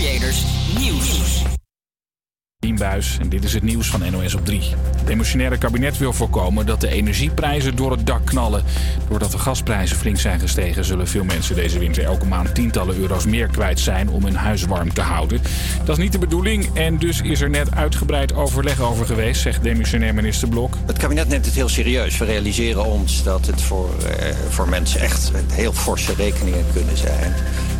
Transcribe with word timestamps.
Creators 0.00 0.44
Nieuws. 0.78 1.44
Buis 2.60 3.16
en 3.20 3.28
dit 3.28 3.44
is 3.44 3.54
het 3.54 3.62
nieuws 3.62 3.86
van 3.86 4.10
NOS 4.10 4.34
op 4.34 4.44
3. 4.44 4.62
Het 4.96 5.06
demissionaire 5.06 5.58
kabinet 5.58 5.98
wil 5.98 6.12
voorkomen 6.12 6.66
dat 6.66 6.80
de 6.80 6.88
energieprijzen 6.88 7.76
door 7.76 7.90
het 7.90 8.06
dak 8.06 8.26
knallen. 8.26 8.64
Doordat 9.08 9.30
de 9.30 9.38
gasprijzen 9.38 9.96
flink 9.96 10.18
zijn 10.18 10.40
gestegen, 10.40 10.84
zullen 10.84 11.08
veel 11.08 11.24
mensen 11.24 11.54
deze 11.54 11.78
winter 11.78 12.04
elke 12.04 12.26
maand 12.26 12.54
tientallen 12.54 12.96
euro's 12.96 13.24
meer 13.24 13.46
kwijt 13.46 13.80
zijn 13.80 14.08
om 14.08 14.24
hun 14.24 14.36
huis 14.36 14.64
warm 14.64 14.92
te 14.92 15.00
houden. 15.00 15.40
Dat 15.84 15.96
is 15.96 16.02
niet 16.02 16.12
de 16.12 16.18
bedoeling 16.18 16.70
en 16.74 16.98
dus 16.98 17.20
is 17.20 17.40
er 17.40 17.50
net 17.50 17.74
uitgebreid 17.74 18.34
overleg 18.34 18.80
over 18.80 19.06
geweest, 19.06 19.40
zegt 19.40 19.62
demissionair 19.62 20.14
minister 20.14 20.48
Blok. 20.48 20.74
Het 20.86 20.98
kabinet 20.98 21.28
neemt 21.28 21.46
het 21.46 21.54
heel 21.54 21.68
serieus. 21.68 22.18
We 22.18 22.24
realiseren 22.24 22.84
ons 22.84 23.22
dat 23.22 23.46
het 23.46 23.62
voor, 23.62 23.90
eh, 24.18 24.34
voor 24.48 24.68
mensen 24.68 25.00
echt 25.00 25.30
heel 25.52 25.72
forse 25.72 26.14
rekeningen 26.14 26.64
kunnen 26.72 26.96
zijn. 26.96 27.34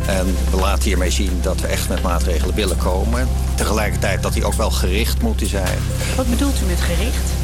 En 0.07 0.25
we 0.51 0.57
laten 0.57 0.83
hiermee 0.83 1.11
zien 1.11 1.39
dat 1.41 1.61
we 1.61 1.67
echt 1.67 1.89
met 1.89 2.01
maatregelen 2.01 2.55
willen 2.55 2.77
komen. 2.77 3.27
Tegelijkertijd 3.55 4.23
dat 4.23 4.33
die 4.33 4.45
ook 4.45 4.53
wel 4.53 4.70
gericht 4.71 5.21
moeten 5.21 5.47
zijn. 5.47 5.77
Wat 6.15 6.29
bedoelt 6.29 6.61
u 6.61 6.65
met 6.65 6.81
gericht? 6.81 7.40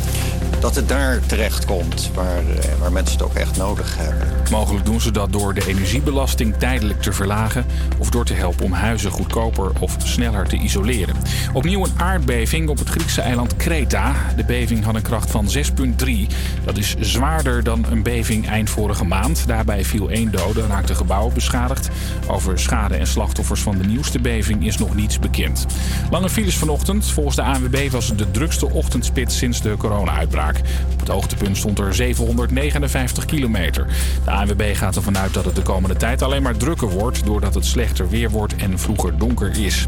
Dat 0.59 0.75
het 0.75 0.89
daar 0.89 1.19
terecht 1.25 1.65
komt 1.65 2.11
waar, 2.13 2.37
eh, 2.37 2.79
waar 2.79 2.91
mensen 2.91 3.17
het 3.17 3.27
ook 3.27 3.33
echt 3.33 3.57
nodig 3.57 3.97
hebben. 3.97 4.27
Mogelijk 4.51 4.85
doen 4.85 5.01
ze 5.01 5.11
dat 5.11 5.31
door 5.31 5.53
de 5.53 5.67
energiebelasting 5.67 6.55
tijdelijk 6.57 7.01
te 7.01 7.13
verlagen 7.13 7.65
of 7.97 8.09
door 8.09 8.25
te 8.25 8.33
helpen 8.33 8.65
om 8.65 8.71
huizen 8.71 9.11
goedkoper 9.11 9.71
of 9.79 9.95
sneller 9.97 10.47
te 10.47 10.57
isoleren. 10.57 11.15
Opnieuw 11.53 11.83
een 11.83 11.91
aardbeving 11.97 12.69
op 12.69 12.77
het 12.77 12.89
Griekse 12.89 13.21
eiland 13.21 13.55
Kreta. 13.55 14.13
De 14.35 14.43
beving 14.43 14.83
had 14.83 14.95
een 14.95 15.01
kracht 15.01 15.31
van 15.31 15.49
6,3. 15.49 16.27
Dat 16.65 16.77
is 16.77 16.95
zwaarder 16.99 17.63
dan 17.63 17.85
een 17.91 18.03
beving 18.03 18.49
eind 18.49 18.69
vorige 18.69 19.05
maand. 19.05 19.43
Daarbij 19.47 19.85
viel 19.85 20.09
één 20.09 20.31
dode 20.31 20.61
en 20.61 20.67
raakte 20.67 20.95
gebouwen 20.95 21.33
beschadigd. 21.33 21.89
Over 22.27 22.59
schade 22.59 22.95
en 22.95 23.07
slachtoffers 23.07 23.61
van 23.61 23.77
de 23.77 23.87
nieuwste 23.87 24.19
beving 24.19 24.65
is 24.65 24.77
nog 24.77 24.95
niets 24.95 25.19
bekend. 25.19 25.65
Lange 26.11 26.29
files 26.29 26.55
vanochtend. 26.55 27.05
Volgens 27.11 27.35
de 27.35 27.41
ANWB 27.41 27.91
was 27.91 28.07
het 28.07 28.17
de 28.17 28.31
drukste 28.31 28.69
ochtendspits 28.69 29.37
sinds 29.37 29.61
de 29.61 29.75
corona-uitbraak. 29.77 30.46
Op 30.93 30.99
het 30.99 31.09
hoogtepunt 31.09 31.57
stond 31.57 31.79
er 31.79 31.95
759 31.95 33.25
kilometer. 33.25 33.87
De 34.23 34.31
ANWB 34.31 34.75
gaat 34.75 34.95
ervan 34.95 35.17
uit 35.17 35.33
dat 35.33 35.45
het 35.45 35.55
de 35.55 35.61
komende 35.61 35.95
tijd 35.95 36.21
alleen 36.21 36.41
maar 36.41 36.57
drukker 36.57 36.89
wordt... 36.89 37.25
doordat 37.25 37.53
het 37.53 37.65
slechter 37.65 38.09
weer 38.09 38.29
wordt 38.29 38.55
en 38.55 38.79
vroeger 38.79 39.17
donker 39.17 39.57
is. 39.59 39.87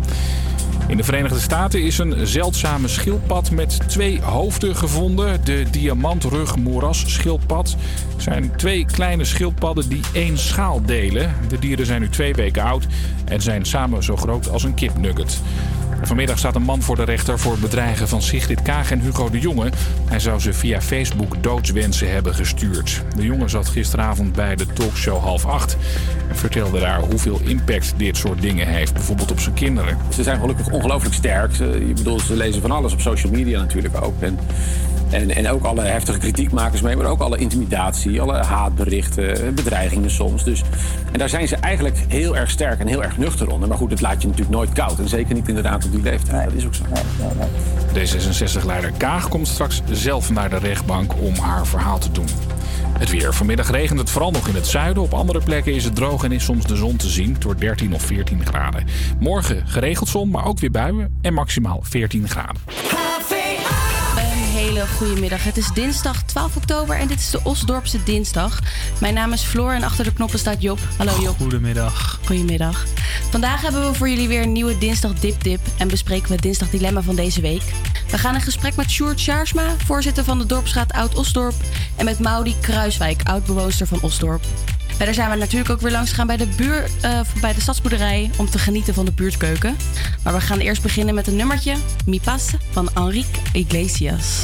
In 0.88 0.98
de 0.98 1.04
Verenigde 1.04 1.40
Staten 1.40 1.84
is 1.84 1.98
een 1.98 2.28
zeldzame 2.28 2.88
schildpad 2.88 3.52
met 3.52 3.80
twee 3.88 4.22
hoofden 4.22 4.76
gevonden. 4.76 5.46
De 5.46 5.66
diamantrug 5.72 6.56
moerasschildpad 6.56 7.76
zijn 8.18 8.56
twee 8.56 8.86
kleine 8.86 9.26
schildpadden 9.26 9.90
die 9.90 10.02
één 10.14 10.38
schaal 10.38 10.82
delen. 10.86 11.36
De 11.48 11.60
dieren 11.60 11.86
zijn 11.86 12.02
nu 12.02 12.10
twee 12.10 12.34
weken 12.34 12.64
oud 12.64 12.88
en 13.26 13.42
zijn 13.42 13.66
samen 13.66 14.04
zo 14.04 14.16
groot 14.16 14.50
als 14.50 14.64
een 14.64 14.74
kipnugget. 14.74 15.42
Vanmiddag 16.02 16.38
staat 16.38 16.56
een 16.56 16.62
man 16.62 16.82
voor 16.82 16.96
de 16.96 17.04
rechter 17.04 17.40
voor 17.40 17.52
het 17.52 17.62
bedreigen 17.62 18.08
van 18.08 18.22
Sigrid 18.22 18.62
Kaag 18.62 18.92
en 18.92 19.00
Hugo 19.00 19.30
de 19.30 19.40
Jonge. 19.40 19.70
Hij 20.06 20.20
zou 20.20 20.40
ze 20.40 20.54
via 20.54 20.82
Facebook 20.82 21.44
doodswensen 21.44 22.12
hebben 22.12 22.36
gestuurd. 22.36 23.04
De 23.16 23.24
jongen 23.24 23.50
zat 23.50 23.68
gisteravond 23.68 24.34
bij 24.34 24.56
de 24.56 24.66
talkshow 24.66 25.20
half 25.20 25.46
acht 25.46 25.78
en 26.30 26.36
vertelde 26.36 26.80
daar 26.80 27.02
hoeveel 27.02 27.40
impact 27.44 27.94
dit 27.98 28.18
soort 28.18 28.42
dingen 28.42 28.68
heeft, 28.68 28.94
bijvoorbeeld 28.94 29.32
op 29.32 29.40
zijn 29.40 29.56
kinderen. 29.56 29.98
Ze 30.14 30.24
zijn 30.24 30.40
gelukkig 30.40 30.69
ongelooflijk 30.72 31.16
sterk. 31.16 31.54
Je 31.56 31.94
bedoelt, 31.96 32.22
ze 32.22 32.36
lezen 32.36 32.62
van 32.62 32.72
alles 32.72 32.94
op 32.94 33.00
social 33.02 33.32
media 33.32 33.60
natuurlijk 33.60 34.04
ook. 34.04 34.22
En, 34.22 34.40
en, 35.10 35.36
en 35.36 35.50
ook 35.50 35.64
alle 35.64 35.82
heftige 35.82 36.18
kritiekmakers 36.18 36.82
mee, 36.82 36.96
maar 36.96 37.06
ook 37.06 37.20
alle 37.20 37.38
intimidatie, 37.38 38.22
alle 38.22 38.38
haatberichten, 38.38 39.56
bedreigingen 39.56 40.12
soms. 40.12 40.44
Dus, 40.44 40.64
en 41.12 41.20
daar 41.20 41.30
zijn 41.30 41.48
ze 41.48 41.56
eigenlijk 41.56 41.98
heel 42.08 42.38
erg 42.38 42.50
sterk 42.50 42.80
en 42.80 42.88
heel 42.88 43.04
erg 43.04 43.18
nuchter 43.18 43.50
onder. 43.50 43.70
Maar 43.70 43.78
goed, 43.78 43.92
het 43.92 44.02
laat 44.02 44.22
je 44.22 44.28
natuurlijk 44.28 44.56
nooit 44.56 44.74
koud. 44.74 45.00
En 45.00 45.08
zeker 45.08 45.36
niet 45.36 45.48
inderdaad 45.48 45.86
op 45.86 45.92
die 45.92 46.02
leeftijd. 46.02 46.46
Dat 46.46 46.54
is 46.54 46.66
ook 46.66 46.76
zo. 46.76 46.84
D66-leider 47.94 48.92
Kaag 48.98 49.30
komt 49.30 49.48
straks 49.48 49.82
zelf 49.92 50.30
naar 50.30 50.50
de 50.50 50.58
rechtbank 50.58 51.14
om 51.22 51.36
haar 51.36 51.68
verhaal 51.68 52.00
te 52.00 52.12
doen. 52.12 52.28
Het 53.00 53.10
weer. 53.10 53.34
Vanmiddag 53.34 53.72
regent 53.72 54.00
het 54.00 54.10
vooral 54.10 54.32
nog 54.32 54.48
in 54.48 54.56
het 54.56 54.68
zuiden. 54.68 55.04
Op 55.04 55.14
andere 55.14 55.42
plekken 55.42 55.74
is 55.74 55.84
het 55.84 55.96
droog 55.96 56.24
en 56.24 56.32
is 56.32 56.44
soms 56.44 56.66
de 56.66 56.76
zon 56.76 56.96
te 56.96 57.08
zien. 57.08 57.36
door 57.40 57.58
13 57.58 57.94
of 57.94 58.02
14 58.02 58.46
graden. 58.46 58.86
Morgen 59.20 59.68
geregeld 59.68 60.10
zon, 60.10 60.30
maar 60.30 60.46
ook 60.46 60.60
weer 60.60 60.72
buien. 60.72 61.18
En 61.22 61.34
maximaal 61.34 61.80
14 61.84 62.30
graden. 62.30 62.62
Hele 64.80 64.92
goede 64.92 65.20
middag. 65.20 65.44
Het 65.44 65.58
is 65.58 65.72
dinsdag 65.74 66.24
12 66.24 66.56
oktober 66.56 66.98
en 66.98 67.08
dit 67.08 67.20
is 67.20 67.30
de 67.30 67.40
Osdorpse 67.44 68.04
dinsdag. 68.04 68.60
Mijn 69.00 69.14
naam 69.14 69.34
is 69.34 69.42
Floor 69.42 69.74
en 69.74 69.84
achter 69.84 70.04
de 70.04 70.14
knoppen 70.14 70.40
staat 70.40 70.62
Job. 70.62 70.80
Hallo 70.98 71.12
Job. 71.22 71.38
Goedemiddag. 71.38 72.20
Goedemiddag. 72.26 72.86
Vandaag 73.32 73.62
hebben 73.62 73.90
we 73.90 73.94
voor 73.94 74.10
jullie 74.10 74.28
weer 74.28 74.42
een 74.42 74.52
nieuwe 74.52 74.78
Dinsdag 74.78 75.14
Dip 75.14 75.44
Dip 75.44 75.60
en 75.78 75.88
bespreken 75.88 76.28
we 76.28 76.34
het 76.34 76.42
Dinsdag 76.42 76.70
Dilemma 76.70 77.02
van 77.02 77.16
deze 77.16 77.42
week. 77.42 77.64
We 78.12 78.18
gaan 78.18 78.36
in 78.36 78.42
gesprek 78.42 78.76
met 78.76 78.90
Sjoerd 78.90 79.20
Sjaarsma, 79.20 79.76
voorzitter 79.86 80.24
van 80.24 80.38
de 80.38 80.46
Dorpsraad 80.46 80.92
Oud-Osdorp. 80.92 81.56
En 81.96 82.06
met 82.06 82.20
Maudi 82.20 82.56
Kruiswijk, 82.62 83.22
oud-bewoonster 83.24 83.88
van 83.88 84.02
Osdorp. 84.02 84.44
Verder 85.00 85.18
zijn 85.18 85.30
we 85.30 85.36
natuurlijk 85.36 85.70
ook 85.70 85.82
weer 85.82 85.92
langs 85.92 86.10
gegaan 86.10 86.28
bij 86.28 86.38
de, 86.38 86.48
buur, 86.48 86.90
uh, 87.06 87.20
bij 87.42 87.54
de 87.54 87.62
stadsboerderij 87.62 88.30
om 88.38 88.50
te 88.50 88.60
genieten 88.60 88.94
van 88.94 89.06
de 89.06 89.12
buurtkeuken. 89.12 89.78
Maar 90.24 90.34
we 90.34 90.42
gaan 90.42 90.60
eerst 90.60 90.82
beginnen 90.82 91.16
met 91.16 91.28
een 91.28 91.36
nummertje, 91.36 91.76
Mi 92.06 92.22
Pas 92.22 92.50
van 92.72 92.90
Enrique 92.94 93.42
Iglesias. 93.54 94.44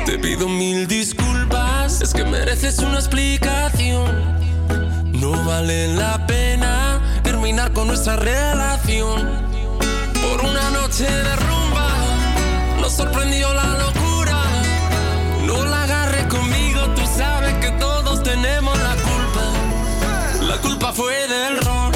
Te 0.05 0.19
pido 0.21 0.49
mil 0.49 0.87
disculpas, 0.87 2.01
es 2.01 2.13
que 2.13 2.25
mereces 2.25 2.79
una 2.79 2.99
explicación. 2.99 3.68
Vale 5.49 5.89
la 5.95 6.27
pena 6.27 7.01
terminar 7.23 7.73
con 7.73 7.87
nuestra 7.87 8.17
relación. 8.17 9.27
Por 10.21 10.45
una 10.45 10.69
noche 10.69 11.05
de 11.05 11.37
rumba 11.37 11.89
nos 12.83 12.93
sorprendió 12.93 13.55
la 13.55 13.79
locura. 13.79 14.43
No 15.47 15.65
la 15.65 15.85
agarres 15.85 16.27
conmigo, 16.27 16.83
tú 16.95 17.01
sabes 17.17 17.55
que 17.63 17.71
todos 17.81 18.23
tenemos 18.23 18.77
la 18.79 18.95
culpa. 18.97 20.45
La 20.47 20.59
culpa 20.59 20.93
fue 20.93 21.15
del 21.27 21.57
ron, 21.65 21.93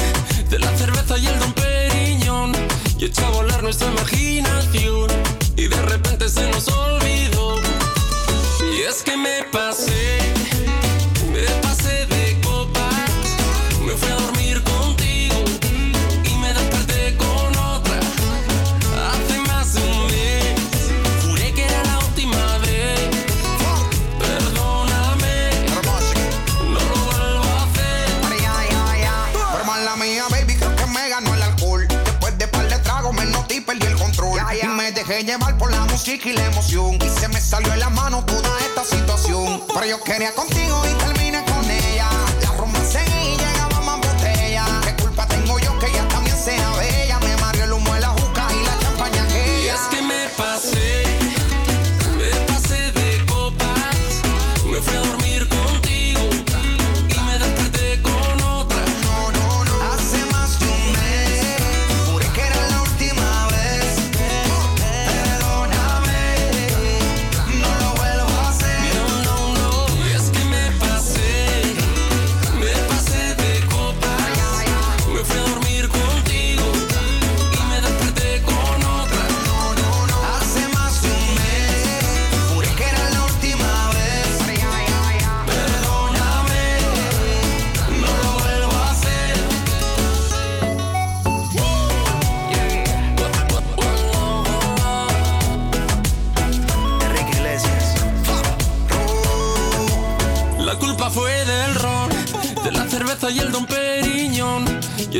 de 0.49 0.57
la 0.57 0.75
cerveza 0.75 1.19
y 1.19 1.27
el 1.27 1.39
don 1.39 1.53
Periñón. 1.53 2.53
Y 2.97 3.05
echó 3.05 3.23
a 3.27 3.29
volar 3.29 3.61
nuestra 3.61 3.87
imaginación. 3.87 5.11
Y 5.55 5.67
de 5.67 5.81
repente 5.83 6.27
se 6.27 6.49
nos 6.49 6.67
olvidó. 6.69 7.12
Y 36.05 36.33
la 36.33 36.45
emoción. 36.45 36.95
Y 36.95 37.09
se 37.09 37.29
me 37.29 37.39
salió 37.39 37.71
en 37.71 37.79
la 37.79 37.89
mano 37.89 38.25
toda 38.25 38.59
esta 38.59 38.83
situación. 38.83 39.63
Pero 39.73 39.85
yo 39.85 40.03
quería 40.03 40.33
contigo 40.33 40.81
y 40.85 40.93
terminé 40.95 41.43
con 41.45 41.52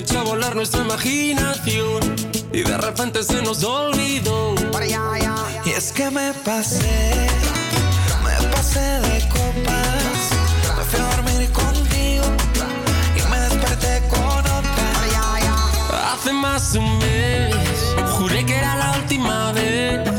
echa 0.03 0.19
a 0.19 0.23
volar 0.23 0.55
nuestra 0.55 0.81
imaginación. 0.81 1.99
Y 2.51 2.61
de 2.61 2.77
repente 2.77 3.23
se 3.23 3.41
nos 3.41 3.63
olvidó. 3.63 4.55
Y 5.65 5.69
es 5.69 5.91
que 5.91 6.11
me 6.11 6.33
pasé, 6.45 7.27
me 8.23 8.47
pasé 8.49 8.79
de 8.79 9.29
copas. 9.29 10.23
Me 10.77 10.83
fui 10.83 10.99
a 10.99 11.15
dormir 11.15 11.49
contigo 11.51 12.25
y 13.17 13.31
me 13.31 13.39
desperté 13.39 14.03
con 14.09 14.39
otra. 14.59 16.13
Hace 16.13 16.33
más 16.33 16.73
de 16.73 16.79
un 16.79 16.97
mes, 16.99 17.55
juré 18.17 18.45
que 18.45 18.57
era 18.57 18.75
la 18.75 18.91
última 18.99 19.51
vez. 19.53 20.12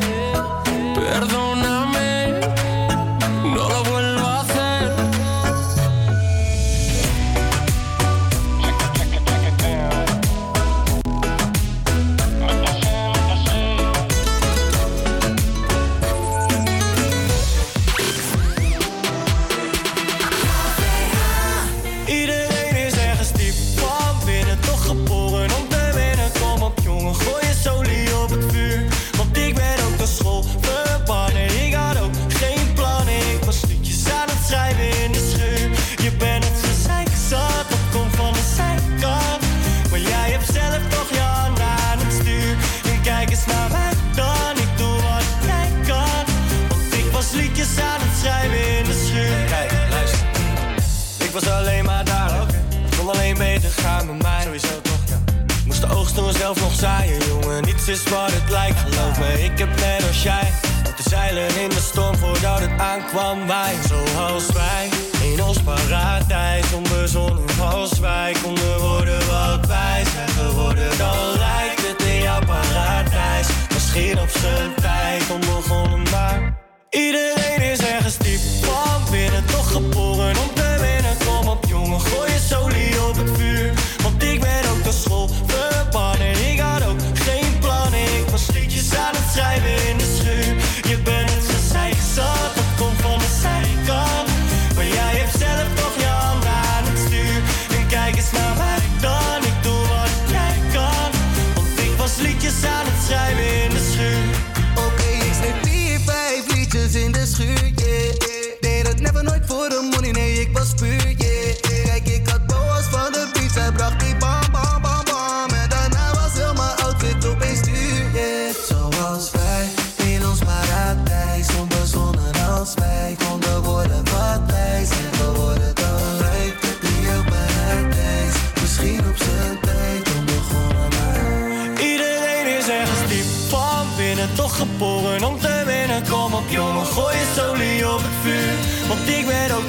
Is 57.87 58.03
wat 58.03 58.33
het 58.33 58.51
lijkt, 58.51 58.79
geloof 58.79 59.19
me. 59.19 59.45
Ik 59.45 59.59
heb 59.59 59.69
net 59.69 60.07
als 60.09 60.23
jij. 60.23 60.53
Moeten 60.85 61.05
zeilen 61.11 61.61
in 61.63 61.69
de 61.69 61.81
storm 61.81 62.17
voordat 62.17 62.61
het 62.61 62.81
aankwam. 62.81 63.47
Wij, 63.47 63.75
zoals 63.89 64.47
wij. 64.47 64.89
In 65.33 65.43
ons 65.43 65.59
paradijs, 65.63 66.73
onbezonnen 66.73 67.45
als 67.61 67.99
wij. 67.99 68.35
Konden 68.43 68.79
worden 68.81 69.19
wat 69.27 69.67
wij 69.67 70.05
zijn 70.15 70.29
geworden. 70.29 70.99
Dan 70.99 71.39
lijkt 71.39 71.89
het 71.89 72.03
in 72.03 72.23
jouw 72.23 72.41
paradijs. 72.47 73.47
Misschien 73.73 74.19
op 74.19 74.29
zijn 74.29 74.84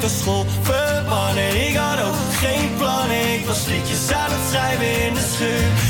school 0.09 0.45
verbannen. 0.61 1.67
Ik 1.67 1.75
had 1.75 1.99
ook 2.05 2.15
geen 2.31 2.69
plannen, 2.77 3.33
ik 3.33 3.45
was 3.45 3.65
liedjes 3.65 4.11
aan 4.11 4.31
het 4.31 4.49
schrijven 4.49 5.05
in 5.07 5.13
de 5.13 5.25
schuur. 5.33 5.84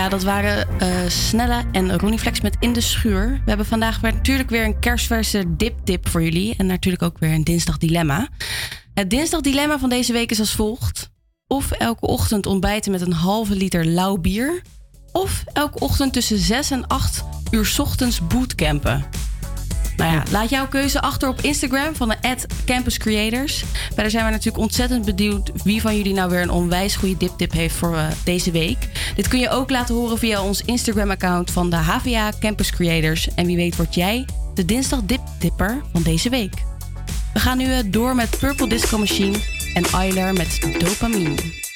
Ja, 0.00 0.08
dat 0.08 0.22
waren 0.22 0.78
eh, 0.78 0.88
Snelle 1.08 1.62
en 1.72 1.98
Ronnie 1.98 2.18
Flex 2.18 2.40
met 2.40 2.56
In 2.60 2.72
de 2.72 2.80
Schuur. 2.80 3.30
We 3.30 3.48
hebben 3.48 3.66
vandaag 3.66 4.00
weer, 4.00 4.12
natuurlijk 4.12 4.50
weer 4.50 4.64
een 4.64 4.78
kerstverse 4.78 5.56
dip-dip 5.56 6.08
voor 6.08 6.22
jullie. 6.22 6.54
En 6.56 6.66
natuurlijk 6.66 7.02
ook 7.02 7.18
weer 7.18 7.32
een 7.32 7.44
dinsdag 7.44 7.78
dilemma. 7.78 8.28
Het 8.94 9.10
dinsdag 9.10 9.40
dilemma 9.40 9.78
van 9.78 9.88
deze 9.88 10.12
week 10.12 10.30
is 10.30 10.38
als 10.38 10.54
volgt. 10.54 11.10
Of 11.46 11.70
elke 11.70 12.06
ochtend 12.06 12.46
ontbijten 12.46 12.92
met 12.92 13.00
een 13.00 13.12
halve 13.12 13.54
liter 13.54 13.86
lauw 13.86 14.16
bier. 14.16 14.62
Of 15.12 15.44
elke 15.52 15.78
ochtend 15.78 16.12
tussen 16.12 16.38
6 16.38 16.70
en 16.70 16.86
8 16.86 17.24
uur 17.50 17.74
ochtends 17.78 18.26
bootcampen. 18.26 19.04
Nou 20.00 20.12
ja, 20.12 20.22
laat 20.30 20.50
jouw 20.50 20.68
keuze 20.68 21.00
achter 21.00 21.28
op 21.28 21.40
Instagram 21.40 21.94
van 21.94 22.08
de 22.08 22.36
Campus 22.64 22.98
Creators. 22.98 23.64
Verder 23.94 24.10
zijn 24.10 24.24
we 24.24 24.30
natuurlijk 24.30 24.62
ontzettend 24.62 25.04
benieuwd 25.04 25.50
wie 25.64 25.80
van 25.80 25.96
jullie 25.96 26.14
nou 26.14 26.30
weer 26.30 26.42
een 26.42 26.50
onwijs 26.50 26.96
goede 26.96 27.16
dip-dip 27.16 27.52
heeft 27.52 27.74
voor 27.74 27.96
eh, 27.96 28.06
deze 28.24 28.50
week. 28.50 28.88
Dit 29.14 29.28
kun 29.28 29.38
je 29.38 29.48
ook 29.48 29.70
laten 29.70 29.94
horen 29.94 30.18
via 30.18 30.42
ons 30.42 30.62
Instagram-account 30.64 31.50
van 31.50 31.70
de 31.70 31.76
HVA 31.76 32.32
Campus 32.40 32.70
Creators. 32.70 33.28
En 33.34 33.46
wie 33.46 33.56
weet 33.56 33.76
word 33.76 33.94
jij 33.94 34.24
de 34.54 34.64
dinsdag 34.64 35.00
dip-dipper 35.02 35.82
van 35.92 36.02
deze 36.02 36.28
week. 36.28 36.54
We 37.32 37.40
gaan 37.40 37.58
nu 37.58 37.72
eh, 37.72 37.78
door 37.86 38.14
met 38.14 38.38
Purple 38.38 38.68
Disco 38.68 38.98
Machine 38.98 39.38
en 39.74 39.84
Eiler 39.84 40.32
met 40.32 40.74
Dopamine. 40.78 41.68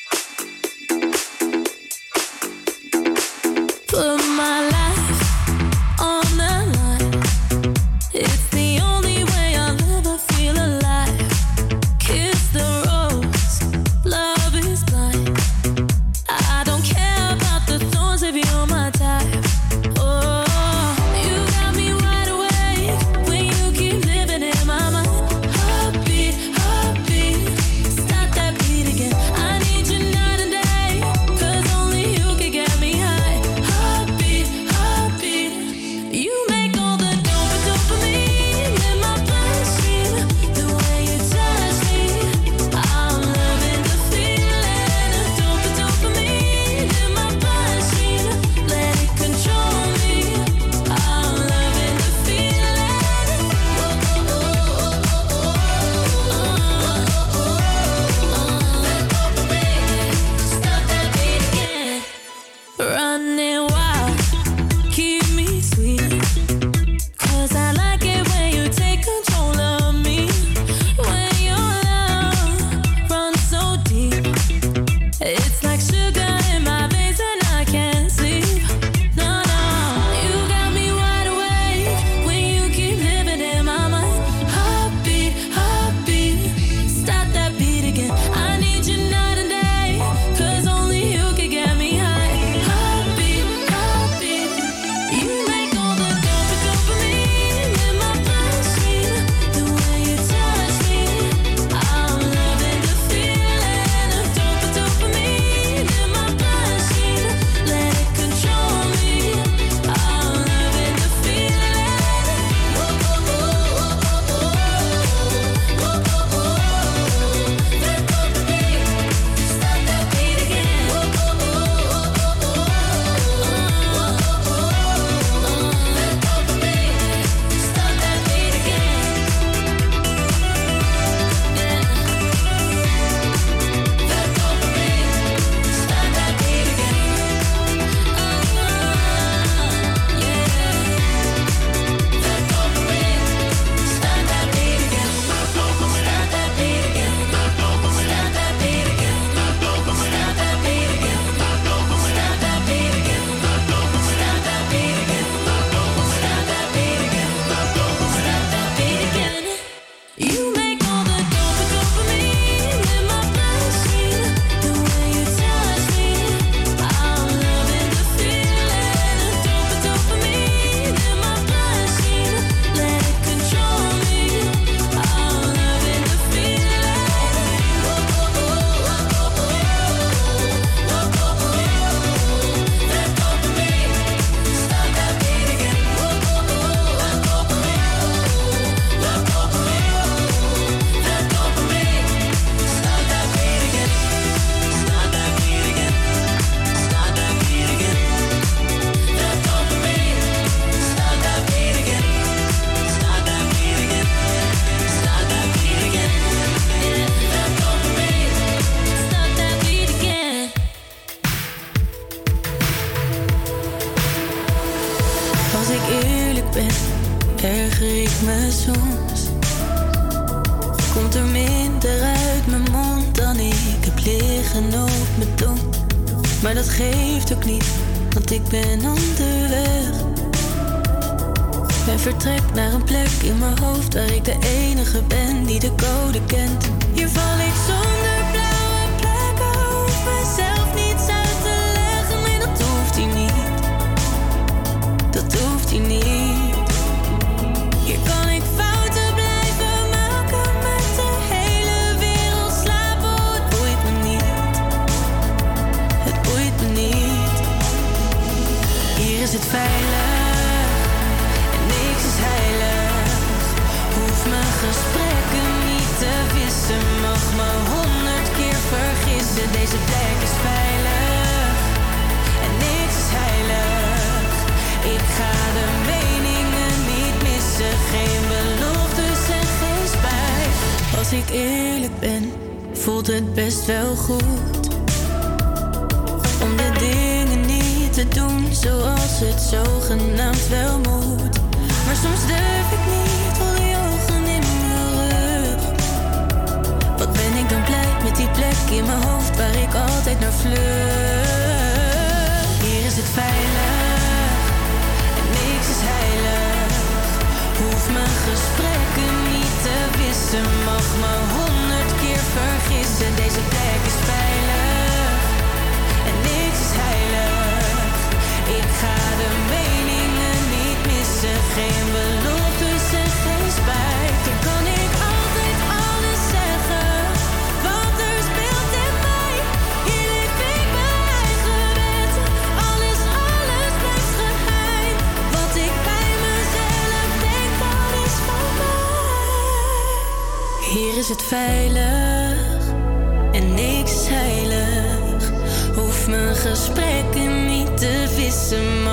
Gesprekken 346.50 347.46
niet 347.46 347.78
te 347.78 348.12
wissen, 348.16 348.83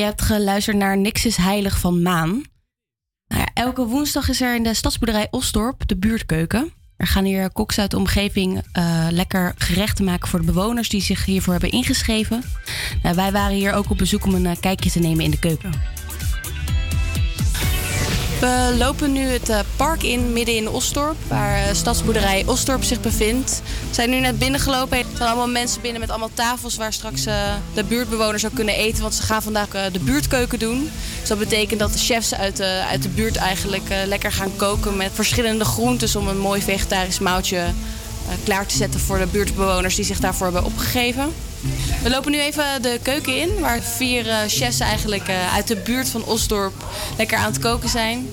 Je 0.00 0.06
hebt 0.06 0.22
geluisterd 0.22 0.76
naar 0.76 0.96
Niks 0.96 1.26
is 1.26 1.36
Heilig 1.36 1.78
van 1.78 2.02
Maan. 2.02 2.30
Nou 3.26 3.40
ja, 3.40 3.48
elke 3.54 3.86
woensdag 3.86 4.28
is 4.28 4.40
er 4.40 4.54
in 4.54 4.62
de 4.62 4.74
stadsboerderij 4.74 5.28
Osdorp 5.30 5.88
de 5.88 5.96
buurtkeuken. 5.96 6.72
Er 6.96 7.06
gaan 7.06 7.24
hier 7.24 7.50
koks 7.50 7.78
uit 7.78 7.90
de 7.90 7.96
omgeving 7.96 8.62
eh, 8.72 9.06
lekker 9.10 9.54
gerechten 9.56 10.04
maken 10.04 10.28
voor 10.28 10.38
de 10.38 10.44
bewoners 10.44 10.88
die 10.88 11.00
zich 11.00 11.24
hiervoor 11.24 11.52
hebben 11.52 11.70
ingeschreven. 11.70 12.42
Nou, 13.02 13.16
wij 13.16 13.32
waren 13.32 13.56
hier 13.56 13.72
ook 13.72 13.90
op 13.90 13.98
bezoek 13.98 14.24
om 14.24 14.34
een 14.34 14.46
eh, 14.46 14.56
kijkje 14.60 14.90
te 14.90 14.98
nemen 14.98 15.24
in 15.24 15.30
de 15.30 15.38
keuken. 15.38 15.72
We 18.40 18.74
lopen 18.78 19.12
nu 19.12 19.20
het 19.20 19.48
eh, 19.48 19.58
park 19.76 20.02
in, 20.02 20.32
midden 20.32 20.56
in 20.56 20.68
Osdorp, 20.68 21.16
waar 21.28 21.56
eh, 21.56 21.74
stadsboerderij 21.74 22.42
Osdorp 22.46 22.82
zich 22.82 23.00
bevindt. 23.00 23.62
We 23.88 23.94
zijn 23.94 24.10
nu 24.10 24.20
net 24.20 24.38
binnengelopen. 24.38 24.98
Er 24.98 25.04
zijn 25.16 25.28
allemaal 25.28 25.48
mensen 25.48 25.80
binnen 25.80 26.00
met 26.00 26.10
allemaal 26.10 26.30
tafels 26.34 26.76
waar 26.76 26.92
straks 26.92 27.26
eh, 27.26 27.54
de 27.74 27.84
buurtbewoners 27.84 28.46
ook 28.46 28.54
kunnen 28.54 28.74
eten. 28.74 29.02
Want 29.02 29.14
ze 29.14 29.22
gaan 29.22 29.42
vandaag 29.42 29.68
de 29.92 30.00
buurtkeuken 30.00 30.58
doen. 30.58 30.90
Dus 31.20 31.28
dat 31.28 31.38
betekent 31.38 31.80
dat 31.80 31.92
de 31.92 31.98
chefs 31.98 32.34
uit 32.34 32.56
de, 32.56 32.84
uit 32.90 33.02
de 33.02 33.08
buurt 33.08 33.36
eigenlijk 33.36 33.88
lekker 34.06 34.32
gaan 34.32 34.56
koken 34.56 34.96
met 34.96 35.10
verschillende 35.14 35.64
groentes 35.64 36.16
om 36.16 36.28
een 36.28 36.38
mooi 36.38 36.62
vegetarisch 36.62 37.18
maaltje 37.18 37.64
klaar 38.44 38.66
te 38.66 38.76
zetten 38.76 39.00
voor 39.00 39.18
de 39.18 39.26
buurtbewoners 39.26 39.94
die 39.94 40.04
zich 40.04 40.20
daarvoor 40.20 40.46
hebben 40.46 40.64
opgegeven. 40.64 41.32
We 42.02 42.10
lopen 42.10 42.30
nu 42.32 42.40
even 42.40 42.82
de 42.82 42.98
keuken 43.02 43.36
in, 43.36 43.60
waar 43.60 43.80
vier 43.82 44.28
eh, 44.28 44.38
chefs 44.46 44.80
eigenlijk 44.80 45.28
eh, 45.28 45.54
uit 45.54 45.68
de 45.68 45.76
buurt 45.76 46.08
van 46.08 46.24
Osdorp 46.24 46.84
lekker 47.16 47.38
aan 47.38 47.52
het 47.52 47.58
koken 47.58 47.88
zijn. 47.88 48.28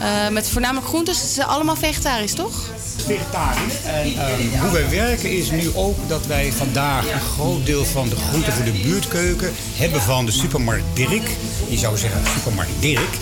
Eh, 0.00 0.28
met 0.28 0.48
voornamelijk 0.48 0.86
groentes. 0.86 1.20
Het 1.20 1.30
is 1.30 1.38
allemaal 1.38 1.76
vegetarisch, 1.76 2.32
toch? 2.32 2.70
vegetarisch. 3.02 3.74
En 3.84 4.14
ehm, 4.16 4.62
hoe 4.62 4.70
wij 4.70 4.90
werken 4.90 5.30
is 5.30 5.50
nu 5.50 5.70
ook 5.74 5.96
dat 6.08 6.26
wij 6.26 6.52
vandaag 6.52 7.12
een 7.12 7.20
groot 7.20 7.66
deel 7.66 7.84
van 7.84 8.08
de 8.08 8.16
groenten 8.16 8.52
voor 8.52 8.64
de 8.64 8.80
buurtkeuken 8.82 9.52
hebben 9.76 10.00
van 10.00 10.26
de 10.26 10.32
supermarkt 10.32 10.84
Dirk. 10.94 11.28
Je 11.68 11.78
zou 11.78 11.96
zeggen 11.98 12.22
supermarkt 12.34 12.70
Dirk. 12.78 13.16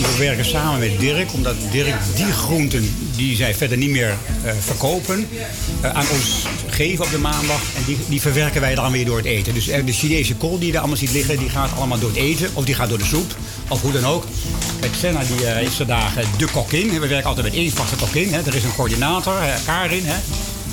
We 0.00 0.16
werken 0.18 0.44
samen 0.44 0.78
met 0.78 1.00
Dirk, 1.00 1.32
omdat 1.32 1.54
Dirk 1.70 1.94
die 2.14 2.32
groenten 2.32 2.94
die 3.16 3.36
zij 3.36 3.54
verder 3.54 3.78
niet 3.78 3.90
meer 3.90 4.16
eh, 4.44 4.52
verkopen, 4.60 5.28
eh, 5.80 5.90
aan 5.90 6.06
ons 6.12 6.46
geven 6.66 7.04
op 7.04 7.10
de 7.10 7.18
maandag. 7.18 7.62
En 7.76 7.82
die, 7.86 7.98
die 8.08 8.20
verwerken 8.20 8.60
wij 8.60 8.74
dan 8.74 8.92
weer 8.92 9.04
door 9.04 9.16
het 9.16 9.26
eten. 9.26 9.54
Dus 9.54 9.64
de 9.64 9.92
Chinese 9.92 10.34
kool 10.34 10.58
die 10.58 10.66
je 10.66 10.72
daar 10.72 10.80
allemaal 10.80 10.98
ziet 10.98 11.12
liggen, 11.12 11.38
die 11.38 11.50
gaat 11.50 11.76
allemaal 11.76 11.98
door 11.98 12.10
het 12.10 12.18
eten. 12.18 12.50
Of 12.52 12.64
die 12.64 12.74
gaat 12.74 12.88
door 12.88 12.98
de 12.98 13.04
soep, 13.04 13.34
of 13.70 13.82
hoe 13.82 13.92
dan 13.92 14.04
ook. 14.04 14.24
Kijk, 14.80 14.94
Senna 14.94 15.20
die, 15.24 15.46
eh, 15.46 15.62
is 15.62 15.74
vandaag 15.74 16.16
eh, 16.16 16.26
de 16.36 16.46
kokkin. 16.46 17.00
We 17.00 17.06
werken 17.06 17.28
altijd 17.28 17.46
met 17.46 17.54
één 17.54 17.70
vaste 17.70 17.96
kokkin. 17.96 18.32
Hè. 18.32 18.40
Er 18.40 18.54
is 18.54 18.64
een 18.64 18.74
coördinator, 18.74 19.38
eh, 19.38 19.54
Karin. 19.66 20.04
Hè. 20.04 20.16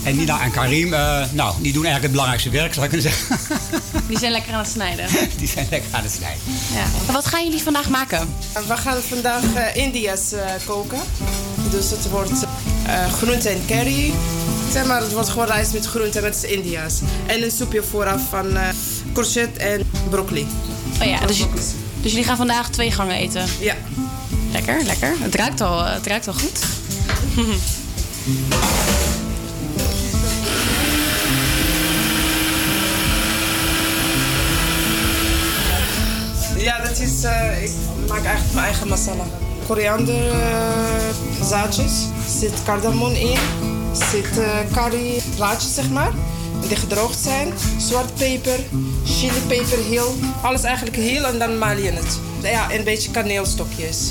En 0.07 0.15
Nina 0.15 0.41
en 0.41 0.51
Karim, 0.51 0.93
eh, 0.93 1.23
nou, 1.31 1.53
die 1.61 1.73
doen 1.73 1.85
eigenlijk 1.85 2.01
het 2.01 2.11
belangrijkste 2.11 2.49
werk, 2.49 2.73
zou 2.73 2.85
ik 2.85 2.91
kunnen 2.91 3.11
zeggen. 3.11 3.37
Die 4.07 4.19
zijn 4.19 4.31
lekker 4.31 4.53
aan 4.53 4.59
het 4.59 4.69
snijden. 4.69 5.05
die 5.39 5.47
zijn 5.47 5.67
lekker 5.69 5.89
aan 5.91 6.03
het 6.03 6.11
snijden. 6.11 6.41
Ja. 6.73 7.13
Wat 7.13 7.25
gaan 7.25 7.43
jullie 7.43 7.61
vandaag 7.61 7.89
maken? 7.89 8.33
We 8.67 8.77
gaan 8.77 9.01
vandaag 9.01 9.43
eh, 9.53 9.83
India's 9.83 10.31
eh, 10.31 10.45
koken. 10.65 10.99
Dus 11.71 11.89
het 11.89 12.09
wordt 12.09 12.45
eh 12.85 13.13
groente 13.13 13.49
en 13.49 13.61
curry. 13.67 14.13
Zeg 14.71 14.85
maar, 14.85 15.01
het 15.01 15.11
wordt 15.13 15.29
gewoon 15.29 15.47
rijst 15.47 15.73
met 15.73 15.85
groente 15.85 16.19
en 16.19 16.25
het 16.25 16.35
is 16.35 16.43
India's. 16.43 16.99
En 17.25 17.43
een 17.43 17.51
soepje 17.51 17.83
vooraf 17.83 18.21
van 18.29 18.57
eh 18.57 18.67
courgette 19.13 19.59
en 19.59 19.89
broccoli. 20.09 20.47
Oh 21.01 21.07
ja, 21.07 21.25
dus, 21.25 21.45
dus 22.01 22.11
jullie 22.11 22.25
gaan 22.27 22.37
vandaag 22.37 22.69
twee 22.69 22.91
gangen 22.91 23.15
eten? 23.15 23.45
Ja. 23.59 23.75
Lekker, 24.51 24.83
lekker. 24.83 25.13
Het 25.19 25.35
ruikt 25.35 25.61
al, 25.61 25.85
het 25.85 26.07
ruikt 26.07 26.27
al 26.27 26.33
goed. 26.33 26.59
Ja, 36.57 36.81
dat 36.83 36.99
is... 36.99 37.23
eh, 37.23 37.63
ik 37.63 37.71
maak 38.07 38.23
eigenlijk 38.23 38.53
mijn 38.53 38.65
eigen 38.65 38.87
masala. 38.87 39.23
Koriander 39.67 40.29
eh, 40.31 41.45
zaadjes. 41.49 41.91
Zit 42.39 42.51
cardamom 42.65 43.11
in. 43.13 43.37
Zit 44.11 44.37
eh 44.37 44.47
curry 44.73 45.21
plaatjes, 45.35 45.73
zeg 45.73 45.89
maar. 45.89 46.11
Die 46.67 46.75
gedroogd 46.75 47.19
zijn. 47.19 47.53
Zwart 47.77 48.15
peper, 48.15 48.59
chilipeper 49.05 49.77
heel. 49.89 50.15
Alles 50.41 50.63
eigenlijk 50.63 50.95
heel 50.95 51.25
en 51.25 51.39
dan 51.39 51.57
maal 51.57 51.77
je 51.77 51.91
het. 51.91 52.19
Ja, 52.41 52.69
en 52.69 52.77
een 52.77 52.83
beetje 52.83 53.11
kaneelstokjes. 53.11 54.09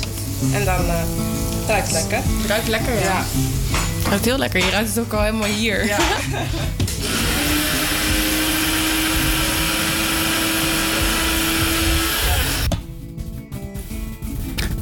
En 0.52 0.64
dan 0.64 0.86
eh 0.86 1.02
het 1.66 1.74
ruikt 1.74 1.92
lekker. 1.92 2.18
Ruikt 2.46 2.68
lekker, 2.68 2.94
ja. 2.94 3.00
ja. 3.00 3.24
Ruikt 4.08 4.24
heel 4.24 4.38
lekker. 4.38 4.64
Je 4.64 4.70
ruikt 4.70 4.88
het 4.88 4.98
ook 4.98 5.12
al 5.12 5.20
helemaal 5.20 5.48
hier. 5.48 5.86
Ja. 5.86 5.98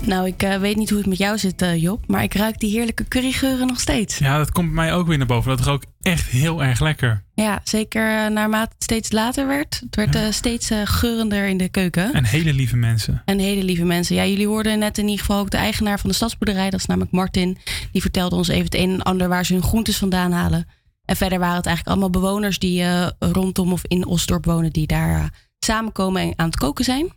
Nou, 0.06 0.26
ik 0.26 0.42
eh, 0.42 0.56
weet 0.56 0.76
niet 0.76 0.88
hoe 0.88 0.98
het 0.98 1.06
met 1.06 1.18
jou 1.18 1.38
zit, 1.38 1.62
eh, 1.62 1.82
Job. 1.82 2.04
Maar 2.06 2.22
ik 2.22 2.34
ruik 2.34 2.58
die 2.58 2.70
heerlijke 2.70 3.08
currygeuren 3.08 3.66
nog 3.66 3.80
steeds. 3.80 4.18
Ja, 4.18 4.38
dat 4.38 4.52
komt 4.52 4.66
bij 4.66 4.74
mij 4.74 4.94
ook 4.94 5.06
weer 5.06 5.18
naar 5.18 5.26
boven. 5.26 5.56
Dat 5.56 5.66
rook 5.66 5.84
echt 6.00 6.26
heel 6.26 6.62
erg 6.64 6.80
lekker. 6.80 7.24
Ja, 7.34 7.60
zeker 7.64 8.24
eh, 8.24 8.30
naarmate 8.30 8.72
het 8.74 8.82
steeds 8.82 9.12
later 9.12 9.46
werd. 9.46 9.82
Het 9.90 9.96
werd 9.96 10.34
steeds 10.34 10.70
geurender 10.84 11.46
in 11.46 11.56
de 11.56 11.68
keuken. 11.68 12.12
En 12.12 12.24
hele 12.24 12.52
lieve 12.52 12.76
mensen. 12.76 13.22
En 13.24 13.38
hele 13.38 13.64
lieve 13.64 13.84
mensen. 13.84 14.16
Ja, 14.16 14.26
jullie 14.26 14.46
hoorden 14.46 14.78
net 14.78 14.98
in 14.98 15.04
ieder 15.04 15.24
geval 15.24 15.40
ook 15.40 15.50
de 15.50 15.56
eigenaar 15.56 16.00
van 16.00 16.10
de 16.10 16.16
stadsboerderij. 16.16 16.70
Dat 16.70 16.80
is 16.80 16.86
namelijk 16.86 17.12
Martin. 17.12 17.58
Die 17.92 18.00
vertelde 18.00 18.36
ons 18.36 18.48
even 18.48 18.64
het 18.64 18.74
een 18.74 18.90
en 18.90 19.02
ander 19.02 19.28
waar 19.28 19.44
ze 19.44 19.52
hun 19.52 19.62
groentes 19.62 19.96
vandaan 19.96 20.32
halen. 20.32 20.66
En 21.04 21.16
verder 21.16 21.38
waren 21.38 21.56
het 21.56 21.66
eigenlijk 21.66 21.96
allemaal 21.96 22.20
bewoners 22.20 22.58
die 22.58 22.84
rondom 23.18 23.72
of 23.72 23.82
in 23.86 24.06
Osdorp 24.06 24.44
wonen. 24.44 24.72
Die 24.72 24.86
daar 24.86 25.32
samenkomen 25.58 26.22
en 26.22 26.32
aan 26.36 26.46
het 26.46 26.56
koken 26.56 26.84
zijn. 26.84 27.12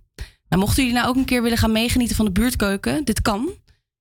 Nou, 0.50 0.62
mochten 0.62 0.84
jullie 0.84 0.98
nou 1.00 1.10
ook 1.10 1.16
een 1.16 1.26
keer 1.26 1.42
willen 1.42 1.58
gaan 1.58 1.72
meegenieten 1.72 2.16
van 2.16 2.26
de 2.26 2.32
buurtkeuken. 2.32 3.06
Dit 3.06 3.22
kan. 3.22 3.50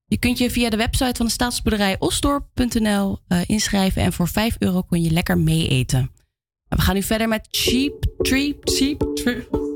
Je 0.05 0.17
kunt 0.17 0.37
je 0.37 0.51
via 0.51 0.69
de 0.69 0.77
website 0.77 1.15
van 1.15 1.25
de 1.25 1.31
staatsboerderij 1.31 1.95
osdorp.nl 1.99 3.19
eh, 3.27 3.39
inschrijven. 3.45 4.01
En 4.01 4.13
voor 4.13 4.27
5 4.27 4.55
euro 4.59 4.81
kun 4.81 5.01
je 5.01 5.11
lekker 5.11 5.37
mee 5.37 5.67
eten. 5.67 6.11
We 6.69 6.81
gaan 6.81 6.95
nu 6.95 7.03
verder 7.03 7.27
met 7.27 7.47
Cheap 7.51 8.05
Treat. 8.17 8.55
Cheap 8.63 9.15
Treat. 9.15 9.66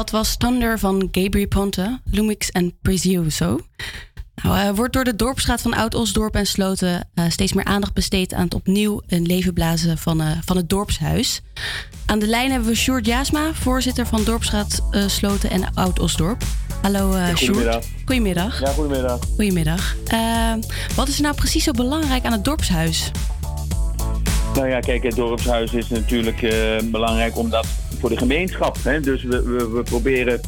Dat 0.00 0.10
was 0.10 0.36
Thunder 0.36 0.78
van 0.78 1.08
Gabriel 1.12 1.48
Ponte, 1.48 2.00
Lumix 2.04 2.50
en 2.50 2.78
Prezioso. 2.82 3.60
Nou, 4.42 4.58
er 4.58 4.74
wordt 4.74 4.92
door 4.92 5.04
de 5.04 5.16
dorpsstraat 5.16 5.60
van 5.60 5.74
Oud-Osdorp 5.74 6.34
en 6.34 6.46
Sloten 6.46 7.08
eh, 7.14 7.24
steeds 7.28 7.52
meer 7.52 7.64
aandacht 7.64 7.92
besteed 7.92 8.34
aan 8.34 8.44
het 8.44 8.54
opnieuw 8.54 9.02
een 9.06 9.26
leven 9.26 9.52
blazen 9.54 9.98
van, 9.98 10.20
eh, 10.20 10.30
van 10.44 10.56
het 10.56 10.68
dorpshuis. 10.68 11.40
Aan 12.06 12.18
de 12.18 12.26
lijn 12.26 12.50
hebben 12.50 12.68
we 12.68 12.74
Sjoerd 12.74 13.06
Jasma, 13.06 13.54
voorzitter 13.54 14.06
van 14.06 14.24
Dorpsstraat 14.24 14.82
eh, 14.90 15.02
Sloten 15.06 15.50
en 15.50 15.74
Oud-Osdorp. 15.74 16.42
Hallo 16.82 17.16
Ja, 17.16 17.36
Sjoerd. 17.36 17.38
goedemiddag. 17.38 17.84
Goedemiddag. 18.04 18.60
Ja, 18.60 18.72
goedemiddag. 18.72 19.20
Goedemiddag. 19.36 19.96
Wat 20.94 21.08
is 21.08 21.16
er 21.16 21.22
nou 21.22 21.34
precies 21.34 21.64
zo 21.64 21.72
belangrijk 21.72 22.24
aan 22.24 22.32
het 22.32 22.44
dorpshuis? 22.44 23.10
Nou 24.60 24.72
ja, 24.72 24.80
kijk, 24.80 25.02
het 25.02 25.16
dorpshuis 25.16 25.72
is 25.72 25.88
natuurlijk 25.88 26.42
eh, 26.42 26.78
belangrijk 26.84 27.36
omdat 27.36 27.66
voor 27.98 28.08
de 28.08 28.16
gemeenschap. 28.16 28.76
Hè, 28.82 29.00
dus 29.00 29.22
we, 29.22 29.42
we, 29.42 29.68
we 29.68 29.82
proberen, 29.82 30.40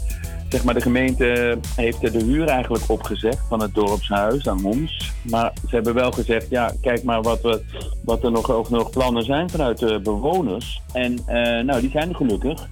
zeg 0.49 0.65
maar, 0.65 0.75
de 0.75 0.81
gemeente 0.81 1.59
heeft 1.77 2.01
de 2.01 2.25
huur 2.25 2.49
eigenlijk 2.49 2.85
opgezegd 2.89 3.39
van 3.49 3.63
het 3.63 3.75
dorpshuis 3.75 4.49
aan 4.49 4.65
ons. 4.65 5.13
Maar 5.23 5.53
ze 5.69 5.75
hebben 5.75 5.95
wel 5.95 6.13
gezegd, 6.13 6.47
ja, 6.51 6.73
kijk 6.81 7.03
maar 7.03 7.23
wat, 7.23 7.41
we, 7.41 7.63
wat 8.05 8.25
er 8.25 8.31
nog, 8.31 8.49
er 8.49 8.71
nog 8.71 8.91
plannen 8.91 9.25
zijn 9.25 9.51
vanuit 9.51 9.79
de 9.79 10.01
bewoners. 10.01 10.83
En 10.93 11.19
eh, 11.27 11.65
nou, 11.65 11.81
die 11.81 11.91
zijn 11.91 12.09
er 12.09 12.17
gelukkig. 12.17 12.69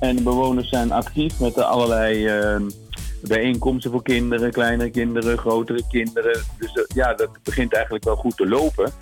En 0.00 0.16
de 0.16 0.22
bewoners 0.22 0.68
zijn 0.68 0.92
actief 0.92 1.40
met 1.40 1.58
allerlei 1.58 2.26
eh, 2.26 2.56
bijeenkomsten 3.22 3.90
voor 3.90 4.02
kinderen, 4.02 4.50
kleinere 4.50 4.90
kinderen, 4.90 5.38
grotere 5.38 5.82
kinderen. 5.88 6.40
Dus 6.58 6.72
eh, 6.72 6.82
ja, 6.94 7.14
dat 7.14 7.30
begint 7.42 7.74
eigenlijk 7.74 8.04
wel 8.04 8.16
goed 8.16 8.36
te 8.36 8.48
lopen. 8.48 8.92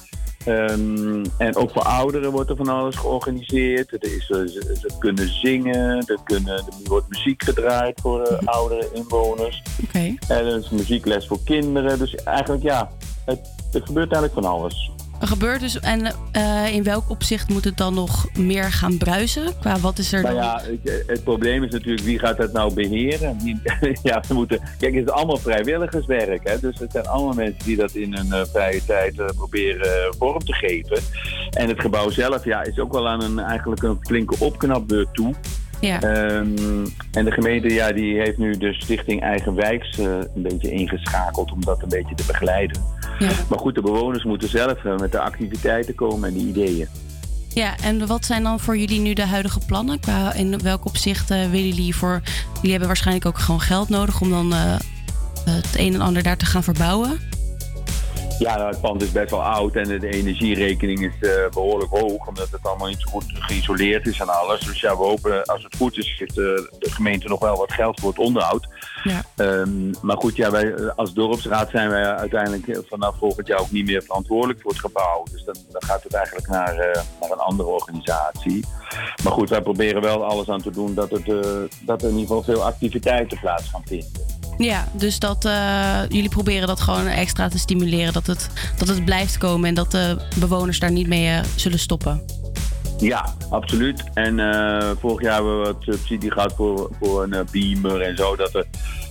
Ehm, 0.46 1.24
en 1.38 1.56
ook 1.56 1.70
voor 1.70 1.82
ouderen 1.82 2.30
wordt 2.30 2.50
er 2.50 2.56
van 2.56 2.68
alles 2.68 2.96
georganiseerd. 2.96 3.92
Er 3.92 4.02
is, 4.02 4.30
eh, 4.30 4.38
ze, 4.38 4.76
ze 4.80 4.90
kunnen 4.98 5.28
zingen, 5.28 6.06
er, 6.06 6.18
kunnen, 6.24 6.56
er 6.56 6.64
wordt 6.84 7.08
muziek 7.08 7.42
gedraaid 7.42 8.00
voor 8.00 8.22
eh, 8.22 8.46
oudere 8.46 8.90
inwoners. 8.92 9.62
En 10.28 10.46
er 10.46 10.56
is 10.56 10.70
muziekles 10.70 11.26
voor 11.26 11.38
kinderen. 11.44 11.98
Dus 11.98 12.14
eigenlijk 12.14 12.62
ja, 12.62 12.90
het, 13.24 13.54
er 13.72 13.82
gebeurt 13.82 14.12
eigenlijk 14.12 14.46
van 14.46 14.52
alles. 14.52 14.90
Gebeurt 15.20 15.60
dus, 15.60 15.80
en 15.80 16.14
eh, 16.32 16.74
in 16.74 16.82
welk 16.82 17.10
opzicht 17.10 17.48
moet 17.48 17.64
het 17.64 17.76
dan 17.76 17.94
nog 17.94 18.26
meer 18.38 18.72
gaan 18.72 18.98
bruisen? 18.98 19.58
Qua 19.60 19.78
wat 19.78 19.98
is 19.98 20.12
er 20.12 20.22
Nou 20.22 20.34
dan? 20.34 20.44
ja, 20.44 20.60
het, 20.82 21.02
het 21.06 21.24
probleem 21.24 21.62
is 21.64 21.70
natuurlijk 21.72 22.04
wie 22.04 22.18
gaat 22.18 22.36
dat 22.36 22.52
nou 22.52 22.74
beheren? 22.74 23.38
Wie- 23.42 23.60
ja, 24.02 24.22
we 24.28 24.34
moeten, 24.34 24.60
kijk, 24.78 24.94
het 24.94 25.04
is 25.06 25.10
allemaal 25.12 25.36
vrijwilligerswerk. 25.36 26.48
Hè? 26.48 26.60
Dus 26.60 26.78
het 26.78 26.92
zijn 26.92 27.06
allemaal 27.06 27.34
mensen 27.34 27.64
die 27.64 27.76
dat 27.76 27.94
in 27.94 28.14
hun 28.16 28.32
eh, 28.32 28.40
vrije 28.52 28.84
tijd 28.84 29.18
eh, 29.18 29.26
proberen 29.36 30.14
vorm 30.18 30.38
te 30.44 30.52
geven. 30.52 30.98
En 31.50 31.68
het 31.68 31.80
gebouw 31.80 32.10
zelf 32.10 32.44
ja, 32.44 32.62
is 32.62 32.78
ook 32.78 32.92
wel 32.92 33.08
aan 33.08 33.22
een, 33.22 33.38
eigenlijk 33.38 33.82
een 33.82 33.98
flinke 34.00 34.34
opknapbeurt 34.38 35.14
toe. 35.14 35.34
Ja. 35.80 36.00
Ehm, 36.00 36.86
en 37.12 37.24
de 37.24 37.30
gemeente 37.30 37.68
ja, 37.74 37.92
die 37.92 38.18
heeft 38.18 38.38
nu 38.38 38.56
de 38.56 38.74
stichting 38.74 39.22
Eigen 39.22 39.54
Wijks 39.54 39.98
een 39.98 40.28
beetje 40.34 40.70
ingeschakeld 40.70 41.52
om 41.52 41.64
dat 41.64 41.82
een 41.82 41.88
beetje 41.88 42.14
te 42.14 42.24
begeleiden. 42.26 42.82
Maar 43.48 43.58
goed, 43.58 43.74
de 43.74 43.80
bewoners 43.80 44.24
moeten 44.24 44.48
zelf 44.48 44.84
eh, 44.84 44.96
met 44.96 45.12
de 45.12 45.20
activiteiten 45.20 45.94
komen 45.94 46.28
en 46.28 46.34
de 46.34 46.40
ideeën. 46.40 46.88
Ja, 47.56 47.76
en 47.82 48.06
wat 48.06 48.24
zijn 48.24 48.42
dan 48.42 48.60
voor 48.60 48.78
jullie 48.78 49.00
nu 49.00 49.12
de 49.12 49.26
huidige 49.26 49.60
plannen? 49.66 50.00
Qua 50.00 50.32
in 50.32 50.58
welk 50.58 50.84
opzicht 50.84 51.30
eh, 51.30 51.38
willen 51.50 51.68
jullie 51.68 51.96
voor... 51.96 52.20
Jullie 52.54 52.70
hebben 52.70 52.88
waarschijnlijk 52.88 53.26
ook 53.26 53.38
gewoon 53.38 53.60
geld 53.60 53.88
nodig 53.88 54.20
om 54.20 54.30
dan 54.30 54.52
eh, 54.52 54.76
het 55.44 55.76
een 55.76 55.94
en 55.94 56.00
ander 56.00 56.22
daar 56.22 56.36
te 56.36 56.46
gaan 56.46 56.62
verbouwen. 56.62 57.18
Ja, 58.38 58.56
nou, 58.56 58.70
het 58.70 58.80
pand 58.80 59.02
is 59.02 59.12
best 59.12 59.30
wel 59.30 59.42
oud 59.42 59.74
en 59.74 59.98
de 59.98 60.08
energierekening 60.08 61.00
is 61.00 61.28
eh, 61.28 61.50
behoorlijk 61.50 61.90
hoog, 61.90 62.26
omdat 62.26 62.50
het 62.50 62.66
allemaal 62.66 62.88
niet 62.88 63.00
zo 63.00 63.10
goed 63.10 63.24
geïsoleerd 63.26 64.06
is 64.06 64.20
en 64.20 64.28
alles. 64.28 64.60
Dus 64.60 64.80
ja, 64.80 64.96
we 64.96 65.02
hopen, 65.02 65.44
als 65.44 65.62
het 65.62 65.76
goed 65.76 65.98
is, 65.98 66.14
heeft 66.18 66.38
eh, 66.38 66.44
de 66.78 66.90
gemeente 66.90 67.28
nog 67.28 67.40
wel 67.40 67.56
wat 67.56 67.72
geld 67.72 68.00
voor 68.00 68.08
het 68.08 68.18
onderhoud. 68.18 68.68
Ja. 69.02 69.24
Ehm, 69.36 69.90
maar 70.02 70.16
goed, 70.16 70.36
ja, 70.36 70.50
wij, 70.50 70.92
als 70.92 71.14
dorpsraad 71.14 71.70
zijn 71.70 71.90
wij 71.90 72.04
uiteindelijk 72.04 72.80
vanaf 72.88 73.16
volgend 73.18 73.46
jaar 73.46 73.60
ook 73.60 73.70
niet 73.70 73.86
meer 73.86 74.02
verantwoordelijk 74.02 74.60
voor 74.60 74.70
het 74.70 74.80
gebouw. 74.80 75.24
Dus 75.30 75.44
dan, 75.44 75.56
dan 75.70 75.82
gaat 75.82 76.02
het 76.02 76.14
eigenlijk 76.14 76.48
naar, 76.48 76.78
eh, 76.78 77.02
naar 77.20 77.30
een 77.30 77.38
andere 77.38 77.68
organisatie. 77.68 78.64
Maar 79.24 79.32
goed, 79.32 79.48
wij 79.48 79.62
proberen 79.62 80.02
wel 80.02 80.24
alles 80.24 80.48
aan 80.48 80.62
te 80.62 80.70
doen 80.70 80.94
dat, 80.94 81.10
het, 81.10 81.24
dat 81.80 82.02
er 82.02 82.08
in 82.08 82.18
ieder 82.18 82.26
geval 82.26 82.42
veel 82.42 82.64
activiteiten 82.64 83.40
plaats 83.40 83.68
gaan 83.68 83.82
vinden. 83.84 84.35
Ja, 84.58 84.88
dus 84.92 85.18
dat 85.18 85.44
eh, 85.44 86.00
jullie 86.08 86.28
proberen 86.28 86.66
dat 86.66 86.80
gewoon 86.80 87.06
extra 87.06 87.48
te 87.48 87.58
stimuleren. 87.58 88.12
Dat 88.12 88.26
het, 88.26 88.50
dat 88.78 88.88
het 88.88 89.04
blijft 89.04 89.38
komen 89.38 89.68
en 89.68 89.74
dat 89.74 89.90
de 89.90 90.16
bewoners 90.36 90.78
daar 90.78 90.92
niet 90.92 91.06
mee 91.06 91.28
eh, 91.28 91.40
zullen 91.56 91.78
stoppen. 91.78 92.24
Ja, 92.98 93.34
absoluut. 93.50 94.04
En 94.14 94.40
eh, 94.40 94.90
vorig 95.00 95.22
jaar 95.22 95.34
hebben 95.34 95.60
we 95.60 95.66
wat 95.66 95.76
subsidie 95.80 96.32
gehad 96.32 96.54
voor, 96.56 96.90
voor 97.00 97.22
een 97.22 97.46
beamer 97.50 98.00
en 98.00 98.16
zo. 98.16 98.36
Dat 98.36 98.54
er, 98.54 98.66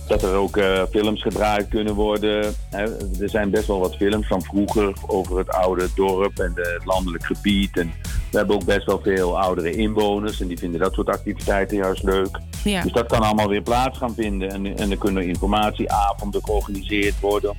dat 0.06 0.22
er 0.22 0.34
ook 0.34 0.56
eh, 0.56 0.82
films 0.90 1.22
gedraaid 1.22 1.68
kunnen 1.68 1.94
worden. 1.94 2.54
Hè, 2.70 2.82
er 3.20 3.30
zijn 3.30 3.50
best 3.50 3.66
wel 3.66 3.78
wat 3.78 3.96
films 3.96 4.26
van 4.26 4.42
vroeger 4.42 4.92
over 5.06 5.38
het 5.38 5.48
oude 5.48 5.88
dorp 5.94 6.38
en 6.38 6.52
de, 6.54 6.72
het 6.74 6.84
landelijk 6.84 7.24
gebied. 7.24 7.78
En 7.78 7.92
we 8.30 8.36
hebben 8.38 8.56
ook 8.56 8.64
best 8.64 8.86
wel 8.86 9.00
veel 9.02 9.40
oudere 9.40 9.72
inwoners. 9.72 10.40
En 10.40 10.46
die 10.46 10.58
vinden 10.58 10.80
dat 10.80 10.94
soort 10.94 11.08
activiteiten 11.08 11.76
juist 11.76 12.02
leuk. 12.02 12.40
Ja. 12.64 12.82
Dus 12.82 12.92
dat 12.92 13.06
kan 13.06 13.20
allemaal 13.20 13.48
weer 13.48 13.62
plaats 13.62 13.98
gaan 13.98 14.14
vinden. 14.14 14.50
En, 14.50 14.76
en 14.76 14.90
er 14.90 14.98
kunnen 14.98 15.26
informatieavonden 15.26 16.44
georganiseerd 16.44 17.20
worden. 17.20 17.54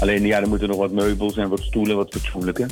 Alleen 0.00 0.26
ja, 0.26 0.40
er 0.40 0.48
moeten 0.48 0.68
nog 0.68 0.76
wat 0.76 0.92
meubels 0.92 1.36
en 1.36 1.48
wat 1.48 1.60
stoelen, 1.60 1.96
wat 1.96 2.12
fatsoenlijke. 2.12 2.66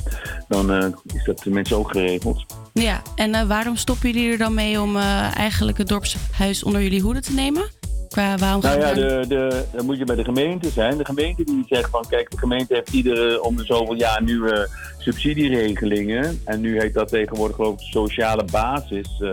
Dan 0.48 0.72
eh, 0.72 0.88
is 1.14 1.24
dat 1.24 1.42
tenminste 1.42 1.74
ook 1.74 1.90
geregeld. 1.90 2.44
Ja, 2.72 3.02
en 3.14 3.34
eh, 3.34 3.46
waarom 3.46 3.76
stoppen 3.76 4.10
jullie 4.10 4.32
er 4.32 4.38
dan 4.38 4.54
mee 4.54 4.80
om 4.80 4.96
eigenlijk 4.96 5.78
het 5.78 5.88
dorpshuis 5.88 6.64
onder 6.64 6.82
jullie 6.82 7.00
hoede 7.00 7.20
te 7.20 7.32
nemen? 7.32 7.77
Qua 8.08 8.36
waarom 8.36 8.60
Nou 8.60 8.80
ja, 8.80 8.92
de, 8.92 9.24
de, 9.28 9.64
dan 9.72 9.84
moet 9.86 9.98
je 9.98 10.04
bij 10.04 10.16
de 10.16 10.24
gemeente 10.24 10.70
zijn. 10.70 10.98
De 10.98 11.04
gemeente 11.04 11.44
die 11.44 11.64
zegt 11.68 11.90
van, 11.90 12.04
kijk, 12.08 12.30
de 12.30 12.38
gemeente 12.38 12.74
heeft 12.74 12.92
iedere 12.92 13.42
om 13.42 13.56
de 13.56 13.64
zoveel 13.64 13.94
jaar 13.94 14.22
nieuwe 14.22 14.68
subsidieregelingen. 14.98 16.40
En 16.44 16.60
nu 16.60 16.80
heet 16.80 16.94
dat 16.94 17.08
tegenwoordig 17.08 17.56
geloof 17.56 17.80
ik 17.80 17.86
sociale 17.86 18.44
basis. 18.50 19.20
Eh, 19.20 19.30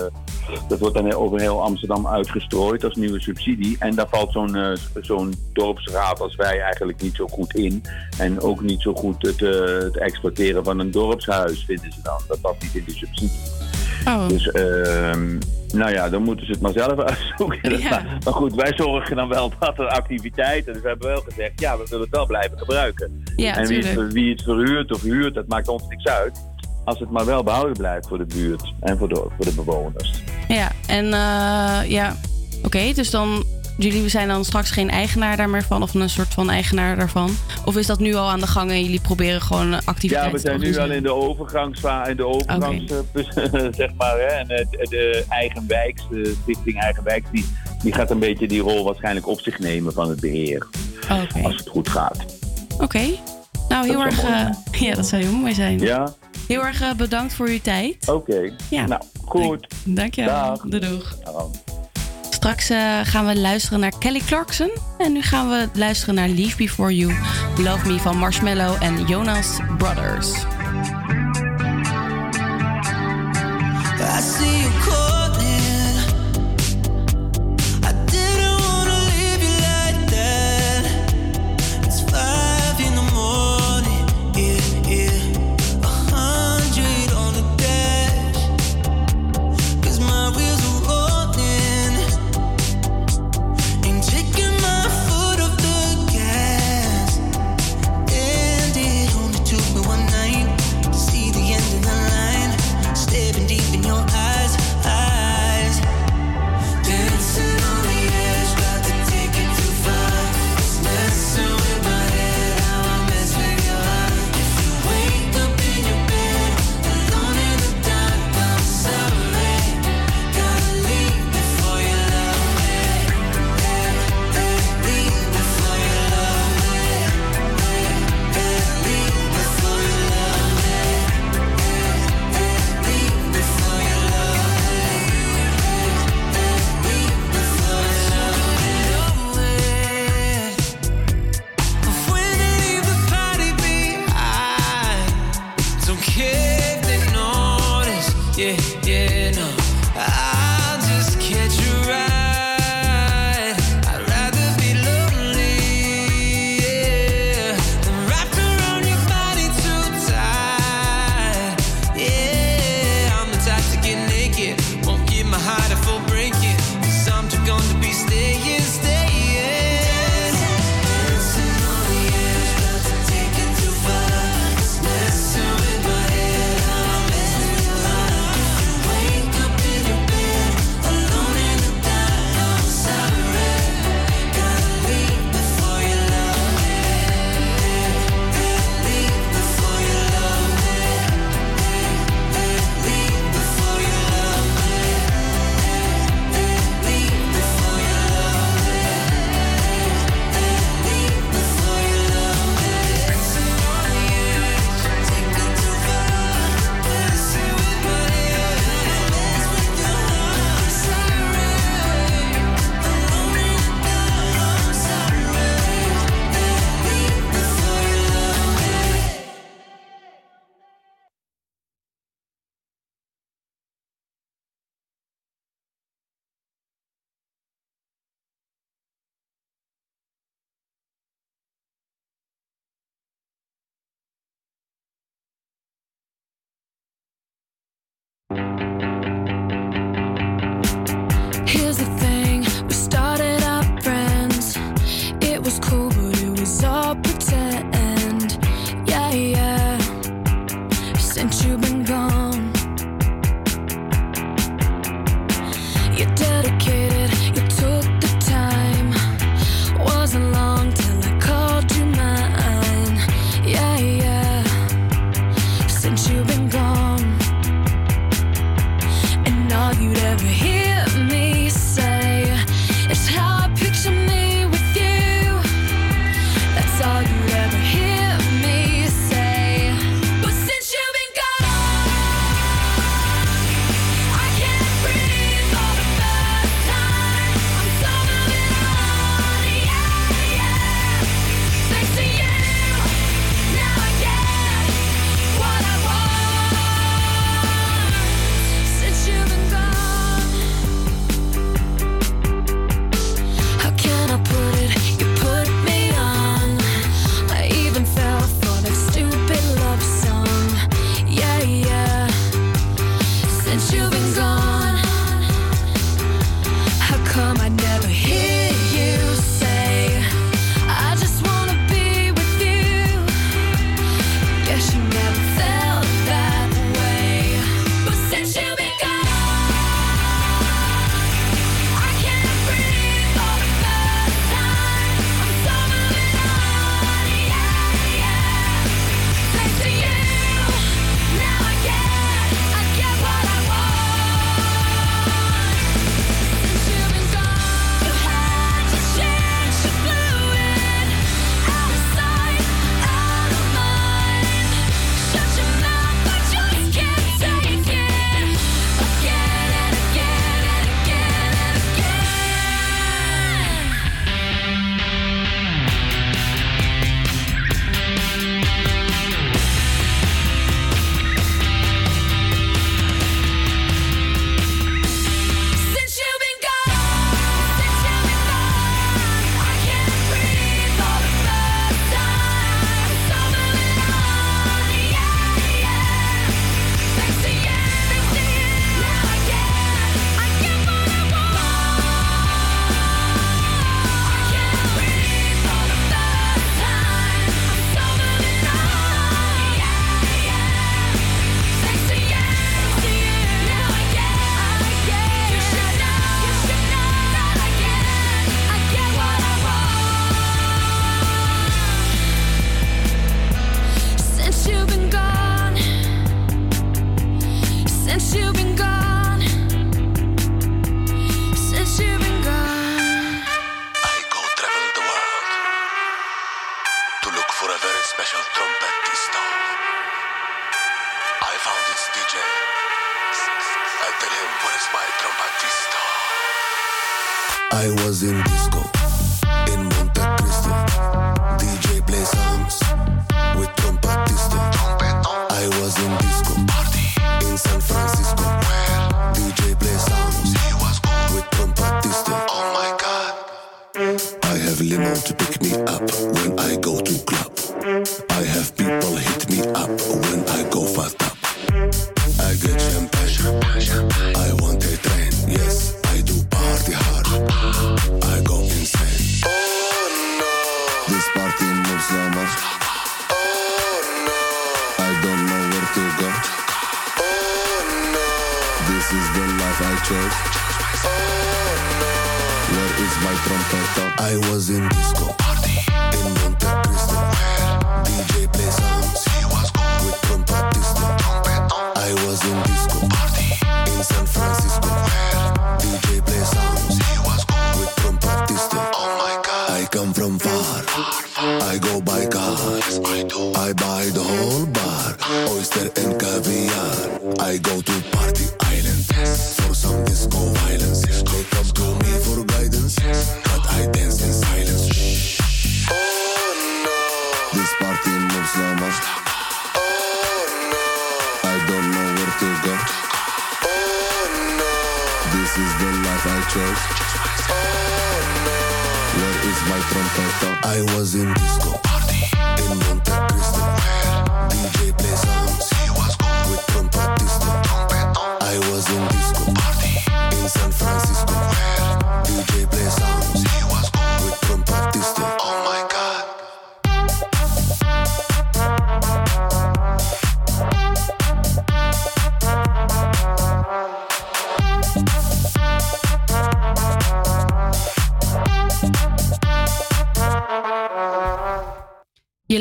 dat 0.68 0.80
wordt 0.80 0.96
dan 0.96 1.14
over 1.14 1.40
heel 1.40 1.62
Amsterdam 1.62 2.08
uitgestrooid 2.08 2.84
als 2.84 2.96
nieuwe 2.96 3.22
subsidie. 3.22 3.76
En 3.80 3.96
daar 3.96 4.08
valt 4.10 4.32
zo'n 4.32 4.56
eh, 4.56 4.72
zo'n 5.02 5.34
dorpsraad 5.54 6.20
als 6.20 6.36
wij 6.36 6.62
eigenlijk 6.62 7.02
niet 7.02 7.16
zo 7.16 7.28
goed 7.28 7.56
in. 7.56 7.84
En 8.18 8.42
ook 8.42 8.62
niet 8.62 8.82
zo 8.82 8.94
goed 8.94 9.22
het, 9.22 9.42
eh, 9.42 9.80
het 9.80 9.98
exploiteren 9.98 10.64
van 10.64 10.80
een 10.80 10.92
dorpshuis 10.92 11.66
vinden 11.66 11.92
ze 11.92 12.00
dan. 12.04 12.20
Dat 12.28 12.42
past 12.42 12.62
niet 12.62 12.76
in 12.76 12.84
die 12.86 12.96
subsidie. 12.96 13.55
Oh. 14.08 14.28
Dus 14.28 14.52
ehm, 14.52 15.38
nou 15.74 15.92
ja, 15.92 16.10
dan 16.10 16.24
moeten 16.24 16.46
ze 16.46 16.52
het 16.52 16.62
maar 16.62 16.72
zelf 16.72 17.00
uitzoeken. 17.10 17.80
Ja. 17.80 18.04
Maar, 18.24 18.34
goed, 18.34 18.56
wij 18.56 18.74
zorgen 18.76 19.16
dan 19.16 19.28
wel 19.28 19.52
dat 19.60 19.80
er 19.80 19.88
activiteiten. 19.88 20.74
Dus 20.74 20.82
we 20.82 20.88
hebben 20.88 21.08
wel 21.08 21.22
gezegd, 21.22 21.60
ja, 21.60 21.78
we 21.78 21.84
willen 21.90 22.06
het 22.06 22.16
wel 22.16 22.26
blijven 22.26 22.58
gebruiken. 22.58 23.24
Ja, 23.36 23.56
en 23.58 23.68
wie 23.68 23.86
het, 23.86 24.14
wie 24.14 24.32
het 24.32 24.44
verhuurt 24.44 24.92
of 24.92 25.02
huurt, 25.02 25.34
dat 25.34 25.48
maakt 25.48 25.68
ons 25.68 25.84
niks 25.88 26.06
uit. 26.06 26.40
Als 26.86 27.00
het 27.00 27.10
maar 27.10 27.26
wel 27.26 27.44
behouden 27.44 27.78
blijft 27.78 28.08
voor 28.08 28.18
de 28.18 28.26
buurt 28.26 28.74
en 28.80 28.98
voor 28.98 29.10
de, 29.10 29.16
voor 29.16 29.46
de 29.46 29.54
bewoners. 29.54 30.24
Ja, 30.48 30.72
en 30.88 31.06
eh, 31.06 31.90
ja, 31.90 32.16
oké, 32.64 32.94
dus 32.94 33.10
dan 33.10 33.44
jullie 33.78 34.10
zijn 34.10 34.28
dan 34.28 34.46
straks 34.46 34.72
geen 34.72 34.90
eigenaar 34.90 35.38
daar 35.38 35.50
meer 35.50 35.64
van 35.64 35.82
of 35.82 35.94
een 35.94 36.10
soort 36.10 36.34
van 36.34 36.50
eigenaar 36.50 36.96
daarvan? 36.96 37.30
Of 37.66 37.76
is 37.78 37.86
dat 37.86 38.00
nu 38.00 38.14
al 38.16 38.30
aan 38.30 38.40
de 38.40 38.48
gang 38.48 38.72
en 38.72 38.84
jullie 38.84 39.00
proberen 39.02 39.42
gewoon 39.42 39.74
activiteiten 39.86 40.32
Ja, 40.32 40.32
we 40.32 40.40
zijn 40.40 40.60
te 40.60 40.66
nu 40.66 40.78
al 40.78 40.92
in 40.92 41.04
de 41.04 41.14
overgangsfase, 41.14 42.10
in 42.12 42.18
de 42.18 42.26
overgangs, 42.26 42.92
eh, 42.92 43.68
zeg 43.82 43.94
maar. 43.98 44.18
Hè, 44.18 44.26
en 44.26 44.50
eh, 44.50 44.66
de, 44.70 44.88
de 44.90 45.26
eigen 45.30 45.64
wijks, 45.68 46.02
de 46.10 46.36
stichting 46.44 46.80
eigen 46.80 47.04
wijks, 47.04 47.30
die, 47.32 47.46
die 47.84 47.94
gaat 47.94 48.12
een 48.12 48.20
beetje 48.20 48.48
die 48.48 48.62
rol 48.62 48.84
waarschijnlijk 48.84 49.28
op 49.28 49.40
zich 49.40 49.60
nemen 49.60 49.94
van 49.94 50.10
het 50.10 50.20
beheer. 50.20 50.68
Oké. 51.12 51.44
Als 51.44 51.56
het 51.56 51.68
goed 51.70 51.90
gaat. 51.90 52.26
Oké. 52.78 53.04
Nou, 53.70 53.88
heel 53.88 54.04
erg. 54.04 54.24
eh, 54.24 54.48
ja, 54.88 54.96
dat 54.96 55.06
zou 55.08 55.22
heel 55.24 55.32
mooi 55.34 55.54
zijn. 55.54 55.80
Ja? 55.80 56.14
Heel 56.48 56.66
erg 56.66 56.96
bedankt 56.96 57.34
voor 57.34 57.48
uw 57.48 57.60
tijd. 57.62 58.10
Oké. 58.10 58.52
Ja. 58.70 58.86
Nou, 58.88 59.02
goed. 59.26 59.68
Dankjewel. 59.84 60.34
Dag. 60.36 60.62
Doei, 60.62 60.90
doeg. 60.90 61.16
Dag. 61.24 61.48
Straks 62.36 62.70
eh, 62.70 63.00
gaan 63.04 63.26
we 63.26 63.40
luisteren 63.40 63.80
naar 63.80 63.94
Kelly 64.00 64.22
Clarkson. 64.26 64.72
En 64.98 65.12
nu 65.12 65.22
gaan 65.22 65.50
we 65.50 65.70
luisteren 65.74 66.16
naar 66.16 66.28
Leave 66.28 66.58
Before 66.58 66.96
You, 66.96 67.14
Love 67.58 67.88
Me 67.88 68.00
van 68.00 68.18
Marshmallow 68.18 68.84
en 68.84 69.06
Jonas 69.06 69.58
Brothers. 69.78 70.32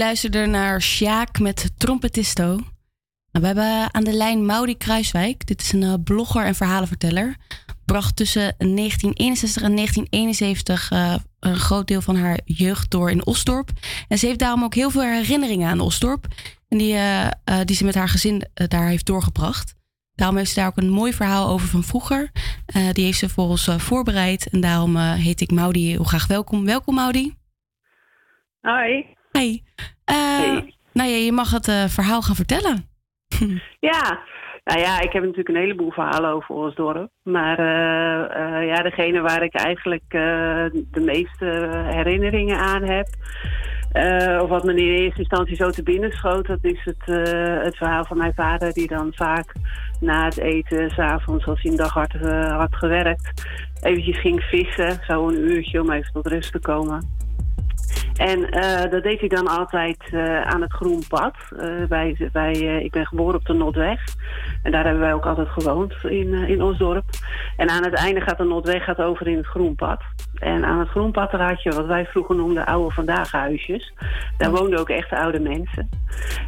Luisterde 0.05 0.47
naar 0.47 0.83
Sjaak 0.83 1.39
met 1.39 1.71
Trompetisto. 1.79 2.45
Nou, 2.45 2.61
we 3.31 3.47
hebben 3.47 3.95
aan 3.95 4.05
de 4.05 4.13
lijn 4.13 4.47
Maudi 4.47 4.77
Kruiswijk. 4.77 5.47
Dit 5.47 5.61
is 5.61 5.73
een 5.73 5.83
eh, 5.83 5.95
blogger 6.05 6.45
en 6.45 6.55
verhalenverteller. 6.55 7.37
Bracht 7.85 8.17
tussen 8.17 8.55
1961 8.59 9.63
en 9.63 9.75
1971 9.75 10.91
eh, 10.91 11.15
een 11.41 11.57
groot 11.57 11.87
deel 11.87 12.01
van 12.01 12.17
haar 12.17 12.41
jeugd 12.45 12.91
door 12.91 13.11
in 13.11 13.27
Osdorp. 13.27 13.69
En 14.09 14.19
ze 14.19 14.27
heeft 14.27 14.39
daarom 14.39 14.65
ook 14.65 14.75
heel 14.75 14.91
veel 14.91 15.03
herinneringen 15.03 15.69
aan 15.69 15.81
Osdorp. 15.81 16.27
En 16.69 16.79
die, 16.79 16.95
eh, 16.95 17.31
die 17.65 17.77
ze 17.77 17.85
met 17.85 17.95
haar 17.95 18.09
gezin 18.09 18.45
daar 18.55 18.89
heeft 18.89 19.07
doorgebracht. 19.07 19.75
Daarom 20.15 20.37
heeft 20.37 20.51
ze 20.51 20.61
daar 20.61 20.69
ook 20.69 20.77
een 20.77 20.91
mooi 20.91 21.13
verhaal 21.13 21.49
over 21.49 21.69
van 21.69 21.83
vroeger. 21.83 22.31
Die 22.93 23.05
heeft 23.05 23.19
ze 23.19 23.29
voor 23.29 23.49
ons 23.49 23.71
voorbereid. 23.77 24.49
En 24.51 24.61
daarom 24.61 24.97
heet 24.97 25.41
ik 25.41 25.51
Maudi 25.51 25.89
heel 25.91 26.05
graag 26.05 26.27
welkom. 26.27 26.65
Welkom 26.65 26.95
Maudi. 26.95 27.35
Hoi. 29.31 29.64
Hey. 30.05 30.57
Eh, 30.57 30.63
Nou 30.93 31.09
ja, 31.09 31.17
je 31.17 31.33
mag 31.33 31.51
het 31.51 31.69
eh, 31.69 31.85
verhaal 31.85 32.23
gaan 32.23 32.35
vertellen. 32.35 32.89
Ja, 33.81 34.19
nou 34.65 34.81
ja, 34.81 35.01
ik 35.01 35.13
heb 35.13 35.23
natuurlijk 35.23 35.49
een 35.49 35.63
heleboel 35.63 35.91
verhalen 35.91 36.31
over 36.31 36.55
Osdorp. 36.55 37.11
Maar 37.23 37.59
eh, 37.59 38.67
ja, 38.67 38.83
degene 38.83 39.21
waar 39.21 39.43
ik 39.43 39.55
eigenlijk 39.55 40.03
de 40.11 41.01
meeste 41.01 41.45
herinneringen 41.91 42.59
aan 42.59 42.83
heb... 42.83 43.07
of 44.43 44.49
wat 44.49 44.65
me 44.65 44.71
in 44.71 44.77
eerste 44.77 45.21
instantie 45.21 45.57
zo 45.57 45.71
te 45.71 45.83
binnen 45.83 46.13
schoot... 46.13 46.47
dat 46.47 46.59
is 46.65 46.81
het, 46.85 47.05
het 47.65 47.77
verhaal 47.77 48.05
van 48.05 48.17
mijn 48.17 48.35
vader... 48.35 48.73
die 48.73 48.89
dan 48.89 49.13
vaak 49.15 49.53
na 50.01 50.25
het 50.25 50.39
eten, 50.39 50.91
s'avonds 50.91 51.47
als 51.47 51.63
hij 51.63 51.71
een 51.71 51.77
dag 51.77 51.93
hard 51.93 52.13
had 52.51 52.75
gewerkt... 52.77 53.47
eventjes 53.83 54.21
ging 54.21 54.43
vissen, 54.43 54.99
zo 55.07 55.29
een 55.29 55.51
uurtje 55.51 55.81
om 55.81 55.91
even 55.91 56.13
tot 56.13 56.27
rust 56.27 56.53
te 56.53 56.61
komen... 56.61 57.24
En 58.17 58.51
eh, 58.51 58.91
dat 58.91 59.03
deed 59.03 59.21
hij 59.21 59.29
dan 59.29 59.47
altijd 59.47 59.99
eh, 60.11 60.41
aan 60.41 60.61
het 60.61 60.73
Groenpad. 60.73 61.35
Eh 61.57 61.85
wij, 61.89 62.31
wij, 62.33 62.53
eh, 62.53 62.85
ik 62.85 62.91
ben 62.91 63.07
geboren 63.07 63.35
op 63.35 63.45
de 63.45 63.53
Noordweg. 63.53 64.01
En 64.63 64.73
daar 64.73 64.85
hebben 64.85 65.03
wij 65.03 65.15
ook 65.15 65.27
altijd 65.27 65.49
gewoond 65.49 65.95
in, 66.03 66.35
eh, 66.35 66.49
in 66.49 66.63
Osdorp. 66.63 67.05
En 67.57 67.69
aan 67.69 67.85
het 67.85 67.95
einde 67.95 68.21
gaat 68.21 68.39
de 68.39 68.45
Noordweg 68.45 68.85
gaat 68.85 69.01
over 69.01 69.29
in 69.29 69.37
het 69.37 69.47
Groenpad. 69.47 70.01
En 70.35 70.65
aan 70.65 70.79
het 70.79 70.89
Groenpad 70.89 71.31
daar 71.31 71.49
had 71.49 71.63
je 71.63 71.71
wat 71.71 71.87
wij 71.87 72.07
vroeger 72.07 72.37
noemden 72.37 72.67
oude 72.67 72.95
vandaag 72.95 73.33
huisjes. 73.33 73.93
Daar 74.39 74.51
woonden 74.51 74.79
ook 74.79 74.89
echt 74.89 75.11
oude 75.11 75.41
mensen. 75.41 75.89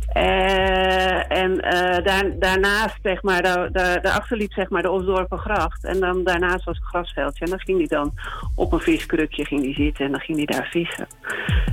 Eh, 0.09 1.33
en 1.33 1.61
eh, 1.61 2.05
daar, 2.05 2.39
daarnaast, 2.39 2.99
zeg 3.03 3.23
maar, 3.23 3.43
daar, 3.43 3.73
daar, 3.73 4.03
daarachter 4.03 4.37
liep 4.37 4.53
zeg 4.53 4.69
maar, 4.69 4.83
de 4.83 4.91
Osdorpengracht. 4.91 5.85
En 5.85 6.01
dan 6.01 6.25
daarnaast 6.25 6.65
was 6.65 6.77
het 6.77 6.87
grasveldje. 6.87 7.45
En 7.45 7.51
dan 7.51 7.61
ging 7.61 7.79
hij 7.79 7.87
dan 7.87 8.13
op 8.55 8.73
een 8.73 8.81
viskrukje 8.81 9.45
ging 9.45 9.63
die 9.63 9.75
zitten 9.75 10.05
en 10.05 10.11
dan 10.11 10.21
ging 10.21 10.37
hij 10.37 10.47
daar 10.47 10.69
vissen. 10.71 11.07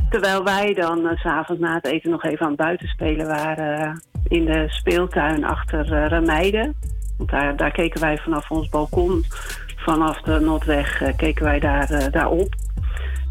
Terwijl 0.10 0.44
wij 0.44 0.74
dan 0.74 1.12
s 1.16 1.22
s'avonds 1.22 1.62
na 1.62 1.74
het 1.74 1.86
eten 1.86 2.10
nog 2.10 2.24
even 2.24 2.46
aan 2.46 2.52
het 2.52 2.62
buitenspelen 2.62 3.28
waren 3.28 3.80
eh, 3.80 3.94
in 4.28 4.46
de 4.46 4.66
speeltuin 4.68 5.46
achter 5.46 6.08
Remeiden. 6.08 6.76
Want 7.18 7.30
daar, 7.30 7.56
daar 7.56 7.72
keken 7.72 8.02
wij 8.02 8.18
vanaf 8.18 8.52
ons 8.52 8.70
balkon, 8.70 9.24
vanaf 9.84 10.22
de 10.22 10.40
Noordweg, 10.40 11.02
eh, 11.02 11.16
keken 11.16 11.44
wij 11.44 11.60
daar, 11.60 11.90
eh, 11.90 12.12
daar 12.12 12.30
op. 12.30 12.56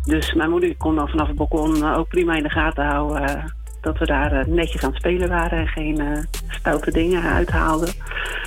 Dus 0.05 0.33
mijn 0.35 0.51
moeder 0.51 0.77
kon 0.77 0.95
dan 0.95 1.09
vanaf 1.09 1.27
het 1.27 1.37
balkon 1.37 1.83
eh, 1.83 1.99
ook 1.99 2.09
prima 2.09 2.35
in 2.35 2.43
de 2.43 2.51
gaten 2.51 2.85
houden 2.85 3.55
dat 3.81 3.99
we 3.99 4.07
daar 4.07 4.49
netjes 4.49 4.83
aan 4.83 4.91
het 4.91 4.99
spelen 4.99 5.29
waren 5.29 5.59
en 5.59 5.67
geen 5.67 6.27
stoute 6.49 6.91
dingen 6.91 7.23
uithaalden. 7.23 7.89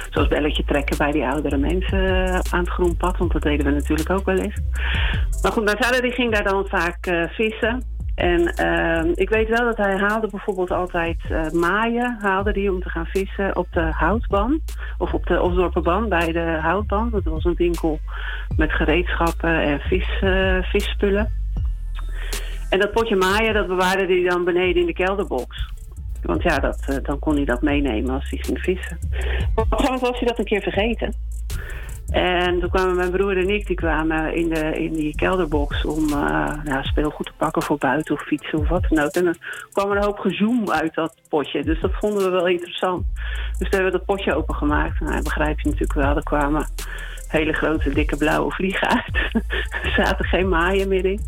Zoals 0.10 0.28
belletje 0.28 0.64
trekken 0.64 0.98
bij 0.98 1.12
die 1.12 1.26
oudere 1.26 1.58
mensen 1.58 2.28
aan 2.52 2.60
het 2.60 2.70
groenpad, 2.70 3.18
want 3.18 3.32
dat 3.32 3.42
deden 3.42 3.66
we 3.66 3.72
natuurlijk 3.72 4.10
ook 4.10 4.26
wel 4.26 4.38
eens. 4.38 4.56
Maar 5.42 5.52
goed, 5.52 5.64
mijn 5.64 5.84
vader 5.84 6.02
die 6.02 6.12
ging 6.12 6.34
daar 6.34 6.44
dan 6.44 6.66
vaak 6.68 7.28
vissen. 7.30 7.95
En 8.16 8.54
ehm, 8.56 9.12
ik 9.14 9.30
weet 9.30 9.50
wel 9.50 9.66
dat 9.66 9.78
hij 9.78 9.98
haalde 9.98 10.28
bijvoorbeeld 10.28 10.72
altijd 10.72 11.18
eh, 11.30 11.52
maaien, 11.52 12.18
haalde 12.22 12.54
die 12.54 12.72
om 12.72 12.82
te 12.82 12.90
gaan 12.90 13.06
vissen 13.06 13.56
op 13.56 13.68
de 13.72 13.90
houtban. 13.92 14.60
Of 14.98 15.14
op 15.14 15.26
de 15.26 15.42
Osdorpenban 15.42 16.10
bij 16.10 16.32
de 16.32 16.58
houtban. 16.62 17.10
Dat 17.10 17.24
was 17.24 17.44
een 17.44 17.56
winkel 17.56 18.00
met 18.58 18.72
gereedschappen 18.72 19.62
en 19.62 19.80
vis, 19.80 20.20
eh, 20.22 20.62
visspullen. 20.62 21.32
En 22.70 22.80
dat 22.80 22.92
potje 22.92 23.16
maaien, 23.16 23.54
dat 23.54 23.68
bewaarde 23.68 24.06
hij 24.06 24.24
dan 24.24 24.44
beneden 24.44 24.82
in 24.82 24.86
de 24.86 24.94
kelderbox. 24.94 25.74
Want 26.22 26.44
ja, 26.44 26.60
dat, 26.60 26.86
eh, 26.88 26.98
dan 27.04 27.20
kon 27.20 27.36
hij 27.36 27.46
dat 27.46 27.62
meenemen 27.62 28.14
als 28.14 28.30
hij 28.30 28.40
ging 28.42 28.60
vissen. 28.60 29.00
Maar 29.56 29.66
moment 29.70 30.02
was 30.02 30.20
hij 30.20 30.28
dat 30.28 30.40
een 30.40 30.46
keer 30.46 30.62
vergeten. 30.62 31.14
En 32.10 32.60
toen 32.60 32.70
kwamen 32.70 32.96
mijn 32.96 33.12
broer 33.12 33.38
en 33.38 33.50
ik, 33.50 33.68
die 33.68 33.76
kwamen 33.76 34.36
in, 34.36 34.50
de, 34.50 34.80
in 34.80 34.94
die 34.94 35.16
kelderbox 35.16 35.86
om 35.86 36.10
eh, 36.10 36.64
nou, 36.64 36.84
speelgoed 36.84 37.26
te 37.26 37.32
pakken 37.38 37.62
voor 37.62 37.78
buiten 37.78 38.16
of 38.16 38.22
fietsen 38.22 38.60
of 38.60 38.68
wat 38.68 38.86
dan 38.90 39.00
ook. 39.00 39.12
En 39.12 39.24
dan 39.24 39.36
kwam 39.72 39.92
er 39.92 39.98
een 39.98 40.04
hoop 40.04 40.20
gezoem 40.20 40.72
uit 40.72 40.94
dat 40.94 41.16
potje. 41.30 41.64
Dus 41.64 41.82
dat 41.82 41.92
vonden 41.94 42.24
we 42.24 42.30
wel 42.30 42.48
interessant. 42.48 43.06
Dus 43.58 43.70
toen 43.70 43.80
hebben 43.80 43.92
we 43.92 43.98
dat 43.98 44.06
potje 44.06 44.36
opengemaakt. 44.36 45.00
Nou, 45.00 45.24
begrijp 45.24 45.60
je 45.60 45.66
natuurlijk 45.66 46.00
wel, 46.00 46.16
er 46.16 46.24
kwamen 46.24 46.68
hele 47.28 47.54
grote 47.54 47.90
dikke 47.90 48.18
blauwe 48.18 48.52
vliegen 48.52 48.88
uit. 48.88 49.16
er 49.84 49.94
zaten 49.96 50.26
geen 50.26 50.50
maaien 50.50 50.88
meer 50.88 51.06
in. 51.06 51.20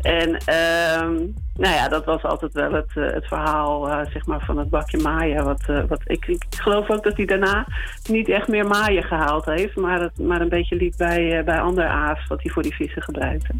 En 0.00 0.36
ehm, 0.36 1.16
nou 1.56 1.74
ja, 1.74 1.88
dat 1.88 2.04
was 2.04 2.22
altijd 2.22 2.52
wel 2.52 2.72
het, 2.72 2.90
eh, 2.94 3.12
het 3.12 3.26
verhaal 3.26 3.88
eh, 3.88 4.10
zeg 4.12 4.26
maar 4.26 4.44
van 4.44 4.58
het 4.58 4.70
bakje 4.70 4.98
maaien. 4.98 5.44
Wat, 5.44 5.62
eh, 5.66 5.82
wat, 5.88 6.00
ik, 6.04 6.26
ik 6.26 6.44
geloof 6.56 6.90
ook 6.90 7.02
dat 7.02 7.16
hij 7.16 7.26
daarna 7.26 7.66
niet 8.08 8.28
echt 8.28 8.48
meer 8.48 8.66
maaien 8.66 9.02
gehaald 9.02 9.44
heeft. 9.44 9.76
Maar, 9.76 10.00
het, 10.00 10.18
maar 10.18 10.40
een 10.40 10.48
beetje 10.48 10.76
liep 10.76 10.94
bij, 10.96 11.38
eh, 11.38 11.44
bij 11.44 11.60
ander 11.60 11.86
aas 11.86 12.26
wat 12.26 12.42
hij 12.42 12.52
voor 12.52 12.62
die 12.62 12.74
vissen 12.74 13.02
gebruikte. 13.02 13.54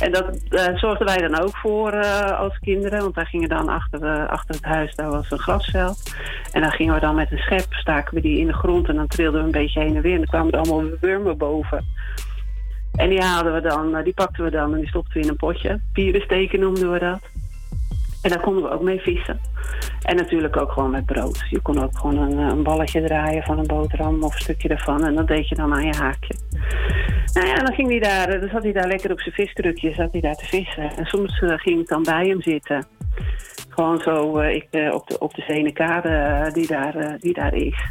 En 0.00 0.12
dat 0.12 0.26
zorgden 0.74 1.06
wij 1.06 1.28
dan 1.28 1.40
ook 1.40 1.56
voor 1.56 2.04
als 2.36 2.58
kinderen. 2.58 3.00
Want 3.00 3.14
daar 3.14 3.26
gingen 3.26 3.48
dan 3.48 3.68
achter, 3.68 4.26
achter 4.28 4.54
het 4.54 4.64
huis, 4.64 4.94
daar 4.94 5.10
was 5.10 5.30
een 5.30 5.38
grasveld. 5.38 6.14
En 6.52 6.60
dan 6.60 6.70
gingen 6.70 6.94
we 6.94 7.00
dan 7.00 7.14
met 7.14 7.32
een 7.32 7.38
schep, 7.38 7.66
staken 7.70 8.14
we 8.14 8.20
die 8.20 8.38
in 8.38 8.46
de 8.46 8.52
grond. 8.52 8.88
En 8.88 8.96
dan 8.96 9.06
trilden 9.06 9.40
we 9.40 9.46
een 9.46 9.52
beetje 9.52 9.80
heen 9.80 9.96
en 9.96 10.02
weer. 10.02 10.12
En 10.12 10.18
dan 10.18 10.26
kwamen 10.26 10.52
er 10.52 10.58
allemaal 10.58 10.90
wurmen 11.00 11.38
boven. 11.38 11.84
En 12.96 13.08
die 13.08 13.20
haalden 13.20 13.52
we 13.52 13.60
dan, 13.60 13.96
eh, 13.96 14.04
die 14.04 14.14
pakten 14.14 14.44
we 14.44 14.50
dan 14.50 14.72
en 14.72 14.78
die 14.78 14.88
stopten 14.88 15.14
we 15.14 15.20
in 15.20 15.28
een 15.28 15.36
potje. 15.36 15.80
Pierensteken 15.92 16.60
noemden 16.60 16.92
we 16.92 16.98
dat. 16.98 17.20
En 18.22 18.30
daar 18.30 18.40
konden 18.40 18.62
we 18.62 18.70
ook 18.70 18.82
mee 18.82 19.00
vissen. 19.00 19.40
En 20.02 20.16
natuurlijk 20.16 20.56
ook 20.56 20.72
gewoon 20.72 20.90
met 20.90 21.06
brood. 21.06 21.44
Je 21.50 21.60
kon 21.60 21.82
ook 21.82 21.98
gewoon 21.98 22.18
een, 22.18 22.38
eh, 22.38 22.46
een 22.46 22.62
balletje 22.62 23.02
draaien 23.02 23.42
van 23.42 23.58
een 23.58 23.66
boterham 23.66 24.22
of 24.22 24.34
een 24.34 24.40
stukje 24.40 24.68
ervan. 24.68 25.04
En 25.04 25.14
dat 25.14 25.28
deed 25.28 25.48
je 25.48 25.54
dan 25.54 25.74
aan 25.74 25.86
je 25.86 25.96
haakje. 25.96 26.34
Nou 27.32 27.46
ja, 27.46 27.54
dan 27.54 27.74
ging 27.74 27.88
hij 27.88 27.98
daar, 27.98 28.28
eh, 28.28 28.40
dan 28.40 28.48
zat 28.48 28.62
hij 28.62 28.72
daar 28.72 28.88
lekker 28.88 29.12
op 29.12 29.20
zijn 29.20 29.34
viskrukje, 29.34 29.94
zat 29.94 30.12
hij 30.12 30.20
daar 30.20 30.36
te 30.36 30.46
vissen. 30.46 30.96
En 30.96 31.04
soms 31.04 31.38
ging 31.38 31.80
ik 31.80 31.88
dan 31.88 32.02
bij 32.02 32.26
hem 32.26 32.42
zitten. 32.42 32.86
Gewoon 33.68 34.00
zo 34.00 34.38
ik, 34.40 34.66
op 34.92 35.06
de, 35.06 35.18
op 35.18 35.34
de 35.34 35.42
Zenekade 35.42 36.50
die, 36.52 36.66
daar, 36.66 37.16
die 37.20 37.34
daar 37.34 37.54
is. 37.54 37.90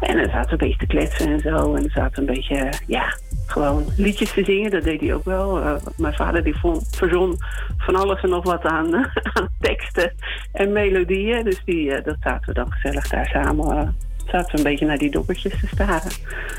En 0.00 0.16
dan 0.16 0.30
zaten 0.30 0.44
we 0.44 0.52
een 0.52 0.68
beetje 0.68 0.86
te 0.86 0.86
kletsen 0.86 1.32
en 1.32 1.40
zo. 1.40 1.74
En 1.74 1.80
dan 1.80 1.90
zaten 1.90 2.24
we 2.24 2.30
een 2.30 2.34
beetje, 2.34 2.72
ja, 2.86 3.16
gewoon 3.52 3.84
liedjes 3.96 4.32
te 4.32 4.44
zingen. 4.44 4.70
Dat 4.70 4.82
deed 4.82 5.00
hij 5.00 5.14
ook 5.14 5.24
wel. 5.24 5.60
Eh, 5.60 5.74
mijn 5.96 6.14
vader 6.14 6.44
die 6.44 6.58
vond, 6.58 6.88
verzon 6.96 7.36
van 7.76 7.96
alles 7.96 8.22
en 8.22 8.28
nog 8.28 8.44
wat 8.44 8.64
aan, 8.64 9.10
teksten 9.60 10.12
en 10.52 10.72
melodieën. 10.72 11.44
Dus 11.44 11.62
die, 11.64 11.94
eh, 11.94 12.04
dat 12.04 12.16
zaten 12.20 12.46
we 12.46 12.54
dan 12.54 12.72
gezellig 12.72 13.08
daar 13.08 13.26
samen... 13.26 13.76
eh, 13.76 13.88
zaten 14.26 14.50
we 14.50 14.56
een 14.56 14.70
beetje 14.70 14.86
naar 14.86 14.98
die 14.98 15.10
dobbertjes 15.10 15.60
te 15.60 15.66
staren. 15.66 16.12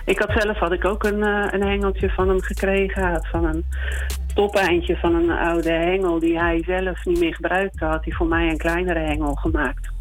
Ik 0.06 0.20
had 0.20 0.42
zelf 0.42 0.58
had 0.58 0.72
ik 0.72 0.86
ook 0.86 1.04
een, 1.04 1.22
een 1.54 1.64
hengeltje 1.64 2.10
van 2.10 2.30
hem 2.30 2.42
gekregen. 2.42 3.26
Van 3.32 3.46
een 3.46 3.66
topeindje 4.36 4.98
van 4.98 5.16
een 5.16 5.30
oude 5.32 5.72
hengel 5.72 6.20
die 6.20 6.40
hij 6.40 6.64
zelf 6.66 7.06
niet 7.06 7.20
meer 7.20 7.36
gebruikte, 7.36 7.86
had 7.86 8.06
hij 8.06 8.14
voor 8.14 8.28
mij 8.28 8.50
een 8.50 8.58
kleinere 8.58 9.00
hengel 9.00 9.34
gemaakt. 9.34 9.92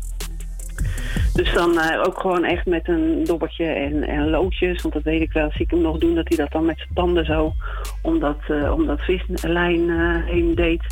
Dus 1.35 1.53
dan 1.53 1.78
eh, 1.78 2.03
ook 2.07 2.20
gewoon 2.20 2.45
echt 2.45 2.66
met 2.66 2.89
een 2.89 3.24
dobbertje 3.24 3.64
en, 3.64 4.03
en 4.03 4.30
loodjes. 4.30 4.83
Want 4.83 4.95
dat 4.95 5.03
weet 5.03 5.20
ik 5.20 5.33
wel, 5.33 5.51
zie 5.51 5.64
ik 5.64 5.70
hem 5.70 5.80
nog 5.80 5.99
doen, 5.99 6.14
dat 6.14 6.28
hij 6.28 6.37
dat 6.37 6.51
dan 6.53 6.64
met 6.64 6.76
zijn 6.76 6.91
tanden 6.95 7.24
zo 7.24 7.53
om 8.03 8.18
dat, 8.18 8.39
eh, 8.49 8.72
om 8.72 8.87
dat 8.87 9.01
vislijn 9.01 9.91
eh, 9.91 10.24
heen 10.24 10.55
deed. 10.55 10.83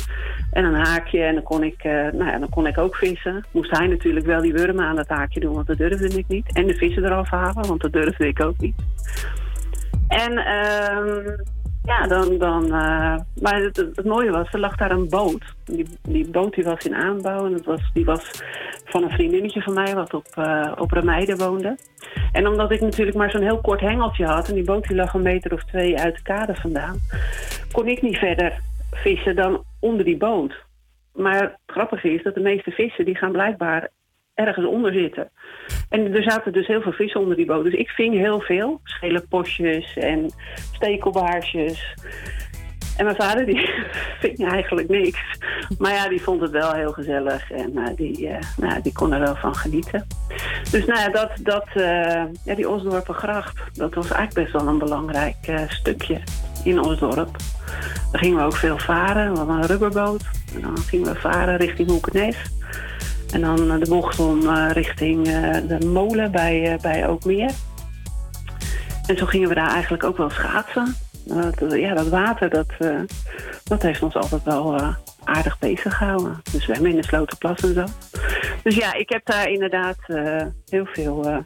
En 0.51 0.63
een 0.63 0.85
haakje 0.85 1.23
en 1.23 1.33
dan 1.33 1.43
kon, 1.43 1.63
ik, 1.63 1.83
nou 1.83 2.25
ja, 2.25 2.39
dan 2.39 2.49
kon 2.49 2.67
ik 2.67 2.77
ook 2.77 2.95
vissen. 2.95 3.45
Moest 3.51 3.71
hij 3.71 3.87
natuurlijk 3.87 4.25
wel 4.25 4.41
die 4.41 4.53
wurmen 4.53 4.85
aan 4.85 4.95
dat 4.95 5.07
haakje 5.07 5.39
doen, 5.39 5.53
want 5.53 5.67
dat 5.67 5.77
durfde 5.77 6.17
ik 6.17 6.27
niet. 6.27 6.53
En 6.53 6.67
de 6.67 6.75
vissen 6.75 7.05
eraf 7.05 7.29
halen, 7.29 7.67
want 7.67 7.81
dat 7.81 7.93
durfde 7.93 8.27
ik 8.27 8.43
ook 8.43 8.57
niet. 8.57 8.75
En 10.07 10.37
ehm, 10.37 11.35
ja, 11.83 12.07
dan... 12.07 12.37
dan 12.37 12.63
eh, 12.63 13.15
maar 13.41 13.61
het, 13.61 14.03
mooie 14.03 14.31
was, 14.31 14.53
er 14.53 14.59
lag 14.59 14.75
daar 14.75 14.91
een 14.91 15.09
boot. 15.09 15.55
Die, 15.65 15.87
die 16.01 16.29
boot 16.29 16.53
die 16.53 16.63
was 16.63 16.85
in 16.85 16.95
aanbouw 16.95 17.45
en 17.45 17.53
het 17.53 17.65
was, 17.65 17.81
die 17.93 18.05
was 18.05 18.43
van 18.85 19.03
een 19.03 19.11
vriendinnetje 19.11 19.61
van 19.61 19.73
mij 19.73 19.95
wat 19.95 20.13
op, 20.13 20.27
eh 20.35 20.71
op 20.77 20.91
Remeide 20.91 21.35
woonde. 21.35 21.77
En 22.31 22.47
omdat 22.47 22.71
ik 22.71 22.81
natuurlijk 22.81 23.17
maar 23.17 23.31
zo'n 23.31 23.41
heel 23.41 23.61
kort 23.61 23.79
hengeltje 23.79 24.25
had 24.25 24.49
en 24.49 24.55
die 24.55 24.63
boot 24.63 24.87
die 24.87 24.95
lag 24.95 25.13
een 25.13 25.21
meter 25.21 25.53
of 25.53 25.63
twee 25.63 25.99
uit 25.99 26.15
de 26.15 26.21
kade 26.21 26.55
vandaan, 26.55 26.99
kon 27.71 27.87
ik 27.87 28.01
niet 28.01 28.17
verder 28.17 28.59
vissen 28.91 29.35
dan 29.35 29.63
onder 29.79 30.05
die 30.05 30.17
boot. 30.17 30.53
Maar 31.13 31.41
het 31.41 31.57
grappige 31.65 32.13
is 32.13 32.23
dat 32.23 32.33
de 32.33 32.41
meeste 32.41 32.71
vissen 32.71 33.05
die 33.05 33.17
gaan 33.17 33.31
blijkbaar 33.31 33.89
ergens 34.33 34.65
onder 34.65 34.93
zitten. 34.93 35.31
En 35.89 36.15
er 36.15 36.23
zaten 36.23 36.53
dus 36.53 36.67
heel 36.67 36.81
veel 36.81 36.91
vissen 36.91 37.21
onder 37.21 37.35
die 37.35 37.45
boot. 37.45 37.63
Dus 37.63 37.73
ik 37.73 37.89
ving 37.89 38.15
heel 38.15 38.41
veel. 38.41 38.79
Schele 38.83 39.25
postjes 39.29 39.97
en 39.97 40.31
stekelbaarsjes. 40.71 41.93
En 42.97 43.05
mijn 43.05 43.15
vader 43.15 43.45
die 43.45 43.69
ving 44.21 44.49
eigenlijk 44.51 44.89
niks. 44.89 45.19
Maar 45.77 45.93
ja, 45.93 46.09
die 46.09 46.21
vond 46.21 46.41
het 46.41 46.51
wel 46.51 46.73
heel 46.73 46.91
gezellig. 46.91 47.51
En 47.51 47.77
eh, 47.77 47.95
die, 47.95 48.27
eh, 48.27 48.39
nou, 48.57 48.81
die 48.81 48.93
kon 48.93 49.13
er 49.13 49.19
wel 49.19 49.35
van 49.35 49.55
genieten. 49.55 50.07
Dus 50.71 50.85
nou 50.85 50.99
ja, 50.99 51.09
dat, 51.09 51.31
dat, 51.39 51.67
eh, 51.73 52.23
ja, 52.45 52.55
die 52.55 52.69
Osdorpengracht, 52.69 53.59
dat 53.73 53.93
was 53.93 54.11
eigenlijk 54.11 54.33
best 54.33 54.63
wel 54.63 54.73
een 54.73 54.79
belangrijk 54.79 55.65
stukje 55.67 56.21
in 56.63 56.79
Osdorp. 56.79 57.35
Daar 58.11 58.21
gingen 58.21 58.37
we 58.37 58.43
ook 58.43 58.55
veel 58.55 58.77
varen. 58.77 59.31
We 59.31 59.37
hadden 59.37 59.55
een 59.55 59.65
rubberboot. 59.65 60.23
En 60.55 60.61
dan 60.61 60.77
gingen 60.77 61.13
we 61.13 61.19
varen 61.19 61.57
richting 61.57 61.89
Hoekenes. 61.89 62.60
En 63.31 63.41
dan 63.41 63.71
eh, 63.71 63.79
de 63.79 63.89
bocht 63.89 64.19
om 64.19 64.49
eh, 64.49 64.69
richting 64.71 65.27
eh, 65.27 65.57
de 65.67 65.85
molen 65.85 66.31
bij, 66.31 66.77
bij 66.81 67.07
Ookmeer. 67.07 67.51
En 69.05 69.17
zo 69.17 69.25
gingen 69.25 69.49
we 69.49 69.55
daar 69.55 69.71
eigenlijk 69.71 70.03
ook 70.03 70.17
wel 70.17 70.29
schaatsen. 70.29 70.95
Dat- 71.25 71.71
ja, 71.71 71.93
dat 71.93 72.07
water, 72.07 72.49
dat, 72.49 72.67
dat 73.63 73.81
heeft 73.81 74.01
ons 74.03 74.15
altijd 74.15 74.43
wel 74.43 74.81
aardig 75.23 75.59
bezig 75.59 75.97
gehouden. 75.97 76.41
Dus 76.51 76.63
zwemmen 76.63 76.89
in 76.91 76.95
de 76.95 77.03
Slotenplas 77.05 77.59
en 77.59 77.73
zo. 77.73 77.85
Dus 78.63 78.75
ja, 78.75 78.93
ik 78.93 79.09
heb 79.09 79.25
daar 79.25 79.49
inderdaad 79.49 79.97
heel, 80.69 80.85
veel, 80.93 81.43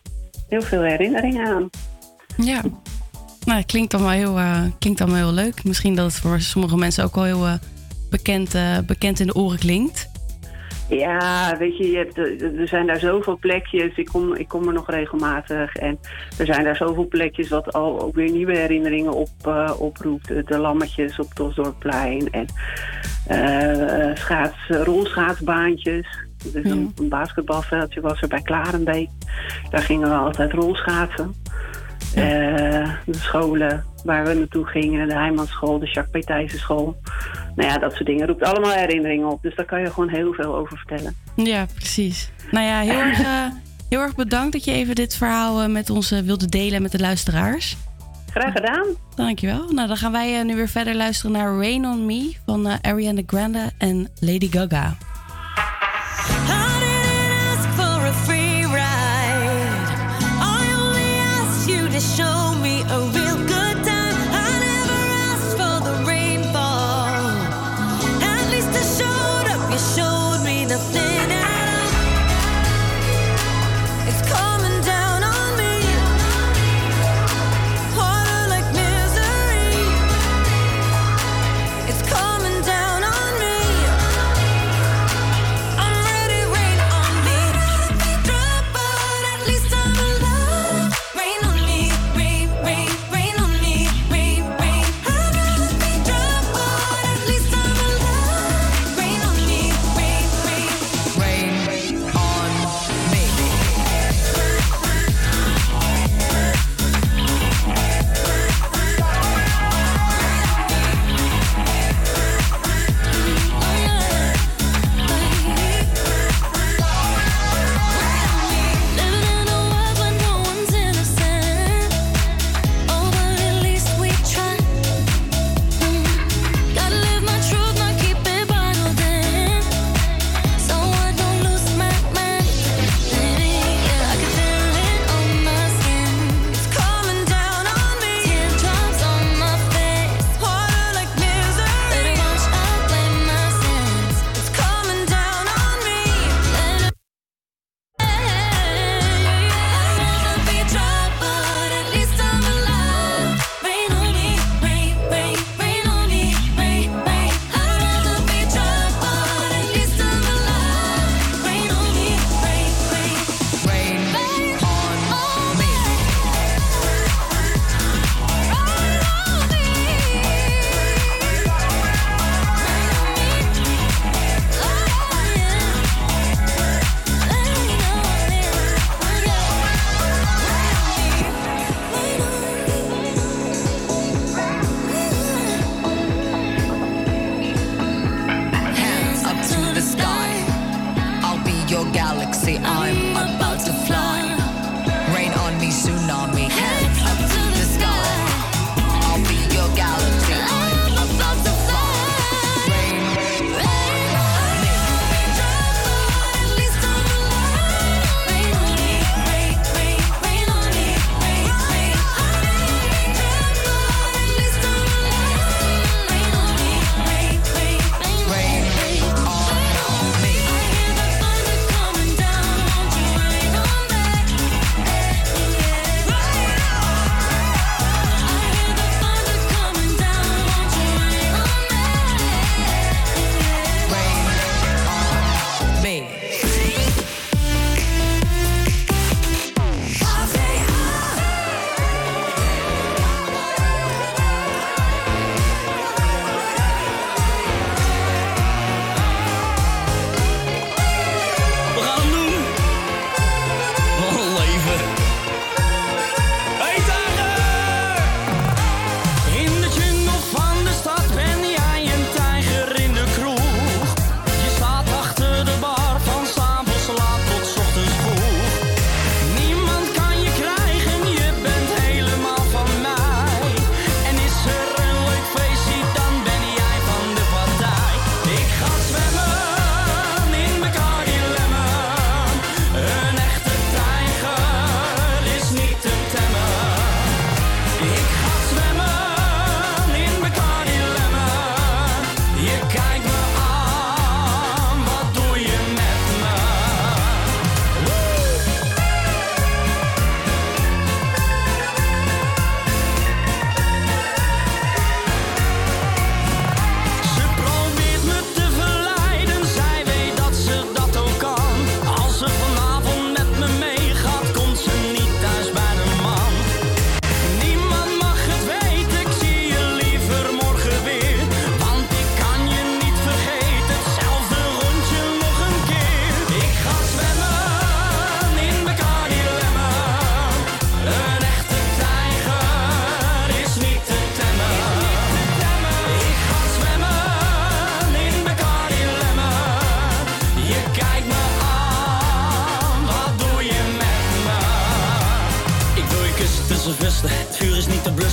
heel 0.50 0.62
veel 0.62 0.82
herinneringen 0.82 1.48
aan. 1.48 1.70
Ja. 2.38 2.62
Nou, 3.46 3.64
klinkt 3.64 3.94
allemaal 3.94 4.12
heel, 4.12 4.38
eh, 4.38 4.62
klinkt 4.80 5.02
allemaal 5.02 5.20
heel 5.20 5.34
leuk. 5.44 5.64
Misschien 5.64 5.96
dat 5.96 6.06
het 6.06 6.16
voor 6.22 6.40
sommige 6.42 6.78
mensen 6.78 7.04
ook 7.04 7.16
wel 7.16 7.24
heel 7.24 7.48
bekend, 8.10 8.56
bekend 8.86 9.20
in 9.20 9.28
de 9.28 9.36
oren 9.36 9.60
klinkt. 9.60 10.10
Ja, 10.90 11.58
weet 11.58 11.78
je, 11.78 11.92
je 11.92 11.98
hebt, 11.98 12.18
er 12.18 12.60
er 12.60 12.68
zijn 12.68 12.88
daar 12.88 13.00
zoveel 13.00 13.38
plekjes. 13.38 13.96
Ik 13.96 14.06
kom, 14.06 14.34
ik 14.34 14.48
kom 14.48 14.68
er 14.68 14.74
nog 14.74 14.90
regelmatig. 14.90 15.76
En 15.76 16.00
er 16.38 16.46
zijn 16.46 16.64
daar 16.64 16.76
zoveel 16.76 17.08
plekjes 17.08 17.50
wat 17.50 17.74
al 17.74 18.02
ook 18.02 18.16
weer 18.16 18.32
nieuwe 18.32 18.58
herinneringen 18.58 19.14
op, 19.14 19.30
eh, 19.44 19.74
oproept. 19.78 20.28
De, 20.28 20.58
lammetjes 20.58 21.20
op 21.20 21.30
het 21.30 21.40
Osdorpplein. 21.40 22.32
En 22.32 22.46
eh, 23.28 24.16
schaats, 24.16 24.58
rolschaatsbaantjes. 24.68 26.24
Dus 26.54 26.64
een, 26.64 26.92
een 26.96 27.10
basketbalveldje 27.10 28.02
was 28.02 28.22
er 28.22 28.28
bij 28.28 28.42
Klarenbeek. 28.42 29.10
Daar 29.70 29.82
gingen 29.82 30.10
we 30.10 30.16
altijd 30.16 30.52
rolschaatsen. 30.52 31.34
Eh, 32.16 32.90
de 33.06 33.18
scholen 33.18 33.86
waar 34.04 34.26
we 34.26 34.34
naartoe 34.34 34.66
gingen, 34.66 35.08
de 35.08 35.14
Heimanschool, 35.14 35.80
de 35.80 35.86
Jacques 35.86 36.10
Petijsen 36.12 36.60
school. 36.60 36.96
Nou 37.56 37.70
ja, 37.70 37.78
dat 37.78 37.94
soort 37.94 38.06
dingen 38.06 38.28
roept 38.28 38.44
allemaal 38.44 38.72
herinneringen 38.72 39.28
op. 39.28 39.42
Dus 39.42 39.56
daar 39.56 39.66
kan 39.66 39.80
je 39.82 39.92
gewoon 39.92 40.10
heel 40.10 40.34
veel 40.34 40.56
over 40.56 40.78
vertellen. 40.78 41.16
Ja, 41.36 41.66
precies. 41.74 42.32
Nou 42.52 42.66
ja, 42.66 42.80
heel 42.80 43.00
erg, 43.00 43.20
eh, 43.20 43.46
heel 43.90 44.02
erg 44.02 44.16
bedankt 44.16 44.52
dat 44.52 44.64
je 44.64 44.72
even 44.72 44.96
dit 44.96 45.16
verhaal 45.16 45.62
eh, 45.62 45.70
met 45.70 45.90
ons 45.90 46.10
wilde 46.10 46.46
delen 46.46 46.82
met 46.82 46.92
de 46.92 47.00
luisteraars. 47.00 47.78
Graag 48.30 48.54
gedaan. 48.54 48.86
Dankjewel. 49.16 49.70
Nou, 49.70 49.88
dan 49.88 49.98
gaan 49.98 50.12
wij 50.12 50.44
nu 50.44 50.56
weer 50.56 50.70
verder 50.70 50.96
luisteren 50.96 51.32
naar 51.32 51.58
Rain 51.58 51.86
on 51.86 52.06
Me 52.06 52.36
van 52.46 52.82
Ariana 52.82 53.22
Grande 53.26 53.72
en 53.78 54.08
Lady 54.20 54.50
Gaga. 54.52 54.98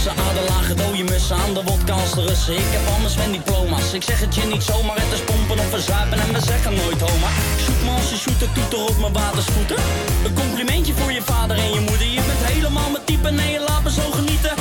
Tussen 0.03 0.31
aderlagen, 0.31 0.77
dode 0.77 1.05
mussen 1.05 1.37
aan 1.37 1.55
de 1.55 1.63
wodka 1.63 1.93
als 1.93 2.15
de 2.15 2.23
Russen. 2.27 2.55
Ik 2.55 2.71
heb 2.77 2.95
anders 2.95 3.17
mijn 3.17 3.33
diploma's. 3.33 3.93
Ik 3.93 4.03
zeg 4.03 4.21
het 4.21 4.35
je 4.35 4.45
niet 4.45 4.63
zomaar, 4.63 4.97
het 4.97 5.13
is 5.13 5.25
pompen 5.31 5.59
of 5.59 5.69
verzuipen 5.71 6.19
en 6.19 6.33
we 6.33 6.41
zeggen 6.41 6.75
nooit 6.75 7.01
homa. 7.01 7.31
Shoot 7.63 7.83
me 7.85 7.91
als 7.91 8.11
je 8.11 8.17
shooter, 8.17 8.49
toeter 8.53 8.81
op 8.91 8.99
mijn 8.99 9.13
watersvoeten. 9.13 9.77
Een 10.25 10.35
complimentje 10.35 10.93
voor 10.99 11.13
je 11.13 11.23
vader 11.23 11.57
en 11.57 11.73
je 11.77 11.81
moeder. 11.81 12.07
Je 12.07 12.23
bent 12.29 12.45
helemaal 12.53 12.91
mijn 12.91 13.05
type, 13.05 13.31
nee, 13.31 13.53
je 13.53 13.65
laat 13.69 13.83
me 13.83 13.91
zo 13.91 14.11
genieten. 14.11 14.53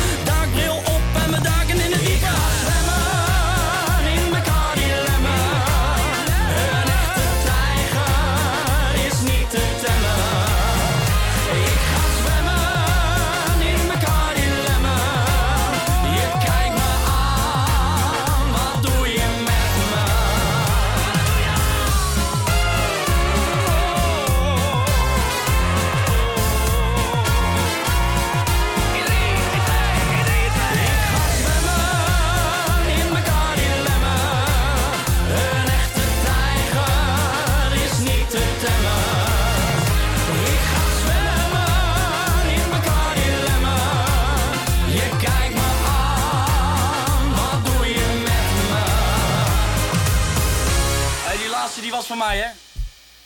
Van 52.06 52.18
mij, 52.18 52.38
hè? 52.38 52.47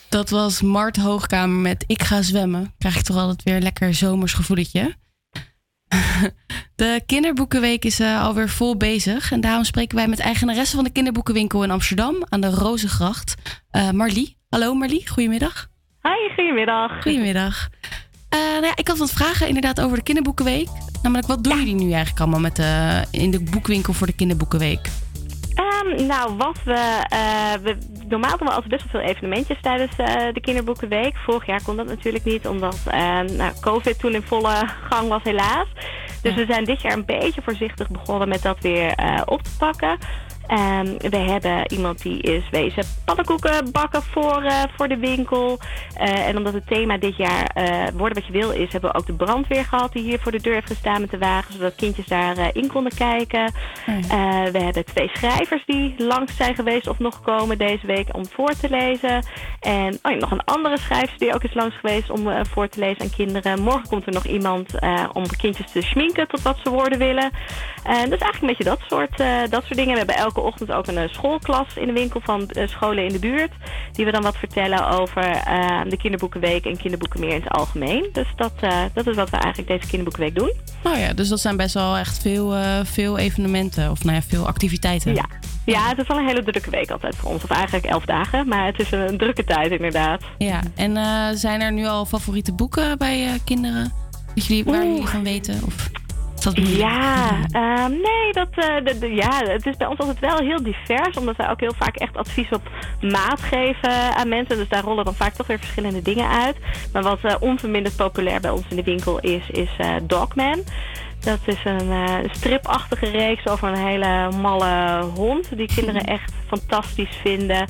Dat 0.09 0.29
was 0.29 0.61
Mart 0.61 0.97
Hoogkamer 0.97 1.57
met 1.57 1.83
Ik 1.87 2.03
ga 2.03 2.21
zwemmen. 2.21 2.73
Krijg 2.77 2.95
ik 2.95 3.03
toch 3.03 3.17
altijd 3.17 3.43
weer 3.43 3.55
een 3.55 3.63
lekker 3.63 3.93
zomers 3.93 4.33
gevoeletje. 4.33 4.95
De 6.75 7.01
kinderboekenweek 7.05 7.85
is 7.85 7.99
eh, 7.99 8.23
alweer 8.23 8.49
vol 8.49 8.77
bezig. 8.77 9.31
En 9.31 9.41
daarom 9.41 9.63
spreken 9.63 9.97
wij 9.97 10.07
met 10.07 10.19
eigenaresse 10.19 10.75
van 10.75 10.83
de 10.83 10.89
kinderboekenwinkel 10.89 11.63
in 11.63 11.71
Amsterdam 11.71 12.15
aan 12.29 12.41
de 12.41 12.49
Rozengracht. 12.49 13.35
Eh 13.71 13.89
Marlie. 13.89 14.37
Hallo 14.49 14.73
Marlie, 14.73 15.07
goedemiddag. 15.07 15.67
Hi, 16.01 16.33
goedemiddag. 16.35 17.01
Goedemiddag. 17.01 17.69
Eh, 18.29 18.39
nou 18.39 18.65
ja, 18.65 18.71
ik 18.75 18.87
had 18.87 18.97
wat 18.97 19.11
vragen 19.11 19.47
inderdaad 19.47 19.81
over 19.81 19.97
de 19.97 20.03
kinderboekenweek. 20.03 20.67
Namelijk, 21.01 21.27
wat 21.27 21.43
doen 21.43 21.57
jullie 21.57 21.75
nu 21.75 21.91
eigenlijk 21.91 22.19
allemaal 22.19 22.39
met 22.39 22.55
de, 22.55 23.03
in 23.11 23.31
de 23.31 23.43
boekwinkel 23.43 23.93
voor 23.93 24.07
de 24.07 24.15
kinderboekenweek? 24.15 24.89
Ehm, 25.75 26.05
nou, 26.05 26.35
wat 26.37 26.63
we, 26.63 27.05
eh, 27.09 27.53
we. 27.61 27.77
Normaal 28.07 28.37
doen 28.37 28.47
we 28.47 28.53
altijd 28.53 28.71
best 28.71 28.91
wel 28.91 29.01
veel 29.01 29.09
evenementjes 29.09 29.61
tijdens 29.61 29.95
eh, 29.97 30.33
de 30.33 30.41
Kinderboekenweek. 30.41 31.17
Vorig 31.17 31.45
jaar 31.45 31.63
kon 31.63 31.75
dat 31.75 31.87
natuurlijk 31.87 32.23
niet, 32.23 32.47
omdat 32.47 32.77
eh, 32.85 33.19
nou, 33.19 33.53
COVID 33.61 33.99
toen 33.99 34.13
in 34.13 34.21
volle 34.21 34.67
gang 34.89 35.09
was, 35.09 35.23
helaas. 35.23 35.67
Dus 36.21 36.35
we 36.35 36.45
zijn 36.45 36.63
dit 36.63 36.81
jaar 36.81 36.93
een 36.93 37.05
beetje 37.05 37.41
voorzichtig 37.41 37.89
begonnen 37.89 38.27
met 38.27 38.41
dat 38.41 38.59
weer 38.59 38.93
eh, 38.93 39.21
op 39.25 39.43
te 39.43 39.55
pakken. 39.57 39.97
Ehm, 40.47 41.09
we 41.09 41.17
hebben 41.17 41.71
iemand 41.71 42.01
die 42.01 42.21
is 42.21 42.49
wezen 42.49 42.83
pannenkoeken 43.05 43.71
bakken 43.71 44.01
voor, 44.01 44.43
eh, 44.43 44.63
voor 44.75 44.87
de 44.87 44.97
winkel. 44.97 45.59
Eh, 45.95 46.27
en 46.27 46.37
omdat 46.37 46.53
het 46.53 46.67
thema 46.67 46.97
dit 46.97 47.17
jaar 47.17 47.45
eh, 47.45 47.87
worden 47.93 48.13
wat 48.17 48.25
je 48.25 48.31
wil 48.31 48.51
is, 48.51 48.71
hebben 48.71 48.91
we 48.91 48.97
ook 48.97 49.05
de 49.05 49.13
brandweer 49.13 49.65
gehad 49.65 49.93
die 49.93 50.03
hier 50.03 50.19
voor 50.19 50.31
de 50.31 50.41
deur 50.41 50.53
heeft 50.53 50.67
gestaan 50.67 51.01
met 51.01 51.11
de 51.11 51.17
wagen, 51.17 51.53
zodat 51.53 51.75
kindjes 51.75 52.07
daarin 52.07 52.53
in 52.53 52.67
konden 52.67 52.95
kijken. 52.95 53.53
We 54.51 54.59
hebben 54.59 54.85
twee 54.85 55.09
schrijvers 55.13 55.65
die 55.65 55.95
langs 55.97 56.35
zijn 56.35 56.55
geweest 56.55 56.87
of 56.87 56.99
nog 56.99 57.21
komen 57.21 57.57
deze 57.57 57.87
week 57.87 58.07
om 58.11 58.25
voor 58.25 58.53
te 58.53 58.69
lezen. 58.69 59.25
En 59.59 59.99
oh 60.01 60.11
ja, 60.11 60.17
nog 60.17 60.31
een 60.31 60.43
andere 60.43 60.77
schrijver 60.77 61.17
die 61.17 61.33
ook 61.33 61.43
is 61.43 61.53
langs 61.53 61.75
geweest 61.75 62.09
om 62.09 62.45
voor 62.49 62.67
te 62.67 62.79
lezen 62.79 63.01
aan 63.01 63.09
kinderen. 63.09 63.61
Morgen 63.61 63.87
komt 63.89 64.05
er 64.05 64.13
nog 64.13 64.25
iemand 64.25 64.79
om 65.13 65.23
kindjes 65.37 65.71
te 65.71 65.81
schminken 65.81 66.27
tot 66.27 66.41
wat 66.41 66.57
ze 66.63 66.69
worden 66.69 66.99
willen. 66.99 67.31
Is 67.85 67.91
eigenlijk 67.91 68.41
een 68.41 68.47
beetje 68.47 68.63
dat 68.63 68.79
soort, 68.87 69.17
dat 69.51 69.63
soort 69.63 69.75
dingen. 69.75 69.91
We 69.91 69.97
hebben 69.97 70.15
elke 70.15 70.34
ochtend 70.41 70.71
ook 70.71 70.87
een 70.87 70.97
eh, 70.97 71.09
schoolklas 71.09 71.67
in 71.75 71.87
de 71.87 71.93
winkel 71.93 72.19
van 72.23 72.49
eh, 72.49 72.67
scholen 72.67 73.03
in 73.03 73.11
de 73.11 73.19
buurt. 73.19 73.51
Die 73.91 74.05
we 74.05 74.11
dan 74.11 74.21
wat 74.21 74.37
vertellen 74.37 74.89
over 74.89 75.23
eh, 75.23 75.81
de 75.89 75.97
kinderboekenweek 75.97 76.65
en 76.65 76.77
kinderboeken 76.77 77.19
meer 77.19 77.29
in 77.29 77.41
het 77.41 77.49
algemeen. 77.49 78.09
Dus 78.11 78.27
dat, 78.35 78.51
dat 78.93 79.07
is 79.07 79.15
wat 79.15 79.29
we 79.29 79.37
eigenlijk 79.37 79.67
deze 79.67 79.87
kinderboekenweek 79.87 80.35
doen. 80.35 80.53
Nou 80.83 80.97
ja, 80.97 81.13
dus 81.13 81.29
dat 81.29 81.39
zijn 81.39 81.57
best 81.57 81.73
wel 81.73 81.97
echt 81.97 82.21
veel, 82.21 82.53
veel 82.83 83.17
evenementen 83.17 83.91
of 83.91 84.03
nou 84.03 84.15
ja, 84.15 84.21
veel 84.21 84.47
activiteiten. 84.47 85.15
Ja. 85.15 85.25
ja, 85.65 85.87
het 85.87 85.97
is 85.97 86.07
wel 86.07 86.17
een 86.17 86.27
hele 86.27 86.43
drukke 86.43 86.69
week 86.69 86.91
altijd 86.91 87.15
voor 87.15 87.31
ons. 87.31 87.43
Of 87.43 87.49
eigenlijk 87.49 87.85
elf 87.85 88.05
dagen, 88.05 88.47
maar 88.47 88.65
het 88.65 88.79
is 88.79 88.91
een, 88.91 89.17
drukke 89.17 89.43
tijd 89.43 89.71
inderdaad. 89.71 90.23
Ja, 90.37 90.59
en 90.75 90.97
zijn 91.37 91.61
er 91.61 91.71
nu 91.71 91.85
al 91.85 92.05
favoriete 92.05 92.53
boeken 92.53 92.97
bij 92.97 93.39
kinderen? 93.43 93.93
Dat 94.35 94.45
jullie, 94.45 94.63
waar 94.63 94.85
jullie 94.85 95.07
van 95.07 95.23
weten? 95.23 95.61
Of 95.65 95.89
dat 96.45 96.57
moeilijk? 96.57 96.79
Ja, 96.79 97.29
ehm, 97.51 97.91
nee, 97.91 98.31
dat, 98.31 98.47
eh, 98.55 98.75
de- 98.83 98.99
de- 98.99 99.13
ja, 99.15 99.41
het 99.43 99.65
is 99.65 99.77
bij 99.77 99.87
ons 99.87 99.99
altijd 99.99 100.19
wel 100.19 100.37
heel 100.37 100.63
divers. 100.63 101.17
Omdat 101.17 101.35
wij 101.35 101.49
ook 101.49 101.59
heel 101.59 101.73
vaak 101.79 101.95
echt 101.95 102.17
advies 102.17 102.49
op 102.49 102.61
maat 103.01 103.41
geven 103.41 104.15
aan 104.15 104.29
mensen. 104.29 104.57
Dus 104.57 104.67
daar 104.69 104.83
rollen 104.83 105.05
dan 105.05 105.15
vaak 105.15 105.33
toch 105.33 105.47
weer 105.47 105.59
verschillende 105.59 106.01
dingen 106.01 106.29
uit. 106.29 106.55
Maar 106.93 107.03
wat 107.03 107.19
eh, 107.21 107.35
onverminderd 107.39 107.95
populair 107.95 108.39
bij 108.39 108.51
ons 108.51 108.63
in 108.69 108.75
de 108.75 108.83
winkel 108.83 109.19
is, 109.19 109.49
is 109.49 109.69
eh, 109.77 109.95
Dogman. 110.03 110.63
Dat 111.19 111.39
is 111.45 111.57
een 111.63 111.91
stripachtige 112.31 113.09
reeks 113.09 113.47
over 113.47 113.67
een 113.67 113.85
hele 113.87 114.31
malle 114.41 115.01
hond. 115.15 115.57
Die 115.57 115.67
kinderen 115.75 116.03
echt 116.03 116.33
fantastisch 116.47 117.15
vinden. 117.21 117.67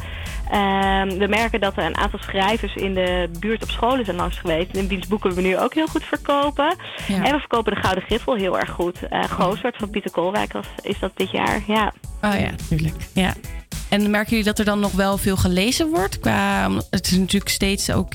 Ehm, 0.51 1.17
we 1.17 1.27
merken 1.27 1.59
dat 1.59 1.77
er 1.77 1.85
een 1.85 1.97
aantal 1.97 2.19
schrijvers 2.19 2.75
in 2.75 2.93
de 2.93 3.29
buurt 3.39 3.63
op 3.63 3.69
scholen 3.69 4.05
zijn 4.05 4.17
langs 4.17 4.37
geweest. 4.37 4.75
En 4.75 4.87
wiens 4.87 5.07
boeken 5.07 5.35
we 5.35 5.41
nu 5.41 5.57
ook 5.57 5.73
heel 5.73 5.87
goed 5.87 6.03
verkopen. 6.03 6.75
Ja. 7.07 7.23
En 7.23 7.31
we 7.33 7.39
verkopen 7.39 7.73
de 7.73 7.79
Gouden 7.79 8.03
Griffel 8.03 8.35
heel 8.35 8.59
erg 8.59 8.69
goed. 8.69 8.99
Gooswert 9.29 9.77
van 9.77 9.89
Pieter 9.89 10.11
Koolwijk 10.11 10.53
was, 10.53 10.67
is 10.81 10.99
dat 10.99 11.11
dit 11.15 11.31
jaar. 11.31 11.63
Ja. 11.67 11.93
Oh 12.21 12.39
ja, 12.39 12.49
natuurlijk. 12.49 12.95
Ja. 13.13 13.33
En 13.89 14.09
merken 14.09 14.29
jullie 14.29 14.45
dat 14.45 14.59
er 14.59 14.65
dan 14.65 14.79
nog 14.79 14.91
wel 14.91 15.17
veel 15.17 15.37
gelezen 15.37 15.89
wordt? 15.89 16.19
Qua, 16.19 16.71
het 16.89 17.07
is 17.07 17.17
natuurlijk 17.17 17.51
steeds 17.51 17.91
ook 17.91 18.13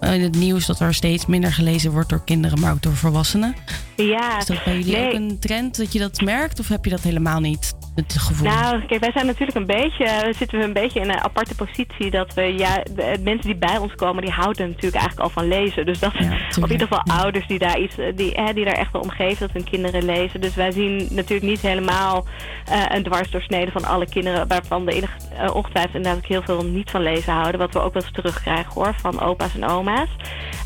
in 0.00 0.22
het 0.22 0.36
nieuws 0.36 0.66
dat 0.66 0.80
er 0.80 0.94
steeds 0.94 1.26
minder 1.26 1.52
gelezen 1.52 1.92
wordt 1.92 2.08
door 2.08 2.24
kinderen, 2.24 2.60
maar 2.60 2.72
ook 2.72 2.82
door 2.82 2.96
volwassenen. 2.96 3.54
Ja, 3.96 4.38
Is 4.38 4.46
dat 4.46 4.64
bij 4.64 4.78
jullie 4.78 4.96
nee. 4.96 5.06
ook 5.06 5.12
een 5.12 5.38
trend 5.38 5.76
dat 5.76 5.92
je 5.92 5.98
dat 5.98 6.20
merkt? 6.20 6.60
Of 6.60 6.68
heb 6.68 6.84
je 6.84 6.90
dat 6.90 7.00
helemaal 7.00 7.40
niet, 7.40 7.74
het 7.96 8.18
gevoel? 8.18 8.48
Nou, 8.48 8.86
kijk, 8.86 9.00
wij 9.00 9.12
zijn 9.12 9.26
natuurlijk 9.26 9.58
een 9.58 9.66
beetje, 9.66 10.04
we 10.24 10.32
zitten 10.36 10.58
we 10.58 10.64
een 10.64 10.72
beetje 10.72 11.00
in 11.00 11.10
een 11.10 11.20
aparte 11.20 11.54
positie 11.54 12.10
dat 12.10 12.34
we, 12.34 12.42
ja, 12.42 12.82
de 12.94 13.18
mensen 13.22 13.46
die 13.46 13.56
bij 13.56 13.78
ons 13.78 13.94
komen, 13.94 14.22
die 14.22 14.32
houden 14.32 14.68
natuurlijk 14.68 15.02
eigenlijk 15.02 15.22
al 15.22 15.42
van 15.42 15.48
lezen. 15.48 15.86
Dus 15.86 15.98
dat, 15.98 16.14
of 16.48 16.56
in 16.56 16.70
ieder 16.70 16.86
geval 16.88 17.16
ouders 17.16 17.46
die 17.46 17.58
daar 17.58 17.80
iets, 17.80 17.98
eh, 17.98 18.16
die, 18.16 18.32
hè, 18.32 18.52
die 18.52 18.64
daar 18.64 18.74
echt 18.74 18.92
wel 18.92 19.02
om 19.02 19.10
geven 19.10 19.46
dat 19.46 19.52
hun 19.52 19.70
kinderen 19.70 20.04
lezen. 20.04 20.40
Dus 20.40 20.54
wij 20.54 20.70
zien 20.70 21.08
natuurlijk 21.10 21.50
niet 21.50 21.60
helemaal 21.60 22.26
eh, 22.66 22.82
een 22.88 23.02
dwarsdoorsnede 23.02 23.70
van 23.70 23.84
alle 23.84 24.08
kinderen, 24.08 24.48
waarvan 24.48 24.86
de 24.86 25.02
eh, 25.36 25.54
ongetwijfeld 25.54 25.94
inderdaad 25.94 26.18
ook 26.18 26.28
heel 26.28 26.42
veel 26.42 26.64
niet 26.64 26.90
van 26.90 27.02
lezen 27.02 27.32
houden. 27.32 27.60
Wat 27.60 27.72
we 27.72 27.80
ook 27.80 27.92
wel 27.92 28.02
eens 28.02 28.12
terugkrijgen 28.12 28.72
hoor, 28.72 28.94
van 29.00 29.20
opa's 29.20 29.54
en 29.54 29.68
oma's. 29.68 30.08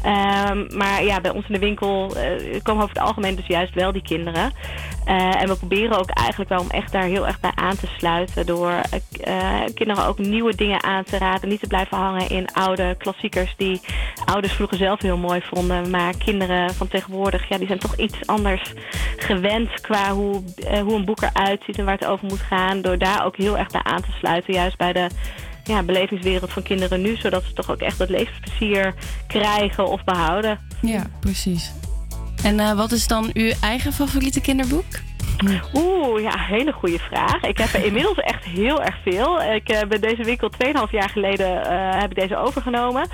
Ehm, 0.03 0.76
maar 0.76 1.05
ja, 1.05 1.20
bij 1.20 1.31
ons 1.31 1.47
in 1.47 1.53
de 1.53 1.59
winkel 1.59 2.16
eh, 2.16 2.62
komen 2.62 2.83
over 2.83 2.95
het 2.95 3.05
algemeen 3.05 3.35
dus 3.35 3.47
juist 3.47 3.74
wel 3.74 3.93
die 3.93 4.03
kinderen. 4.03 4.53
Eh, 5.11 5.43
en 5.43 5.49
we 5.49 5.57
proberen 5.57 5.99
ook 5.99 6.11
eigenlijk 6.11 6.51
wel 6.51 6.61
om 6.61 6.71
echt 6.71 6.93
daar 6.93 7.03
heel 7.03 7.27
erg 7.27 7.41
bij 7.41 7.53
aan 7.55 7.77
te 7.77 7.87
sluiten. 7.99 8.47
Door 8.47 8.71
eh, 8.71 9.63
eh, 9.65 9.75
kinderen 9.75 10.07
ook 10.07 10.19
nieuwe 10.19 10.55
dingen 10.55 10.83
aan 10.83 11.05
te 11.05 11.19
raden. 11.19 11.49
Niet 11.49 11.61
te 11.61 11.67
blijven 11.67 11.97
hangen 11.97 12.29
in 12.29 12.53
oude 12.53 12.95
klassiekers 12.99 13.55
die 13.57 13.81
ouders 14.25 14.53
vroeger 14.53 14.77
zelf 14.77 15.01
heel 15.01 15.17
mooi 15.17 15.41
vonden. 15.41 15.91
Maar 15.91 16.17
kinderen 16.17 16.75
van 16.75 16.89
tegenwoordig, 16.89 17.49
ja, 17.49 17.59
die 17.59 17.67
zijn 17.67 17.79
toch 17.79 17.97
iets 17.97 18.27
anders 18.27 18.73
gewend 19.17 19.81
qua 19.81 20.15
hoe, 20.15 20.43
hoe 20.85 20.95
een 20.95 21.05
boek 21.05 21.23
eruit 21.23 21.63
ziet 21.67 21.79
en 21.79 21.85
waar 21.85 21.99
het 21.99 22.09
over 22.09 22.27
moet 22.27 22.41
gaan. 22.41 22.83
Door 22.83 22.99
daar 22.99 23.25
ook 23.25 23.37
heel 23.37 23.59
erg 23.59 23.69
bij 23.69 23.83
aan 23.83 24.03
te 24.03 24.13
sluiten. 24.19 24.55
Juist 24.55 24.77
bij 24.77 24.93
de 24.93 25.09
ja, 25.65 25.83
belevingswereld 25.83 26.53
van 26.53 26.63
kinderen 26.63 27.03
nu. 27.03 27.17
Zodat 27.17 27.45
ze 27.45 27.53
toch 27.53 27.71
ook 27.71 27.81
echt 27.81 27.99
dat 27.99 28.09
levensplezier 28.09 28.95
krijgen 29.27 29.87
of 29.87 30.05
behouden. 30.05 30.59
Ja, 30.81 31.07
precies. 31.21 31.73
En 32.43 32.61
eh, 32.61 32.72
wat 32.72 32.93
is 32.93 33.07
dan 33.07 33.30
uw 33.32 33.53
eigen 33.61 33.93
favoriete 33.93 34.41
kinderboek? 34.41 34.84
Oeh, 35.74 36.22
ja, 36.22 36.38
hele 36.38 36.72
goede 36.72 36.99
vraag. 36.99 37.43
Ik 37.43 37.59
heb 37.59 37.72
er 37.72 37.84
inmiddels 37.84 38.16
echt 38.16 38.45
heel 38.45 38.82
erg 38.82 38.97
veel. 39.03 39.43
Ik 39.43 39.68
eh, 39.68 39.88
ben 39.88 40.01
deze 40.01 40.24
winkel 40.24 40.51
2,5 40.66 40.91
jaar 40.91 41.09
geleden 41.09 41.64
eh, 41.64 42.01
heb 42.01 42.11
ik 42.11 42.16
deze 42.16 42.36
overgenomen. 42.36 43.09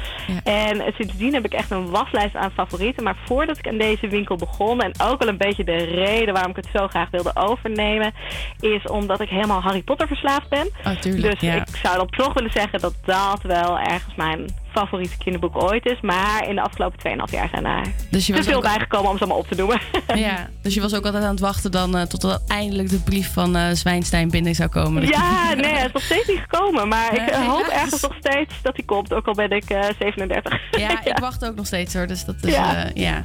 En 0.45 0.95
sindsdien 0.97 1.35
heb 1.35 1.45
ik 1.45 1.53
echt 1.53 1.71
een 1.71 1.91
waslijst 1.91 2.35
aan 2.35 2.51
favorieten. 2.51 3.05
Maar 3.05 3.17
voordat 3.25 3.59
ik 3.59 3.69
aan 3.69 3.79
deze 3.79 4.09
winkel 4.09 4.37
begon, 4.37 4.81
en 4.81 4.93
ook 5.03 5.19
wel 5.19 5.29
een 5.29 5.39
beetje 5.39 5.65
de 5.65 5.77
reden 5.77 6.35
waarom 6.35 6.51
ik 6.51 6.65
het 6.65 6.69
zo 6.75 6.89
graag 6.89 7.11
wilde 7.11 7.31
overnemen, 7.35 8.13
is 8.61 8.83
omdat 8.83 9.21
ik 9.21 9.29
helemaal 9.29 9.61
Harry 9.61 9.83
Potter 9.83 10.07
verslaafd 10.07 10.49
ben. 10.49 10.71
Oh, 10.85 10.93
tuurlijk, 11.01 11.41
dus 11.41 11.51
ja. 11.51 11.55
ik 11.55 11.77
zou 11.83 11.97
dan 11.97 12.09
toch 12.11 12.33
willen 12.35 12.53
zeggen 12.53 12.81
dat 12.81 12.95
dat 13.05 13.43
wel 13.43 13.79
ergens 13.79 14.15
mijn 14.15 14.47
favoriete 14.77 15.17
kinderboek 15.19 15.63
ooit 15.63 15.87
is. 15.87 16.01
Maar 16.01 16.49
in 16.49 16.55
de 16.55 16.61
afgelopen 16.63 16.99
2,5 16.99 17.33
jaar 17.35 17.49
zijn 17.49 17.65
er 17.65 17.83
Dus 18.11 18.27
je 18.27 18.33
te 18.33 18.39
was 18.39 18.47
veel 18.49 18.57
ook- 18.57 18.63
bijgekomen 18.63 19.11
om 19.11 19.17
ze 19.17 19.23
allemaal 19.25 19.41
op 19.43 19.49
te 19.49 19.55
noemen. 19.55 19.81
Ja, 20.27 20.49
dus 20.63 20.75
je 20.75 20.81
was 20.81 20.95
ook 20.95 21.05
altijd 21.05 21.23
aan 21.25 21.31
het 21.31 21.41
wachten 21.41 21.71
dan, 21.71 21.97
eh, 21.97 22.03
tot 22.03 22.23
er 22.23 22.39
eindelijk 22.49 22.89
de 22.91 22.99
brief 23.01 23.33
van 23.33 23.57
eh 23.57 23.71
Zwijnstein 23.73 24.31
binnen 24.31 24.55
zou 24.55 24.69
komen. 24.69 25.07
Ja, 25.07 25.55
nee, 25.55 25.73
het 25.75 25.87
is 25.87 25.93
nog 25.93 26.03
steeds 26.03 26.27
niet 26.29 26.41
gekomen. 26.49 26.89
Maar 26.89 27.15
ik 27.15 27.29
eh, 27.29 27.49
hoop 27.49 27.67
ergens 27.67 28.03
nog 28.03 28.15
steeds 28.19 28.55
dat 28.63 28.77
hij 28.77 28.85
komt. 28.85 29.13
Ook 29.15 29.27
al 29.27 29.35
ben 29.35 29.51
ik 29.51 29.71
eh 29.71 29.85
37. 29.99 30.61
Ja, 30.71 31.05
ik 31.13 31.19
wacht 31.19 31.45
ook 31.45 31.55
nog 31.55 31.67
steeds 31.67 31.95
hoor. 31.95 32.07
Dus 32.07 32.25
dat 32.25 32.35
is, 32.41 32.55
Ja. 32.55 32.91
ja. 32.95 33.25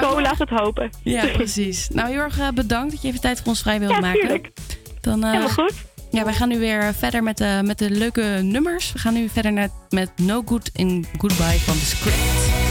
Kom, 0.00 0.20
laat 0.20 0.38
het 0.38 0.50
hopen. 0.50 0.90
Ja, 1.02 1.26
precies. 1.26 1.88
Nou, 1.88 2.08
heel 2.10 2.20
erg 2.20 2.38
eh, 2.38 2.48
bedankt 2.48 2.92
dat 2.92 3.02
je 3.02 3.08
even 3.08 3.20
tijd 3.20 3.38
voor 3.38 3.46
ons 3.48 3.62
vrij 3.62 3.80
Ja, 3.80 4.00
maken. 4.00 4.20
tuurlijk. 4.20 4.50
Dan, 5.00 5.22
eh, 5.24 5.30
Helemaal 5.30 5.48
goed. 5.52 5.72
Ja, 6.14 6.24
wij 6.24 6.34
gaan 6.34 6.48
nu 6.48 6.58
weer 6.58 6.94
verder 6.94 7.22
met, 7.22 7.36
de 7.36 7.60
met 7.64 7.78
de 7.78 7.90
leuke 7.90 8.40
nummers. 8.42 8.92
We 8.92 8.98
gaan 8.98 9.14
nu 9.14 9.28
verder 9.28 9.70
met 9.88 10.10
No 10.16 10.42
Good 10.46 10.70
in 10.72 11.06
Goodbye 11.18 11.58
van 11.58 11.74
The 11.74 11.84
Script. 11.86 12.63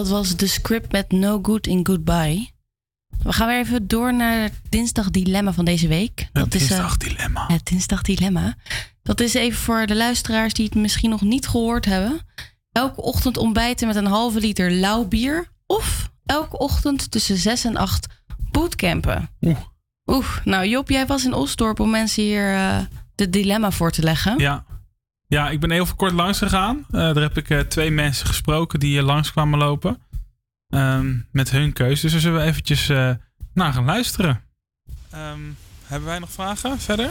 Dat 0.00 0.08
was 0.08 0.36
de 0.36 0.46
script 0.46 0.92
met 0.92 1.12
No 1.12 1.38
Good 1.42 1.66
in 1.66 1.86
Goodbye. 1.86 2.50
We 3.22 3.32
gaan 3.32 3.48
weer 3.48 3.58
even 3.58 3.86
door 3.86 4.14
naar 4.14 4.42
het 4.42 4.60
dinsdag 4.68 5.10
dilemma 5.10 5.52
van 5.52 5.64
deze 5.64 5.88
week. 5.88 6.28
Het 6.32 6.54
is, 6.54 6.62
eh, 6.62 6.68
dinsdag 6.68 6.96
dilemma. 6.96 7.46
Het 7.46 7.66
dinsdag 7.66 8.02
dilemma. 8.02 8.54
Dat 9.02 9.20
is 9.20 9.34
even 9.34 9.58
voor 9.58 9.86
de 9.86 9.96
luisteraars 9.96 10.52
die 10.52 10.64
het 10.64 10.74
misschien 10.74 11.10
nog 11.10 11.20
niet 11.20 11.48
gehoord 11.48 11.84
hebben. 11.84 12.20
Elke 12.72 13.02
ochtend 13.02 13.36
ontbijten 13.36 13.86
met 13.86 13.96
een 13.96 14.06
halve 14.06 14.40
liter 14.40 14.70
lauw 14.70 15.04
bier. 15.04 15.48
Of 15.66 16.10
elke 16.26 16.58
ochtend 16.58 17.10
tussen 17.10 17.36
6 17.36 17.64
en 17.64 17.76
8 17.76 18.06
bootcampen. 18.50 19.30
Oeh. 19.40 19.58
Oeh. 20.06 20.36
Nou 20.44 20.66
Job, 20.68 20.88
jij 20.88 21.06
was 21.06 21.24
in 21.24 21.34
Osdorp 21.34 21.80
om 21.80 21.90
mensen 21.90 22.22
hier 22.22 22.54
eh 22.54 22.78
de 23.14 23.30
dilemma 23.30 23.70
voor 23.70 23.90
te 23.90 24.02
leggen. 24.02 24.38
Ja. 24.38 24.64
Ja, 25.30 25.50
ik 25.50 25.60
ben 25.60 25.70
heel 25.70 25.86
kort 25.96 26.12
langs 26.12 26.38
gegaan. 26.38 26.84
Eh, 26.90 27.00
daar 27.00 27.22
heb 27.22 27.36
ik 27.36 27.50
eh, 27.50 27.58
twee 27.58 27.90
mensen 27.90 28.26
gesproken 28.26 28.80
die 28.80 28.90
hier 28.90 29.02
langs 29.02 29.32
kwamen 29.32 29.58
lopen. 29.58 29.98
Ehm, 30.68 31.14
met 31.32 31.50
hun 31.50 31.72
keuze. 31.72 32.02
Dus 32.02 32.12
daar 32.12 32.20
zullen 32.20 32.40
we 32.40 32.46
eventjes 32.46 32.88
eh, 32.88 33.10
naar 33.54 33.72
gaan 33.72 33.84
luisteren. 33.84 34.42
Ehm, 35.10 35.40
hebben 35.86 36.08
wij 36.08 36.18
nog 36.18 36.30
vragen 36.32 36.80
verder? 36.80 37.10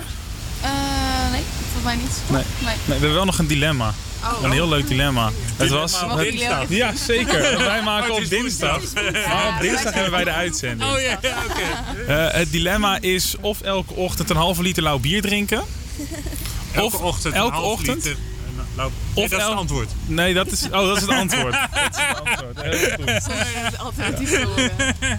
Eh, 0.61 1.31
nee, 1.31 1.41
volgens 1.41 1.83
mij 1.83 1.95
niet. 1.95 2.21
Nee. 2.29 2.43
nee. 2.63 2.75
Nee, 2.75 2.77
we 2.85 2.91
hebben 2.91 3.13
wel 3.13 3.25
nog 3.25 3.39
een 3.39 3.47
dilemma. 3.47 3.93
Oh. 4.23 4.43
een 4.43 4.51
heel 4.51 4.69
leuk 4.69 4.87
dilemma. 4.87 5.29
Het 5.57 5.69
was, 5.69 6.03
ook? 6.03 6.21
ja, 6.69 6.95
zeker. 6.95 7.57
Wij 7.71 7.83
maken 7.83 8.11
Oh, 8.11 8.17
op 8.17 8.29
dinsdag. 8.29 8.81
Maar 9.29 9.47
op 9.55 9.61
dinsdag 9.61 9.93
hebben 9.93 10.11
wij 10.11 10.23
de 10.23 10.31
uitzending. 10.31 10.91
Oh, 10.91 11.01
ja, 11.01 11.13
oké. 11.49 12.03
Eh, 12.07 12.33
het 12.33 12.51
dilemma 12.51 13.01
is 13.01 13.35
of 13.41 13.61
elke 13.61 13.93
ochtend 13.93 14.29
een 14.29 14.35
halve 14.35 14.61
liter 14.61 14.83
lauw 14.83 14.99
bier 14.99 15.21
drinken. 15.21 15.63
Elke 16.73 16.95
of 16.95 17.01
ochtend 17.01 17.33
een 17.33 17.39
elke 17.39 17.55
half 17.55 17.65
ochtend. 17.65 17.95
liter 18.03 18.11
een 18.59 18.65
lauw- 18.75 18.91
Of 19.13 19.15
Nee, 19.15 19.29
dat 19.29 19.37
is 19.41 19.45
het 19.47 19.55
antwoord. 19.55 19.89
Nee, 20.05 20.33
dat 20.33 20.51
is, 20.51 20.65
oh, 20.65 20.71
dat 20.71 20.95
is 20.95 21.01
het 21.01 21.11
antwoord. 21.11 21.53
Dat 21.73 21.89
is 21.91 21.97
het 21.97 22.19
antwoord. 22.19 22.61
Heel 22.61 22.89
goed. 22.89 23.23
Sorry, 23.23 23.61
dat 23.63 23.73
is 23.73 23.77
alternatief 23.77 24.43
horen. 24.43 24.71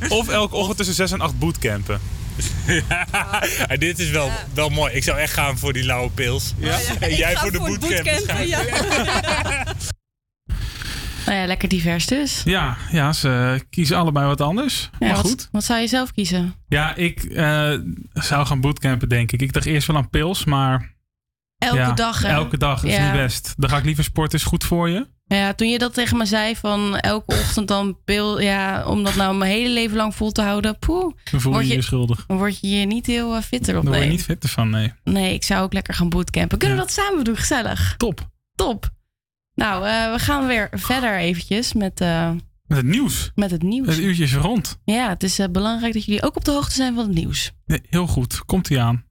Of 0.08 0.28
elke 0.28 0.56
ochtend 0.56 0.76
tussen 0.76 0.94
6 0.94 1.12
en 1.12 1.20
8 1.20 1.38
bootcampen. 1.38 2.00
Ja, 2.66 3.76
dit 3.78 3.98
is 3.98 4.10
wel, 4.10 4.30
wel 4.54 4.68
mooi. 4.68 4.92
Ik 4.94 5.04
zou 5.04 5.18
echt 5.18 5.32
gaan 5.32 5.58
voor 5.58 5.72
die 5.72 5.84
lauwe 5.84 6.10
pils. 6.10 6.54
Ja? 6.58 6.78
En 7.00 7.14
jij 7.14 7.36
voor 7.36 7.52
de 7.52 7.58
voor 7.58 7.68
bootcamp. 7.78 8.04
bootcampen. 8.04 9.76
Nou 11.26 11.42
ja, 11.42 11.46
lekker 11.48 11.68
divers 11.68 12.06
dus. 12.06 12.42
Ja, 12.44 12.76
ja, 12.90 13.12
ze 13.12 13.60
kiezen 13.70 13.96
allebei 13.96 14.26
wat 14.26 14.40
anders. 14.40 14.90
Ja, 14.98 15.06
maar 15.06 15.16
goed. 15.16 15.48
Wat 15.52 15.64
zou 15.64 15.80
je 15.80 15.86
zelf 15.86 16.12
kiezen? 16.12 16.54
Ja, 16.68 16.94
ik 16.94 17.24
eh, 17.24 17.72
zou 18.12 18.46
gaan 18.46 18.60
bootcampen, 18.60 19.08
denk 19.08 19.32
ik. 19.32 19.42
Ik 19.42 19.52
dacht 19.52 19.66
eerst 19.66 19.86
wel 19.86 19.96
aan 19.96 20.10
pils, 20.10 20.44
maar... 20.44 20.94
Elke 21.60 21.76
ja, 21.76 21.92
dag, 21.92 22.22
hè? 22.22 22.28
Elke 22.28 22.58
dag 22.58 22.84
is 22.84 22.94
Ja. 22.94 23.04
niet 23.04 23.20
best. 23.22 23.54
Dan 23.56 23.70
ga 23.70 23.76
ik 23.76 23.84
liever 23.84 24.04
sporten, 24.04 24.38
is 24.38 24.44
goed 24.44 24.64
voor 24.64 24.88
je. 24.88 25.06
Ja, 25.26 25.54
toen 25.54 25.68
je 25.68 25.78
dat 25.78 25.94
tegen 25.94 26.16
me 26.16 26.26
zei 26.26 26.56
van 26.56 26.96
elke 26.98 27.34
ochtend 27.34 27.68
dan 27.68 27.98
pil, 28.04 28.40
ja, 28.40 28.84
om 28.86 29.04
dat 29.04 29.14
nou 29.14 29.36
mijn 29.36 29.50
hele 29.50 29.68
leven 29.68 29.96
lang 29.96 30.14
vol 30.14 30.32
te 30.32 30.42
houden, 30.42 30.78
poeh. 30.78 31.14
Dan 31.30 31.40
voel 31.40 31.52
je 31.52 31.58
word 31.58 31.68
je 31.68 31.74
je 31.74 31.82
schuldig. 31.82 32.24
Dan 32.26 32.36
word 32.36 32.60
je 32.60 32.68
je 32.70 32.86
niet 32.86 33.06
heel 33.06 33.36
eh, 33.36 33.42
fitter 33.42 33.76
op. 33.76 33.82
Daar 33.82 33.90
word 33.92 33.96
je 33.96 34.08
Nee. 34.08 34.16
niet 34.16 34.24
fitter 34.24 34.48
van, 34.50 34.70
nee. 34.70 34.92
nee, 35.04 35.34
ik 35.34 35.44
zou 35.44 35.62
ook 35.62 35.72
lekker 35.72 35.94
gaan 35.94 36.08
bootcampen. 36.08 36.58
Kunnen 36.58 36.76
we 36.76 36.82
dat 36.82 36.92
samen 36.92 37.24
doen? 37.24 37.36
Gezellig. 37.36 37.94
Top. 37.96 38.28
Top. 38.54 38.90
Nou, 39.54 39.86
eh, 39.86 40.12
we 40.12 40.18
gaan 40.18 40.46
weer 40.46 40.68
verder 40.72 41.16
eventjes 41.18 41.72
met, 41.72 42.00
eh, 42.00 42.30
Met 42.66 42.76
het 42.78 42.86
nieuws. 42.86 43.30
met 43.34 43.50
het 43.50 43.62
nieuws. 43.62 43.86
Het 43.86 43.98
uurtje 43.98 44.22
is 44.24 44.34
rond. 44.34 44.78
Ja, 44.84 45.08
het 45.08 45.22
is 45.22 45.38
belangrijk 45.50 45.92
dat 45.92 46.04
jullie 46.04 46.22
ook 46.22 46.36
op 46.36 46.44
de 46.44 46.50
hoogte 46.50 46.74
zijn 46.74 46.94
van 46.94 47.04
het 47.04 47.14
nieuws. 47.14 47.52
Nee, 47.66 47.80
heel 47.88 48.06
goed. 48.06 48.44
Komt-ie 48.44 48.80
aan. 48.80 49.04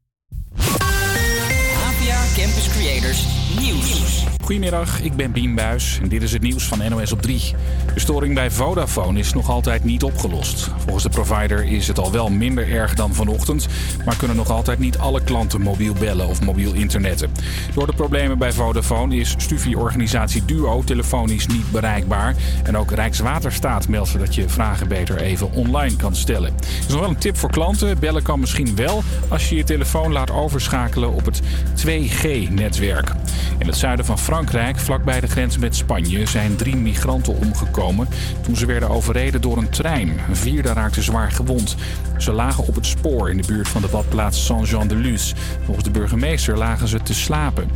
Creators 3.59 3.73
Nieuws. 3.73 4.28
Goedemiddag, 4.49 5.01
ik 5.01 5.15
ben 5.15 5.31
Bien 5.31 5.55
Buis 5.55 5.99
en 6.01 6.09
dit 6.09 6.23
is 6.23 6.31
het 6.31 6.41
nieuws 6.41 6.63
van 6.63 6.89
NOS 6.89 7.11
op 7.11 7.21
3. 7.21 7.53
De 7.93 7.99
storing 7.99 8.35
bij 8.35 8.51
Vodafone 8.51 9.19
is 9.19 9.33
nog 9.33 9.49
altijd 9.49 9.83
niet 9.83 10.03
opgelost. 10.03 10.69
Volgens 10.77 11.03
de 11.03 11.09
provider 11.09 11.63
is 11.63 11.87
het 11.87 11.99
al 11.99 12.11
wel 12.11 12.29
minder 12.29 12.71
erg 12.71 12.93
dan 12.93 13.13
vanochtend, 13.13 13.67
maar 14.05 14.15
kunnen 14.15 14.37
nog 14.37 14.49
altijd 14.49 14.79
niet 14.79 14.97
alle 14.97 15.23
klanten 15.23 15.61
mobiel 15.61 15.93
bellen 15.93 16.27
of 16.27 16.41
mobiel 16.41 16.73
internetten. 16.73 17.31
Door 17.73 17.85
de 17.85 17.93
problemen 17.93 18.37
bij 18.37 18.51
Vodafone 18.51 19.15
is 19.15 19.35
studieorganisatie 19.37 20.45
Duo 20.45 20.83
telefonisch 20.83 21.47
niet 21.47 21.71
bereikbaar. 21.71 22.35
En 22.63 22.77
ook 22.77 22.91
Rijkswaterstaat 22.91 23.87
meldt 23.87 24.19
dat 24.19 24.35
je 24.35 24.49
vragen 24.49 24.87
beter 24.87 25.17
even 25.17 25.51
online 25.51 25.95
kan 25.95 26.15
stellen. 26.15 26.53
Er 26.53 26.79
is 26.87 26.87
nog 26.87 26.99
wel 26.99 27.09
een 27.09 27.17
tip 27.17 27.37
voor 27.37 27.51
klanten. 27.51 27.99
Bellen 27.99 28.23
kan 28.23 28.39
misschien 28.39 28.75
wel 28.75 29.03
als 29.27 29.49
je 29.49 29.55
je 29.55 29.63
telefoon 29.63 30.11
laat 30.11 30.31
overschakelen 30.31 31.13
op 31.13 31.25
het 31.25 31.41
2G-netwerk. 31.85 33.11
In 33.57 33.67
het 33.67 33.77
zuiden 33.77 34.05
van 34.05 34.19
Frankrijk, 34.19 34.37
vlakbij 34.75 35.19
de 35.19 35.27
grens 35.27 35.57
met 35.57 35.75
Spanje, 35.75 36.25
zijn 36.25 36.55
drie 36.55 36.75
migranten 36.75 37.37
omgekomen 37.37 38.07
toen 38.41 38.55
ze 38.55 38.65
werden 38.65 38.89
overreden 38.89 39.41
door 39.41 39.57
een 39.57 39.69
trein. 39.69 40.09
Een 40.29 40.35
vierde 40.35 40.73
raakte 40.73 41.01
zwaar 41.01 41.31
gewond. 41.31 41.75
Ze 42.17 42.31
lagen 42.31 42.67
op 42.67 42.75
het 42.75 42.85
spoor 42.85 43.29
in 43.29 43.37
de 43.37 43.47
buurt 43.47 43.67
van 43.67 43.81
de 43.81 43.87
badplaats 43.87 44.45
Saint-Jean-de-Luz. 44.45 45.33
Volgens 45.63 45.85
de 45.85 45.91
burgemeester 45.91 46.57
lagen 46.57 46.87
ze 46.87 47.01
te 47.01 47.13
slapen. 47.13 47.69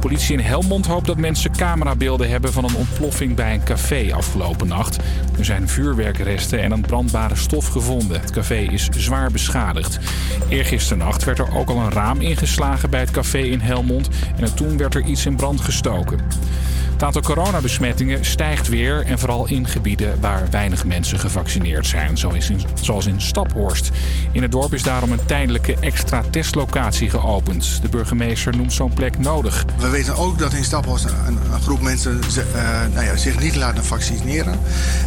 Politie 0.00 0.36
in 0.36 0.44
Helmond 0.44 0.86
hoopt 0.86 1.06
dat 1.06 1.16
mensen 1.16 1.56
camerabeelden 1.56 2.30
hebben 2.30 2.52
van 2.52 2.64
een 2.64 2.76
ontploffing 2.76 3.34
bij 3.34 3.54
een 3.54 3.64
café 3.64 4.12
afgelopen 4.14 4.68
nacht. 4.68 4.96
Er 5.38 5.44
zijn 5.44 5.68
vuurwerkresten 5.68 6.60
en 6.60 6.72
een 6.72 6.80
brandbare 6.80 7.36
stof 7.36 7.66
gevonden. 7.66 8.20
Het 8.20 8.30
café 8.30 8.58
is 8.58 8.88
zwaar 8.90 9.30
beschadigd. 9.30 9.98
Eergisternacht 10.48 11.24
werd 11.24 11.38
er 11.38 11.56
ook 11.56 11.68
al 11.68 11.78
een 11.78 11.92
raam 11.92 12.20
ingeslagen 12.20 12.90
bij 12.90 13.00
het 13.00 13.10
café 13.10 13.38
in 13.38 13.60
Helmond 13.60 14.08
en 14.36 14.54
toen 14.54 14.76
werd 14.76 14.94
er 14.94 15.04
iets 15.04 15.26
in 15.26 15.36
brand 15.36 15.60
gestoken. 15.60 15.93
Het 16.94 17.02
aantal 17.02 17.22
coronabesmettingen 17.22 18.24
stijgt 18.24 18.68
weer 18.68 19.06
en 19.06 19.18
vooral 19.18 19.46
in 19.46 19.68
gebieden 19.68 20.20
waar 20.20 20.46
weinig 20.50 20.84
mensen 20.84 21.18
gevaccineerd 21.18 21.86
zijn, 21.86 22.18
zoals 22.80 23.06
in, 23.06 23.20
Staphorst. 23.20 23.90
In 24.32 24.42
het 24.42 24.52
dorp 24.52 24.74
is 24.74 24.82
daarom 24.82 25.12
een 25.12 25.24
tijdelijke 25.26 25.76
extra 25.80 26.22
testlocatie 26.30 27.10
geopend. 27.10 27.82
De 27.82 27.88
burgemeester 27.88 28.56
noemt 28.56 28.72
zo'n 28.72 28.92
plek 28.92 29.18
nodig. 29.18 29.64
We 29.78 29.88
weten 29.88 30.16
ook 30.16 30.38
dat 30.38 30.52
in 30.52 30.64
Staphorst 30.64 31.04
een, 31.04 31.38
groep 31.62 31.80
mensen 31.80 32.20
eh, 32.54 32.62
nou 32.92 33.04
ja, 33.04 33.16
zich 33.16 33.40
niet 33.40 33.56
laten 33.56 33.84
vaccineren. 33.84 34.58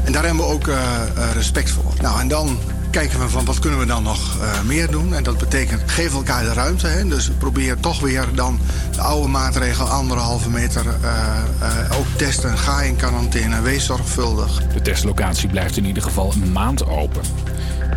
En 0.04 0.12
daar 0.12 0.26
hebben 0.26 0.46
we 0.46 0.52
ook 0.52 0.68
eh, 0.68 0.76
eh, 0.76 1.32
respect 1.34 1.70
voor. 1.70 1.94
Nou, 2.02 2.20
en 2.20 2.28
dan 2.28 2.58
kijken 2.92 3.20
we 3.20 3.30
van 3.30 3.46
wat 3.46 3.60
kunnen 3.60 3.80
we 3.80 3.86
dan 3.86 4.04
nog 4.04 4.42
eh, 4.42 4.62
meer 4.62 4.92
doen. 4.92 5.14
En 5.14 5.24
dat 5.24 5.38
betekent 5.38 5.92
geef 5.92 6.14
elkaar 6.14 6.44
de 6.44 6.54
ruimte. 6.54 6.88
Hè? 6.88 7.08
Dus 7.08 7.30
probeer 7.38 7.80
toch 7.80 8.00
weer 8.00 8.26
dan 8.34 8.60
de 8.92 9.02
oude 9.02 9.28
maatregel 9.28 9.86
anderhalve 9.86 10.50
meter 10.50 10.86
eh, 11.02 11.12
eh, 11.60 12.00
ook 12.00 12.06
testen. 12.16 12.58
Ga 12.58 12.82
in 12.82 12.96
quarantaine, 12.96 13.62
wees 13.62 13.86
zorgvuldig. 13.86 14.68
De 14.74 14.82
testlocatie 14.82 15.50
blijft 15.50 15.78
in 15.78 15.86
ieder 15.86 16.04
geval 16.04 16.34
een 16.34 16.52
maand 16.52 16.88
open. 16.88 17.22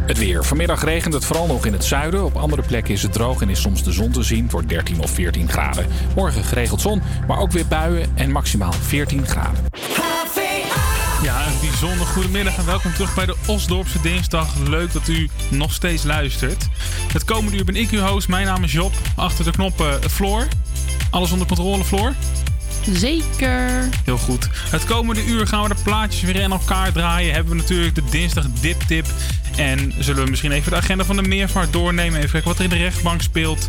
Het 0.07 0.18
weer. 0.18 0.45
Vanmiddag 0.45 0.84
regent 0.84 1.14
het 1.14 1.24
vooral 1.24 1.47
nog 1.47 1.66
in 1.66 1.72
het 1.72 1.84
zuiden. 1.84 2.24
Op 2.24 2.36
andere 2.36 2.62
plekken 2.62 2.95
is 2.95 3.03
het 3.03 3.12
droog 3.12 3.41
en 3.41 3.49
is 3.49 3.61
soms 3.61 3.82
de 3.82 3.93
zon 3.93 4.11
te 4.11 4.22
zien. 4.22 4.43
Het 4.43 4.53
wordt 4.53 4.68
13 4.68 5.01
of 5.01 5.11
14 5.11 5.49
graden. 5.49 5.86
Morgen 6.14 6.45
geregeld 6.45 6.80
zon, 6.80 7.03
maar 7.26 7.38
ook 7.38 7.53
weer 7.53 7.66
buien 7.66 8.11
en 8.14 8.30
maximaal 8.30 8.72
14 8.72 9.26
graden. 9.26 9.64
Ja, 11.22 11.46
een 11.46 11.60
bijzonder 11.60 12.06
goedemiddag 12.06 12.56
en 12.56 12.66
welkom 12.66 12.92
terug 12.92 13.14
bij 13.14 13.26
de 13.26 13.34
Osdorpse 13.46 14.00
Dinsdag. 14.00 14.56
Leuk 14.68 14.92
dat 14.92 15.08
u 15.08 15.28
nog 15.50 15.72
steeds 15.72 16.02
luistert. 16.02 16.68
Het 17.12 17.24
komende 17.24 17.56
uur 17.56 17.64
ben 17.64 17.76
ik 17.76 17.90
uw 17.90 18.00
host. 18.00 18.28
Mijn 18.28 18.46
naam 18.46 18.64
is 18.64 18.72
Job. 18.72 18.92
Achter 19.16 19.44
de 19.44 19.50
knoppen 19.50 20.02
eh, 20.02 20.08
Floor. 20.08 20.46
Alles 21.10 21.32
onder 21.32 21.46
controle, 21.46 21.84
Floor? 21.84 22.14
Zeker. 22.92 23.88
Heel 24.04 24.18
goed. 24.18 24.48
Het 24.52 24.84
komende 24.84 25.24
uur 25.24 25.46
gaan 25.46 25.62
we 25.62 25.68
de 25.68 25.82
plaatjes 25.82 26.22
weer 26.22 26.36
in 26.36 26.50
elkaar 26.50 26.92
draaien. 26.92 27.34
Hebben 27.34 27.52
we 27.52 27.58
natuurlijk 27.58 27.94
de 27.94 28.04
dinsdag 28.10 28.46
dip 28.60 28.80
tip. 28.80 29.06
En 29.56 29.92
zullen 29.98 30.24
we 30.24 30.30
misschien 30.30 30.52
even 30.52 30.70
de 30.70 30.76
agenda 30.76 31.04
van 31.04 31.16
de 31.16 31.22
meervaart 31.22 31.72
doornemen. 31.72 32.18
Even 32.18 32.30
kijken 32.30 32.48
wat 32.48 32.58
er 32.58 32.64
in 32.64 32.70
de 32.70 32.76
rechtbank 32.76 33.22
speelt. 33.22 33.64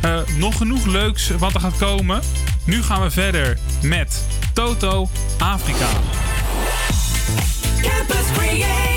Eh, 0.00 0.18
nog 0.36 0.56
genoeg 0.56 0.86
leuks 0.86 1.30
wat 1.38 1.54
er 1.54 1.60
gaat 1.60 1.78
komen. 1.78 2.20
Nu 2.64 2.82
gaan 2.82 3.02
we 3.02 3.10
verder 3.10 3.58
met 3.82 4.24
Toto 4.52 5.08
Afrika. 5.38 5.88
Campus 7.86 8.32
Creators 8.32 8.95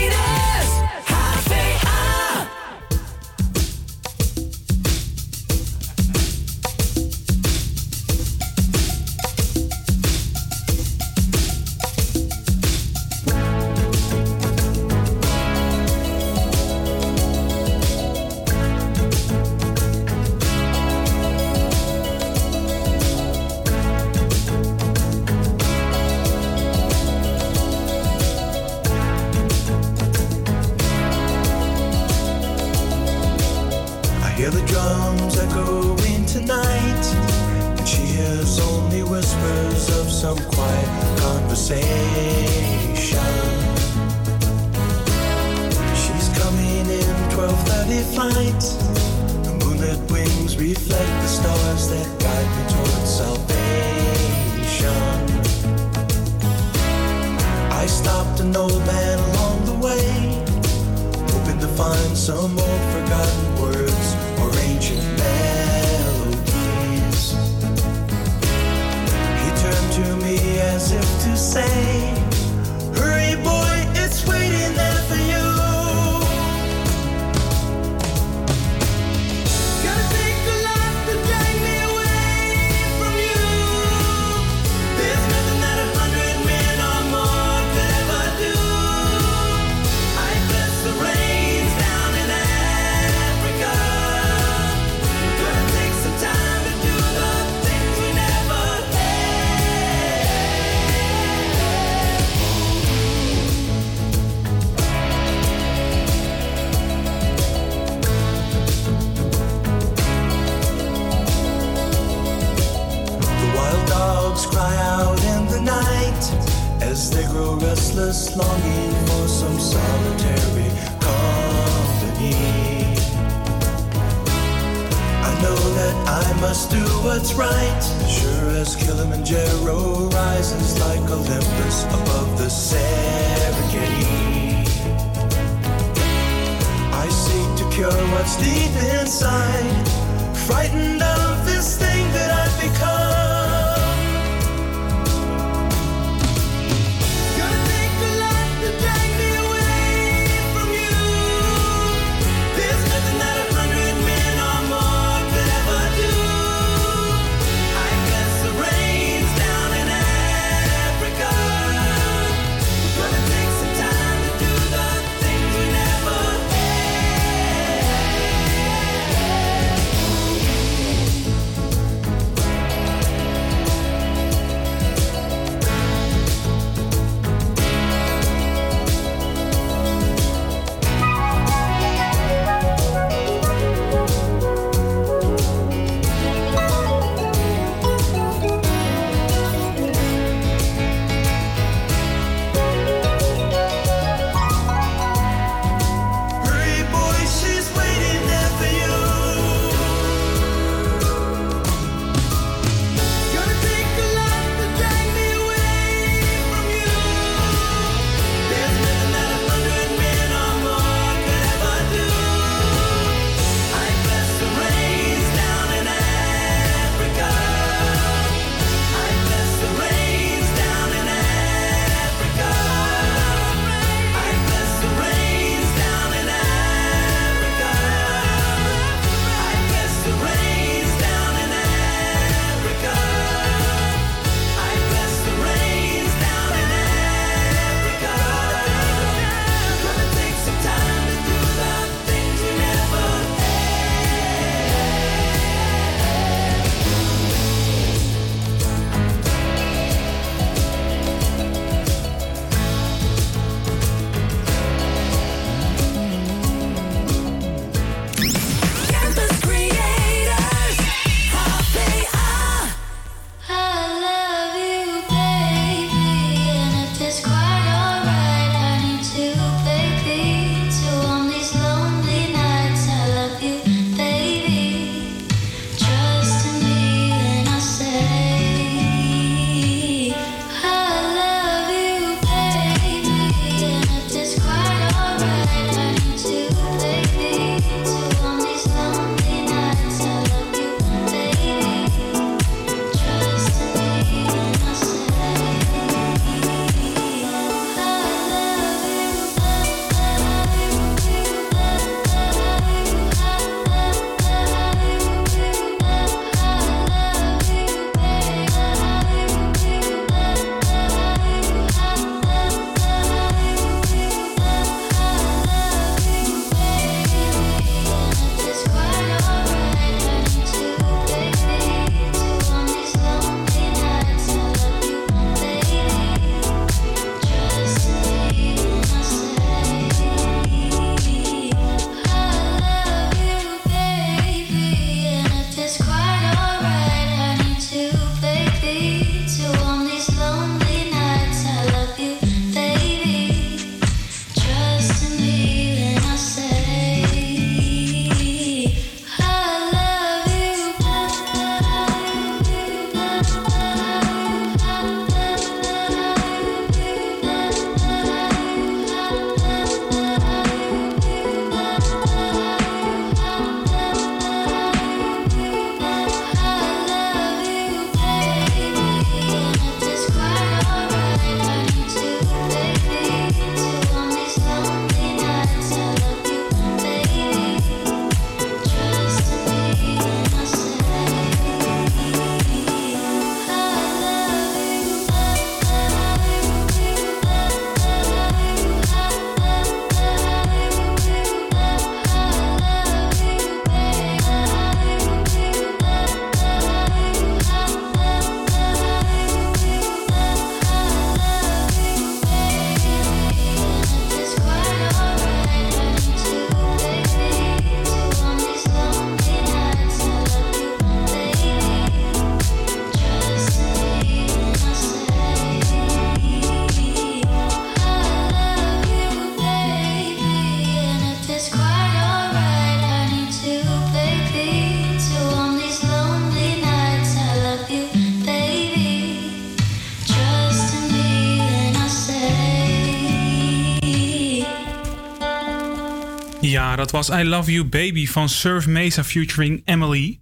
dat 436.91 437.07
was 437.07 437.19
I 437.19 437.23
Love 437.23 437.51
You 437.51 437.65
Baby 437.65 438.07
van 438.07 438.29
Surf 438.29 438.67
Mesa 438.67 439.03
featuring 439.03 439.61
Emily. 439.65 440.19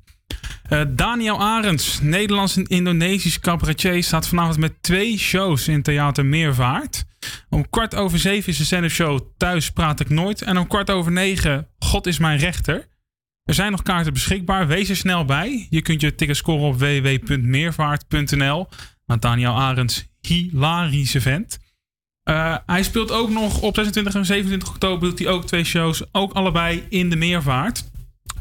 Eh, 0.64 0.82
Daniel 0.90 1.42
Arends, 1.42 2.02
Nederlands 2.02 2.58
en 2.58 2.66
Indonesisch 2.66 3.40
cabaretier, 3.40 4.04
staat 4.04 4.28
vanavond 4.28 4.58
met 4.58 4.82
twee 4.82 5.18
shows 5.18 5.68
in 5.68 5.82
Theater 5.82 6.26
Meervaart. 6.26 7.06
Om 7.50 7.70
kwart 7.70 7.96
over 7.96 8.20
zeven 8.20 8.50
is 8.50 8.58
de 8.58 8.64
stand-up-show 8.64 9.20
Thuis 9.38 9.72
praat 9.72 10.00
ik 10.00 10.10
nooit. 10.10 10.42
En 10.42 10.58
om 10.58 10.68
kwart 10.68 10.90
over 10.90 11.12
negen 11.12 11.68
God 11.80 12.08
is 12.08 12.20
mijn 12.20 12.40
rechter. 12.40 12.88
Er 13.44 13.54
zijn 13.54 13.72
nog 13.72 13.84
kaarten 13.84 14.14
beschikbaar. 14.14 14.68
Wees 14.68 14.90
er 14.90 14.96
snel 14.96 15.26
bij. 15.26 15.68
Je 15.70 15.82
kunt 15.82 16.02
je 16.02 16.16
tickets 16.16 16.40
scoren 16.40 16.68
op 16.68 16.80
www.meervaart.nl. 16.80 18.68
Maar 19.06 19.20
Daniel 19.20 19.60
Arends, 19.60 20.08
hilarische 20.22 21.22
vent. 21.22 21.60
Eh, 22.28 22.56
hij 22.66 22.84
speelt 22.84 23.12
ook 23.12 23.30
nog 23.30 23.62
op 23.62 23.76
26 23.76 24.16
en 24.16 24.26
27 24.26 24.70
oktober 24.70 25.10
doet 25.10 25.20
hij 25.20 25.28
ook 25.28 25.46
twee 25.46 25.64
shows. 25.64 26.04
Ook 26.12 26.34
allebei 26.34 26.86
in 26.90 27.10
de 27.10 27.16
Meervaart. 27.16 27.90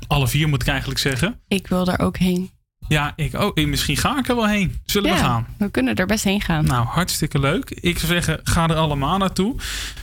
Alle 0.06 0.28
vier 0.28 0.48
moet 0.48 0.62
ik 0.62 0.68
eigenlijk 0.68 1.00
zeggen. 1.00 1.40
Ik 1.48 1.66
wil 1.66 1.84
daar 1.84 2.00
ook 2.00 2.16
heen. 2.16 2.50
Ja, 2.88 3.12
ik 3.16 3.34
ook. 3.34 3.56
Eh, 3.58 3.66
Misschien 3.66 3.96
ga 3.96 4.18
ik 4.18 4.28
er 4.28 4.36
wel 4.36 4.48
heen. 4.48 4.80
Zullen 4.84 5.10
we 5.12 5.16
gaan? 5.18 5.46
We 5.58 5.70
kunnen 5.70 5.94
er 5.94 6.06
best 6.06 6.24
heen 6.24 6.40
gaan. 6.40 6.64
Nou, 6.64 6.86
hartstikke 6.86 7.38
leuk. 7.38 7.70
Ik 7.70 7.98
zou 7.98 8.12
zeggen, 8.12 8.40
ga 8.42 8.68
er 8.68 8.76
allemaal 8.76 9.18
naartoe. 9.18 9.54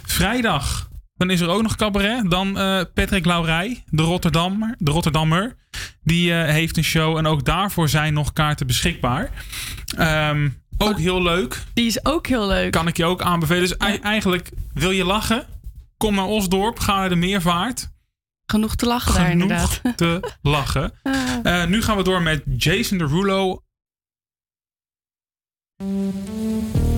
Vrijdag, 0.05 0.89
dan 1.15 1.29
is 1.29 1.41
er 1.41 1.49
ook 1.49 1.61
nog 1.61 1.75
cabaret. 1.75 2.31
Dan 2.31 2.57
eh, 2.57 2.81
Patrick 2.93 3.25
Laurij, 3.25 3.83
de 3.89 4.03
Rotterdammer. 4.03 4.75
De 4.77 4.91
Rotterdammer. 4.91 5.55
Die 6.03 6.33
heeft 6.33 6.77
een 6.77 6.83
show 6.83 7.17
en 7.17 7.25
ook 7.25 7.45
daarvoor 7.45 7.89
zijn 7.89 8.13
nog 8.13 8.33
kaarten 8.33 8.67
beschikbaar. 8.67 9.29
Ehm, 9.97 10.49
ook 10.89 10.97
heel 10.99 11.21
leuk. 11.21 11.63
Die 11.73 11.85
is 11.85 12.05
ook 12.05 12.27
heel 12.27 12.47
leuk. 12.47 12.71
Kan 12.71 12.87
ik 12.87 12.97
je 12.97 13.05
ook 13.05 13.21
aanbevelen. 13.21 13.61
Dus 13.61 13.77
ei- 13.77 13.97
eigenlijk, 13.97 14.49
wil 14.73 14.91
je 14.91 15.05
lachen? 15.05 15.45
Kom 15.97 16.15
naar 16.15 16.25
Osdorp, 16.25 16.79
ga 16.79 16.95
naar 16.95 17.09
de 17.09 17.15
Meervaart. 17.15 17.91
Genoeg 18.45 18.75
te 18.75 18.85
lachen 18.85 19.13
daar 19.13 19.25
Genoeg 19.29 19.41
inderdaad. 19.41 19.81
te 19.97 20.33
lachen. 20.41 20.91
Ah. 21.03 21.61
Eh, 21.61 21.67
nu 21.69 21.81
gaan 21.81 21.97
we 21.97 22.03
door 22.03 22.21
met 22.21 22.43
Jason 22.57 22.97
Derulo. 22.97 23.61
Jason 25.77 26.92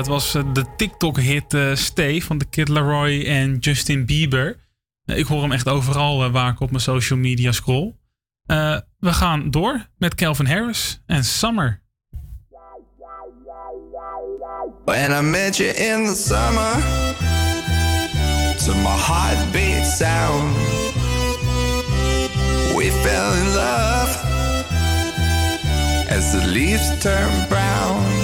dat 0.00 0.08
was 0.08 0.34
eh, 0.34 0.42
de 0.52 0.64
TikTok-hit 0.76 1.54
eh 1.54 1.74
Stay 1.74 2.22
van 2.22 2.38
de 2.38 2.44
Kid 2.44 2.68
Laroi 2.68 3.26
en 3.26 3.56
Justin 3.58 4.06
Bieber. 4.06 4.56
Eh, 5.04 5.18
Ik 5.18 5.26
hoor 5.26 5.42
hem 5.42 5.52
echt 5.52 5.68
overal 5.68 6.24
eh, 6.24 6.32
waar 6.32 6.52
ik 6.52 6.60
op 6.60 6.70
mijn 6.70 6.82
social 6.82 7.18
media 7.18 7.52
scroll. 7.52 7.94
We 8.98 9.12
gaan 9.12 9.50
door 9.50 9.86
met 9.98 10.14
Calvin 10.14 10.46
Harris 10.46 11.02
en 11.06 11.24
Summer. 11.24 11.82
When 14.84 15.10
I 15.10 15.20
met 15.22 15.56
you 15.56 15.68
in 15.68 16.04
the 16.06 16.14
summer, 16.14 16.72
to 18.64 18.74
my 18.74 18.96
heartbeat 18.96 19.86
sound, 19.86 20.56
we 22.76 22.90
fell 23.02 23.32
in 23.40 23.54
love 23.54 24.18
as 26.16 26.30
the 26.30 26.46
leaves 26.46 26.98
turn 27.00 27.46
brown. 27.48 28.19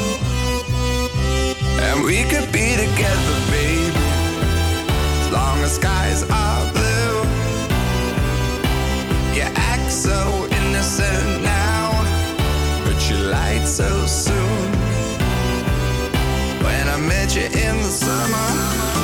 And 1.88 2.04
we 2.04 2.24
could 2.24 2.50
be 2.52 2.74
together, 2.84 3.36
baby, 3.50 3.94
as 5.20 5.30
long 5.30 5.58
as 5.60 5.76
skies 5.76 6.24
are 6.24 6.72
blue. 6.72 7.16
You 9.36 9.46
act 9.72 9.92
so 9.92 10.48
innocent 10.58 11.42
now, 11.44 12.02
but 12.84 12.98
you 13.08 13.16
lied 13.16 13.68
so 13.68 13.88
soon. 14.06 14.72
When 16.64 16.88
I 16.88 16.98
met 16.98 17.36
you 17.36 17.44
in 17.44 17.76
the 17.76 17.92
summer. 18.04 18.95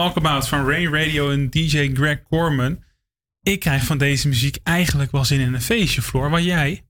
Talk 0.00 0.16
About 0.16 0.48
van 0.48 0.68
Rain 0.70 0.94
Radio 0.94 1.30
en 1.30 1.50
DJ 1.50 1.90
Greg 1.94 2.22
Corman. 2.30 2.78
Ik 3.42 3.60
krijg 3.60 3.84
van 3.84 3.98
deze 3.98 4.28
muziek 4.28 4.58
eigenlijk 4.62 5.12
wel 5.12 5.24
zin 5.24 5.40
in 5.40 5.54
een 5.54 5.62
feestje, 5.62 6.02
Floor. 6.02 6.30
Wat 6.30 6.44
jij? 6.44 6.82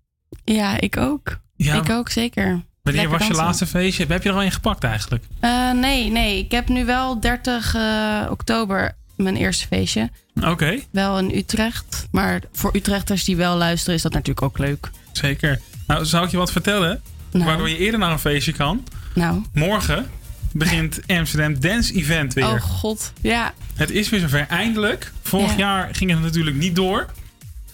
Ja, 0.45 0.81
ik 0.81 0.97
ook. 0.97 1.41
Ja. 1.57 1.75
Ik 1.75 1.91
ook, 1.91 2.09
zeker. 2.09 2.45
Wanneer 2.45 2.63
Lekker 2.83 3.19
was 3.19 3.27
je 3.27 3.35
laatste 3.35 3.67
feestje? 3.67 4.07
Heb 4.09 4.23
je 4.23 4.29
er 4.29 4.35
al 4.35 4.43
een 4.43 4.53
gepakt 4.53 4.85
eigenlijk? 4.85 5.25
Eh, 5.41 5.73
nee, 5.73 6.11
nee. 6.11 6.39
Ik 6.39 6.51
heb 6.51 6.69
nu 6.69 6.85
wel 6.85 7.21
30 7.21 7.75
eh, 7.75 8.27
oktober 8.31 8.97
mijn 9.17 9.37
eerste 9.37 9.67
feestje. 9.67 10.11
Oké, 10.45 10.79
Wel 10.91 11.19
in 11.19 11.37
Utrecht. 11.37 12.09
Maar 12.11 12.43
voor 12.53 12.77
Utrechters 12.77 13.25
die 13.25 13.37
wel 13.37 13.57
luisteren 13.57 13.95
is 13.95 14.03
dat 14.03 14.13
natuurlijk 14.13 14.43
ook 14.47 14.59
leuk. 14.59 14.91
zeker. 15.13 15.61
Nou, 15.87 16.05
zou 16.05 16.25
ik 16.25 16.31
je 16.31 16.37
wat 16.37 16.53
vertellen? 16.53 17.03
Waardoor 17.31 17.69
je 17.69 17.79
eerder 17.79 18.01
naar 18.01 18.13
een 18.13 18.19
feestje 18.19 18.53
kan. 18.53 18.85
Nou. 19.15 19.43
Morgen 19.53 20.11
begint 20.53 21.01
Amsterdam 21.07 21.61
Dance 21.61 21.95
Event 21.95 22.35
weer. 22.35 22.45
Oh 22.47 22.61
god. 22.63 23.13
Ja. 23.21 23.55
Het 23.75 23.91
is 23.91 24.09
weer 24.09 24.21
zover. 24.21 24.47
Eindelijk. 24.49 25.13
Vorig 25.23 25.51
Ja. 25.51 25.57
jaar 25.57 25.89
ging 25.93 26.11
het 26.11 26.21
natuurlijk 26.21 26.57
niet 26.57 26.77
door. 26.77 27.07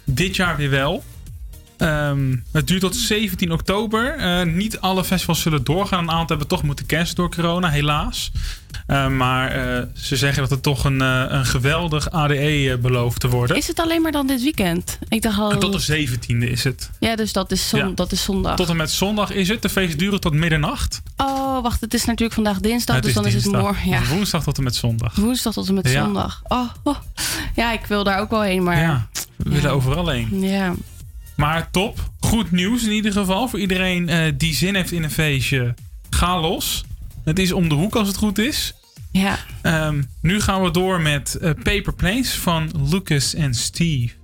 Dit 0.04 0.36
jaar 0.36 0.56
weer 0.56 0.70
wel. 0.70 1.04
Ehm, 1.76 2.36
het 2.52 2.66
duurt 2.66 2.80
tot 2.80 2.96
17 2.96 3.52
oktober. 3.52 4.14
Eh, 4.16 4.42
niet 4.42 4.80
alle 4.80 5.04
festivals 5.04 5.40
zullen 5.40 5.64
doorgaan. 5.64 5.98
Een 6.02 6.10
aantal 6.10 6.26
hebben 6.28 6.46
toch 6.46 6.62
moeten 6.62 6.86
cancelen 6.86 7.16
door 7.16 7.34
corona, 7.34 7.68
helaas. 7.70 8.30
Eh, 8.86 9.08
maar 9.08 9.50
eh, 9.50 9.82
ze 9.94 10.16
zeggen 10.16 10.40
dat 10.42 10.50
het 10.50 10.62
toch 10.62 10.84
een, 10.84 11.00
eh, 11.02 11.24
een 11.28 11.46
geweldig 11.46 12.10
ADE 12.10 12.78
belooft 12.82 13.20
te 13.20 13.28
worden. 13.28 13.56
Is 13.56 13.66
het 13.66 13.80
alleen 13.80 14.02
maar 14.02 14.12
dan 14.12 14.26
dit 14.26 14.42
weekend? 14.42 14.98
Ik 15.08 15.22
dacht 15.22 15.38
al... 15.38 15.50
En 15.52 15.58
tot 15.58 15.86
de 15.86 16.06
17e 16.08 16.50
is 16.50 16.64
het. 16.64 16.90
Ja, 17.00 17.16
dus 17.16 17.32
dat 17.32 17.50
is, 17.50 17.68
zon, 17.68 17.80
Ja. 17.80 17.92
dat 17.94 18.12
is 18.12 18.22
zondag. 18.22 18.56
Tot 18.56 18.68
en 18.68 18.76
met 18.76 18.90
zondag 18.90 19.30
is 19.30 19.48
het. 19.48 19.62
De 19.62 19.68
feest 19.68 19.98
duren 19.98 20.20
tot 20.20 20.32
middernacht. 20.32 21.02
Oh, 21.16 21.62
wacht. 21.62 21.80
Het 21.80 21.94
is 21.94 22.04
natuurlijk 22.04 22.34
vandaag 22.34 22.60
dinsdag. 22.60 22.94
Het 22.94 23.04
dus 23.04 23.14
dan 23.14 23.26
is 23.26 23.34
het 23.34 23.52
morgen. 23.52 23.90
Ja. 23.90 24.02
Woensdag 24.04 24.42
tot 24.42 24.58
en 24.58 24.64
met 24.64 24.74
zondag. 24.74 25.14
Woensdag 25.14 25.52
tot 25.52 25.68
en 25.68 25.74
met 25.74 25.88
Ja. 25.90 26.04
zondag. 26.04 26.40
Oh, 26.44 26.70
oh. 26.82 26.96
Ja, 27.54 27.72
ik 27.72 27.86
wil 27.86 28.04
daar 28.04 28.20
ook 28.20 28.30
wel 28.30 28.42
heen, 28.42 28.62
maar... 28.62 28.78
Ja, 28.78 29.08
we 29.36 29.50
willen 29.50 29.70
overal 29.70 30.08
heen. 30.08 30.40
Ja. 30.40 30.74
Maar 31.36 31.70
top. 31.70 32.10
Goed 32.20 32.50
nieuws 32.50 32.84
in 32.84 32.92
ieder 32.92 33.12
geval. 33.12 33.48
Voor 33.48 33.58
iedereen 33.58 34.34
die 34.36 34.54
zin 34.54 34.74
heeft 34.74 34.92
in 34.92 35.02
een 35.02 35.10
feestje. 35.10 35.74
Ga 36.10 36.40
los. 36.40 36.84
Het 37.26 37.38
is 37.38 37.52
om 37.52 37.68
de 37.68 37.74
hoek 37.74 37.96
als 37.96 38.08
het 38.08 38.16
goed 38.16 38.38
is. 38.38 38.74
Ja. 39.12 39.38
Ehm, 39.62 40.02
nu 40.20 40.40
gaan 40.40 40.62
we 40.62 40.70
door 40.70 41.00
met 41.00 41.34
eh, 41.34 41.50
Paper 41.62 41.94
Planes 41.94 42.34
van 42.34 42.70
Lucas 42.90 43.34
en 43.34 43.54
Steve. 43.54 44.14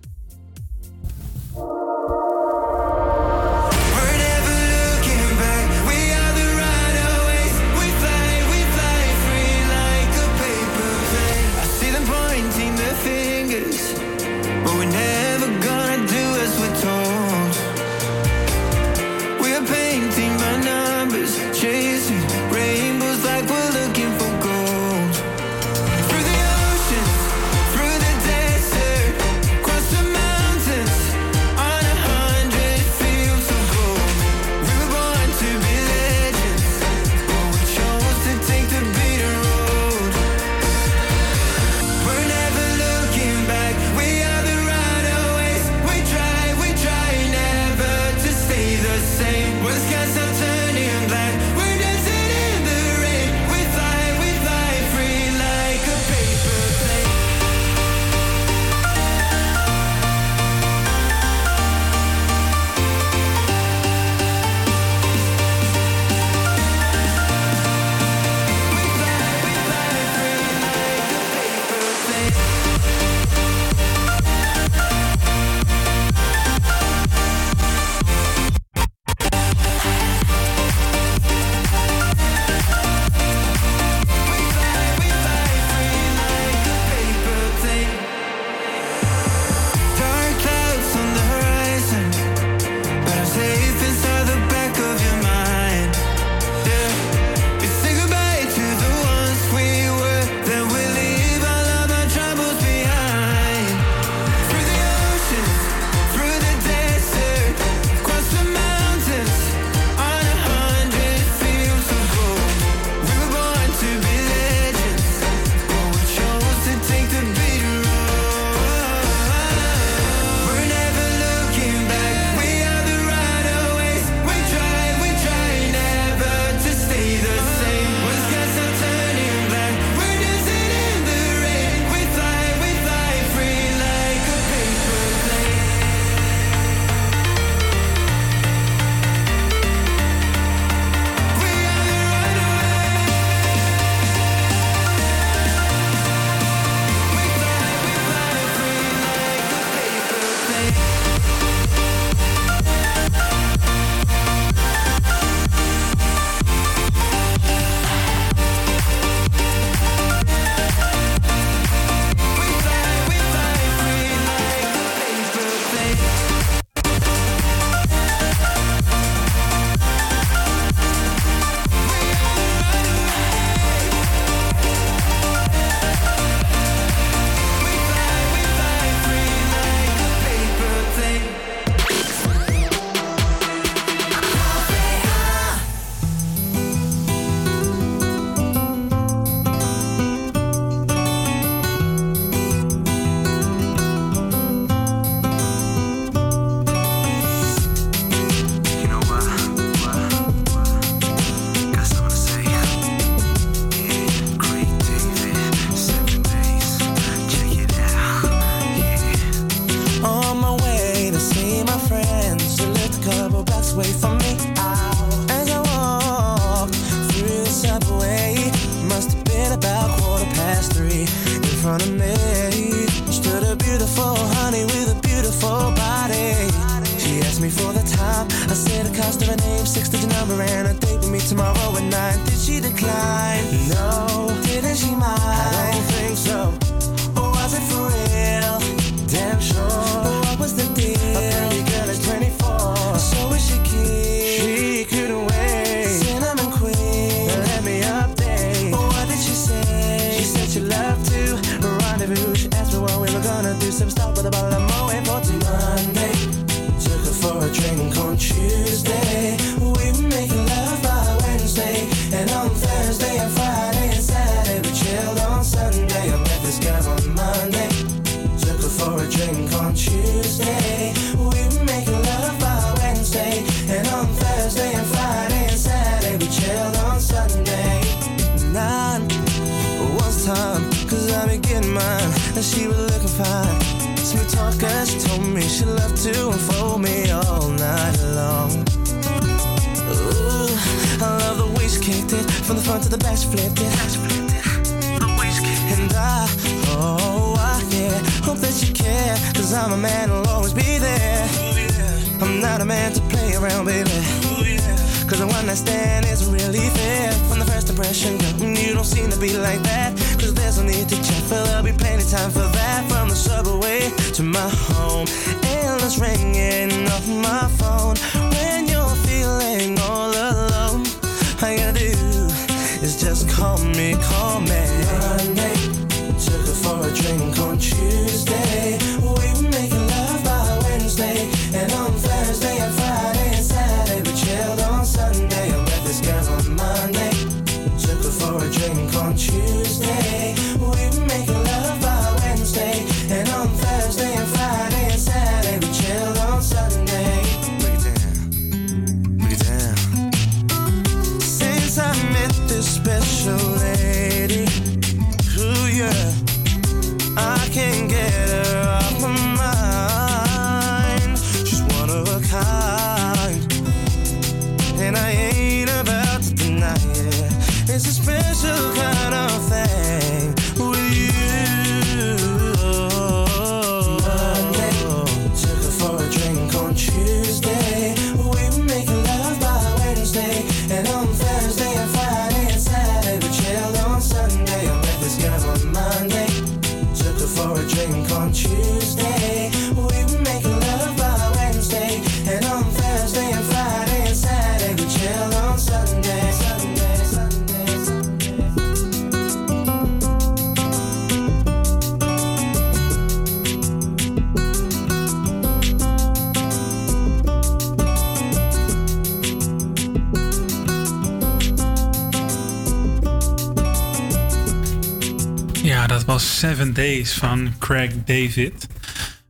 Ja, 415.73 415.87
dat 415.87 416.05
was 416.05 416.39
Seven 416.39 416.75
Days 416.75 417.15
van 417.15 417.55
Craig 417.59 417.93
David. 418.05 418.67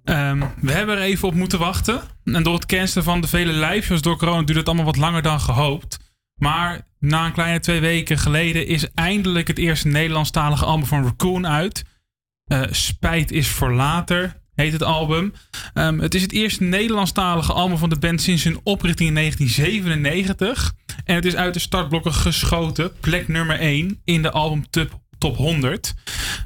Ehm, 0.05 0.43
we 0.61 0.73
hebben 0.73 0.97
er 0.97 1.03
even 1.03 1.29
op 1.29 1.35
moeten 1.35 1.59
wachten. 1.59 2.01
En 2.25 2.43
door 2.43 2.55
het 2.55 2.67
cancelen 2.67 3.05
van 3.05 3.21
de 3.21 3.27
vele 3.27 3.53
lijfjes 3.53 4.03
door 4.03 4.17
corona 4.17 4.43
duurt 4.43 4.59
het 4.59 4.67
allemaal 4.67 4.85
wat 4.85 4.97
langer 4.97 5.23
dan 5.23 5.41
gehoopt. 5.41 5.99
Maar 6.35 6.87
na 6.99 7.27
een 7.27 7.33
kleine 7.33 7.61
twee 7.61 7.81
weken 7.81 8.19
geleden 8.19 8.67
is 8.67 8.87
eindelijk 8.95 9.49
het 9.49 9.59
eerste 9.59 9.89
Nederlandstalige 9.89 10.65
album 10.65 10.87
van 10.87 11.05
Raccoon 11.05 11.47
uit. 11.47 11.85
Eh, 12.45 12.63
Spijt 12.71 13.31
is 13.31 13.49
voor 13.49 13.73
later 13.73 14.41
heet 14.55 14.73
het 14.73 14.83
album. 14.83 15.33
Ehm, 15.75 15.99
het 15.99 16.15
is 16.15 16.23
het 16.23 16.33
eerste 16.33 16.63
Nederlandstalige 16.63 17.53
album 17.53 17.79
van 17.79 17.89
de 17.89 17.99
band 17.99 18.23
sinds 18.23 18.45
hun 18.45 18.61
oprichting 18.63 19.09
in 19.09 19.15
1997. 19.15 20.75
En 21.05 21.15
het 21.15 21.25
is 21.25 21.37
uit 21.37 21.55
de 21.55 21.61
startblokken 21.61 22.15
geschoten, 22.15 22.93
plek 23.01 23.29
nummer 23.29 23.61
1 23.61 24.01
in 24.05 24.23
de 24.23 24.31
album 24.31 24.71
Top, 25.23 25.37
top 25.37 25.45
100. 25.47 25.95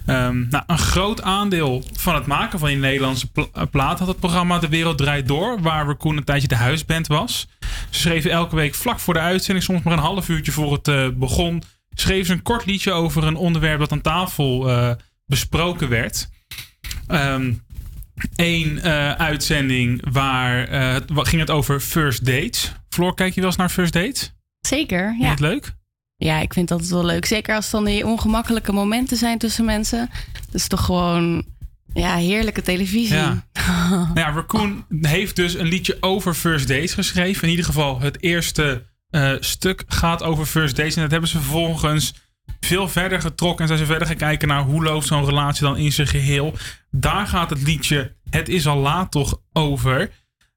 Ehm, 0.07 0.48
nou, 0.48 0.65
een 0.66 0.78
groot 0.78 1.23
aandeel 1.23 1.85
van 1.93 2.15
het 2.15 2.27
maken 2.27 2.59
van 2.59 2.69
die 2.69 2.77
Nederlandse 2.77 3.28
eh, 3.35 3.62
plaat 3.70 3.98
had 3.98 4.09
het 4.09 4.19
programma 4.20 4.59
De 4.59 4.69
Wereld 4.69 4.98
Draait 4.98 5.28
Door, 5.28 5.61
waar 5.61 5.86
Raccoon 5.86 6.16
een 6.16 6.24
tijdje 6.24 6.48
de 6.48 6.55
huisband 6.57 7.07
was. 7.07 7.48
Ze 7.90 8.01
schreven 8.01 8.31
elke 8.31 8.57
week 8.57 8.74
vlak 8.74 8.98
voor 9.01 9.15
de 9.15 9.20
uitzending, 9.20 9.65
soms 9.65 9.82
maar 9.82 9.93
een 9.93 9.98
half 9.98 10.28
uurtje 10.28 10.53
voor 10.53 10.73
het 10.73 10.89
eh, 10.89 11.09
begon, 11.15 11.62
schreven 11.94 12.27
ze 12.27 12.32
een 12.32 12.43
kort 12.43 12.66
liedje 12.66 12.93
over 12.93 13.24
een 13.24 13.36
onderwerp 13.36 13.78
dat 13.78 13.93
aan 13.93 14.01
tafel 14.01 14.69
eh, 14.70 14.90
besproken 15.27 15.89
werd. 15.89 16.28
Ehm 17.07 17.53
Eén 18.36 18.82
uitzending 19.19 20.03
waar 20.12 20.69
wa- 21.12 21.24
ging 21.24 21.40
het 21.40 21.51
over 21.51 21.81
first 21.81 22.24
dates. 22.27 22.73
Floor, 22.89 23.15
kijk 23.15 23.35
je 23.35 23.40
wel 23.40 23.48
eens 23.48 23.59
naar 23.59 23.69
first 23.69 23.93
dates? 23.93 24.32
Zeker, 24.61 25.07
Vind 25.09 25.19
ja. 25.20 25.24
je 25.24 25.31
het 25.31 25.40
leuk? 25.40 25.73
Ja, 26.17 26.39
ik 26.39 26.53
vind 26.53 26.69
dat 26.69 26.87
wel 26.87 27.05
leuk. 27.05 27.25
Zeker 27.25 27.55
als 27.55 27.65
het 27.65 27.73
dan 27.73 27.85
die 27.85 28.07
ongemakkelijke 28.07 28.73
momenten 28.73 29.17
zijn 29.17 29.39
tussen 29.39 29.65
mensen. 29.65 30.11
Dat 30.33 30.55
is 30.55 30.69
toch 30.69 30.85
gewoon 30.85 31.45
ja, 31.93 32.17
heerlijke 32.17 32.63
televisie. 32.63 33.17
Ja. 33.17 33.47
nou 33.91 34.19
ja, 34.21 34.31
Raccoon 34.31 34.85
heeft 35.01 35.37
dus 35.37 35.55
een 35.55 35.67
liedje 35.67 35.97
over 36.01 36.35
first 36.35 36.69
dates 36.69 36.95
geschreven. 36.95 37.43
In 37.43 37.51
ieder 37.51 37.65
geval, 37.65 38.01
het 38.01 38.23
eerste 38.23 38.83
eh, 39.11 39.33
stuk 39.41 39.85
gaat 39.87 40.23
over 40.23 40.47
first 40.47 40.77
dates. 40.77 40.97
En 40.97 41.03
dat 41.03 41.11
hebben 41.11 41.29
ze 41.29 41.39
vervolgens 41.39 42.15
veel 42.61 42.89
verder 42.89 43.21
getrokken. 43.21 43.61
En 43.61 43.67
zijn 43.67 43.79
ze 43.79 43.87
verder 43.87 44.07
gaan 44.09 44.17
kijken 44.17 44.49
naar 44.49 44.63
hoe 44.63 44.83
loopt 44.83 45.07
zo'n 45.07 45.25
relatie 45.25 45.67
dan 45.67 45.77
in 45.77 45.93
zijn 45.93 46.07
geheel. 46.07 46.55
Daar 46.91 47.27
gaat 47.27 47.51
het 47.51 47.63
liedje 47.63 48.17
Het 48.31 48.49
is 48.49 48.67
al 48.67 48.79
laat 48.79 49.11
toch 49.11 49.41
over. 49.53 50.11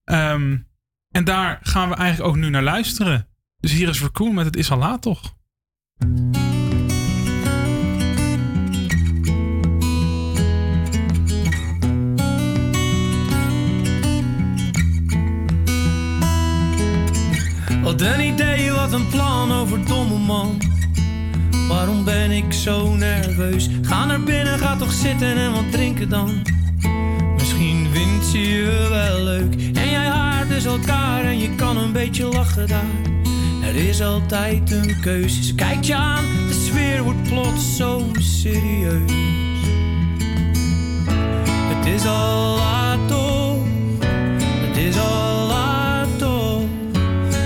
Ehm, 0.03 0.57
en 1.11 1.23
daar 1.23 1.59
gaan 1.61 1.89
we 1.89 1.95
eigenlijk 1.95 2.29
ook 2.29 2.41
nu 2.41 2.49
naar 2.49 2.63
luisteren. 2.63 3.27
Dus 3.59 3.71
hier 3.71 3.89
is 3.89 4.01
Raccoon 4.01 4.33
met 4.33 4.45
Het 4.45 4.55
is 4.55 4.71
al 4.71 4.77
laat 4.77 5.01
toch. 5.01 5.37
Wat 5.99 6.11
een 18.01 18.19
idee, 18.19 18.71
wat 18.71 18.93
een 18.93 19.07
plan 19.07 19.51
over 19.51 19.85
domme 19.85 20.17
man. 20.17 20.61
Waarom 21.67 22.03
ben 22.03 22.31
ik 22.31 22.53
zo 22.53 22.95
nerveus? 22.95 23.69
Ga 23.81 24.05
naar 24.05 24.23
binnen, 24.23 24.59
ga 24.59 24.75
toch 24.75 24.91
zitten 24.91 25.37
en 25.37 25.51
wat 25.51 25.71
drinken 25.71 26.09
dan. 26.09 26.41
Misschien 27.37 27.87
vindt 27.91 28.25
ze 28.25 28.39
je 28.39 28.87
wel 28.89 29.23
leuk. 29.23 29.55
En 29.55 29.89
jij 29.89 30.05
haar 30.05 30.47
dus 30.47 30.65
elkaar 30.65 31.23
en 31.23 31.39
je 31.39 31.55
kan 31.55 31.77
een 31.77 31.91
beetje 31.91 32.25
lachen 32.25 32.67
daar. 32.67 33.17
Er 33.69 33.75
is 33.75 34.01
altijd 34.01 34.71
een 34.71 34.99
keuze. 35.01 35.55
Kijk 35.55 35.83
je 35.83 35.95
aan, 35.95 36.25
de 36.47 36.53
sfeer 36.53 37.03
wordt 37.03 37.23
plots 37.23 37.75
zo 37.75 38.05
serieus. 38.19 39.11
Het 41.73 41.85
is 41.85 42.05
al 42.05 42.55
laat 42.55 43.07
toch, 43.07 43.63
het 44.39 44.77
is 44.77 44.97
al 44.97 45.47
laat 45.47 46.07
toch. 46.17 46.61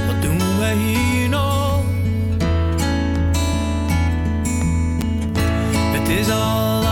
Wat 0.07 0.21
doen 0.21 0.57
wij 0.59 0.75
hier 0.75 1.29
nog? 1.29 1.83
Het 5.91 6.09
is 6.09 6.29
al 6.29 6.82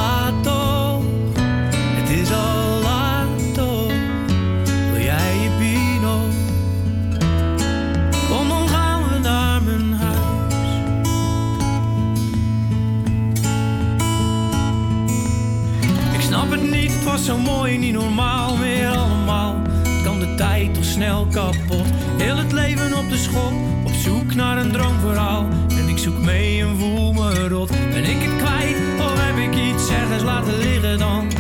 zo 17.21 17.37
mooi, 17.37 17.77
niet 17.77 17.93
normaal 17.93 18.57
meer 18.57 18.87
allemaal. 18.87 19.55
Kan 20.03 20.19
de 20.19 20.35
tijd 20.35 20.73
toch 20.73 20.83
snel 20.83 21.27
kapot? 21.31 21.85
Heel 22.17 22.37
het 22.37 22.51
leven 22.51 22.97
op 22.97 23.09
de 23.09 23.17
schop, 23.17 23.53
op 23.83 23.93
zoek 23.93 24.35
naar 24.35 24.57
een 24.57 24.71
droomverhaal. 24.71 25.47
En 25.77 25.87
ik 25.87 25.97
zoek 25.97 26.17
mee 26.17 26.61
en 26.61 26.77
voel 26.77 27.13
me 27.13 27.47
rot. 27.47 27.69
Ben 27.69 28.03
ik 28.03 28.21
het 28.21 28.37
kwijt 28.37 28.77
of 28.99 29.13
heb 29.15 29.37
ik 29.37 29.59
iets 29.59 29.89
ergens 29.89 30.23
laten 30.23 30.57
liggen 30.57 30.97
dan? 30.97 31.31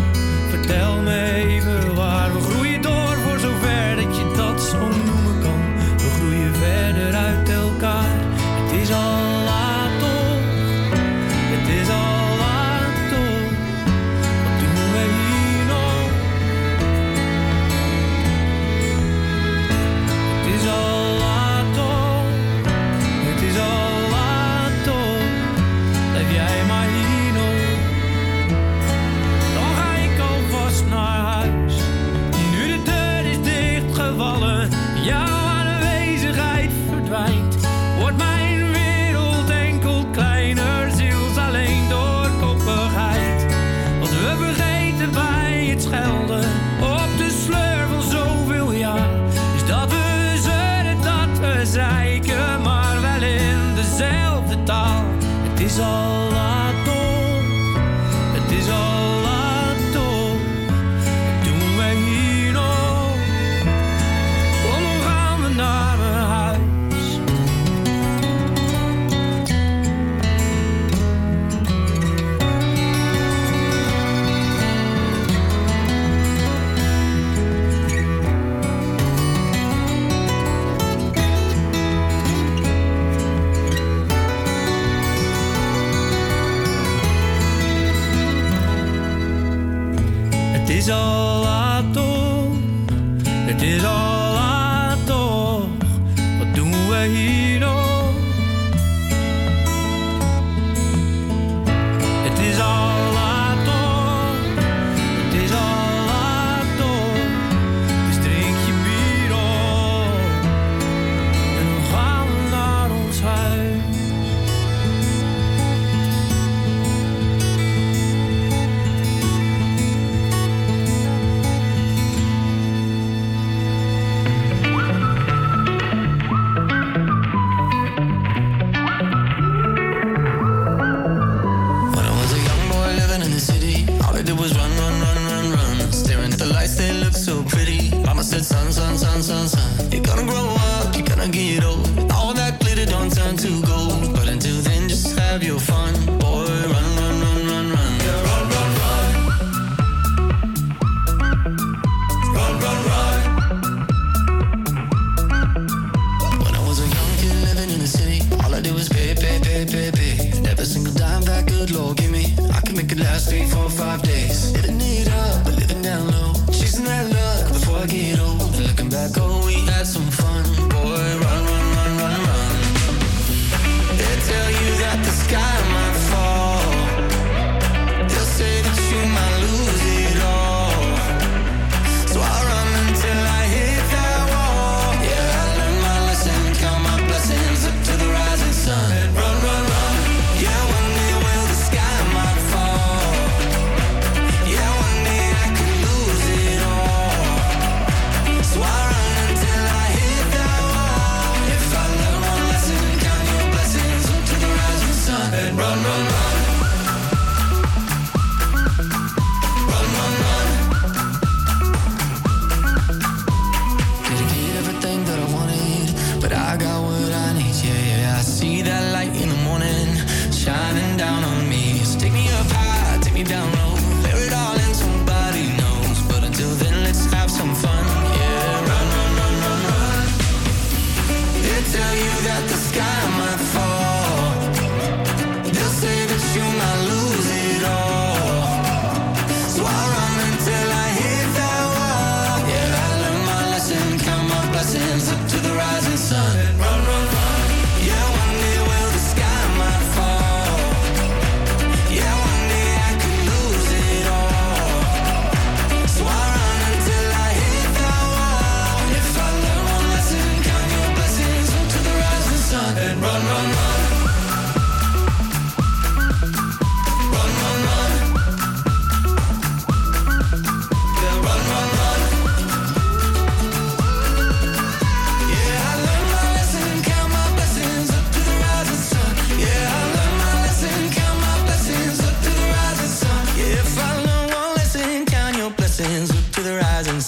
Vertel 0.49 1.01
me 1.01 1.33
even. 1.33 1.70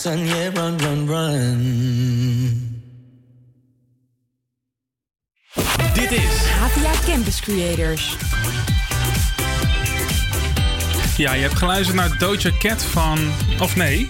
run, 0.06 0.78
run, 0.80 1.08
run. 1.08 2.82
Dit 5.94 6.12
is 6.12 6.48
HVA 6.60 6.92
Campus 7.06 7.42
Creators. 7.42 8.16
Ja, 11.18 11.34
je 11.34 11.42
hebt 11.42 11.58
geluisterd 11.58 11.96
naar 11.98 12.18
Dojo 12.18 12.50
Cat 12.60 12.84
van... 12.84 13.20
Of 13.60 13.76
nee, 13.76 14.08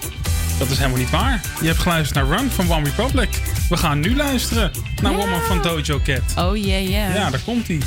dat 0.58 0.70
is 0.70 0.76
helemaal 0.76 0.98
niet 0.98 1.10
waar. 1.10 1.40
Je 1.60 1.66
hebt 1.66 1.78
geluisterd 1.78 2.26
naar 2.26 2.38
Run 2.38 2.50
van 2.50 2.72
One 2.72 2.84
Republic. 2.84 3.42
We 3.68 3.76
gaan 3.76 4.00
nu 4.00 4.16
luisteren 4.16 4.70
naar. 5.02 5.14
Woman 5.14 5.40
van 5.40 5.62
Dojo 5.62 6.00
Cat. 6.04 6.46
Oh 6.46 6.56
yeah, 6.56 6.88
yeah. 6.88 7.14
Ja, 7.14 7.30
daar 7.30 7.40
komt 7.44 7.68
hij. 7.68 7.78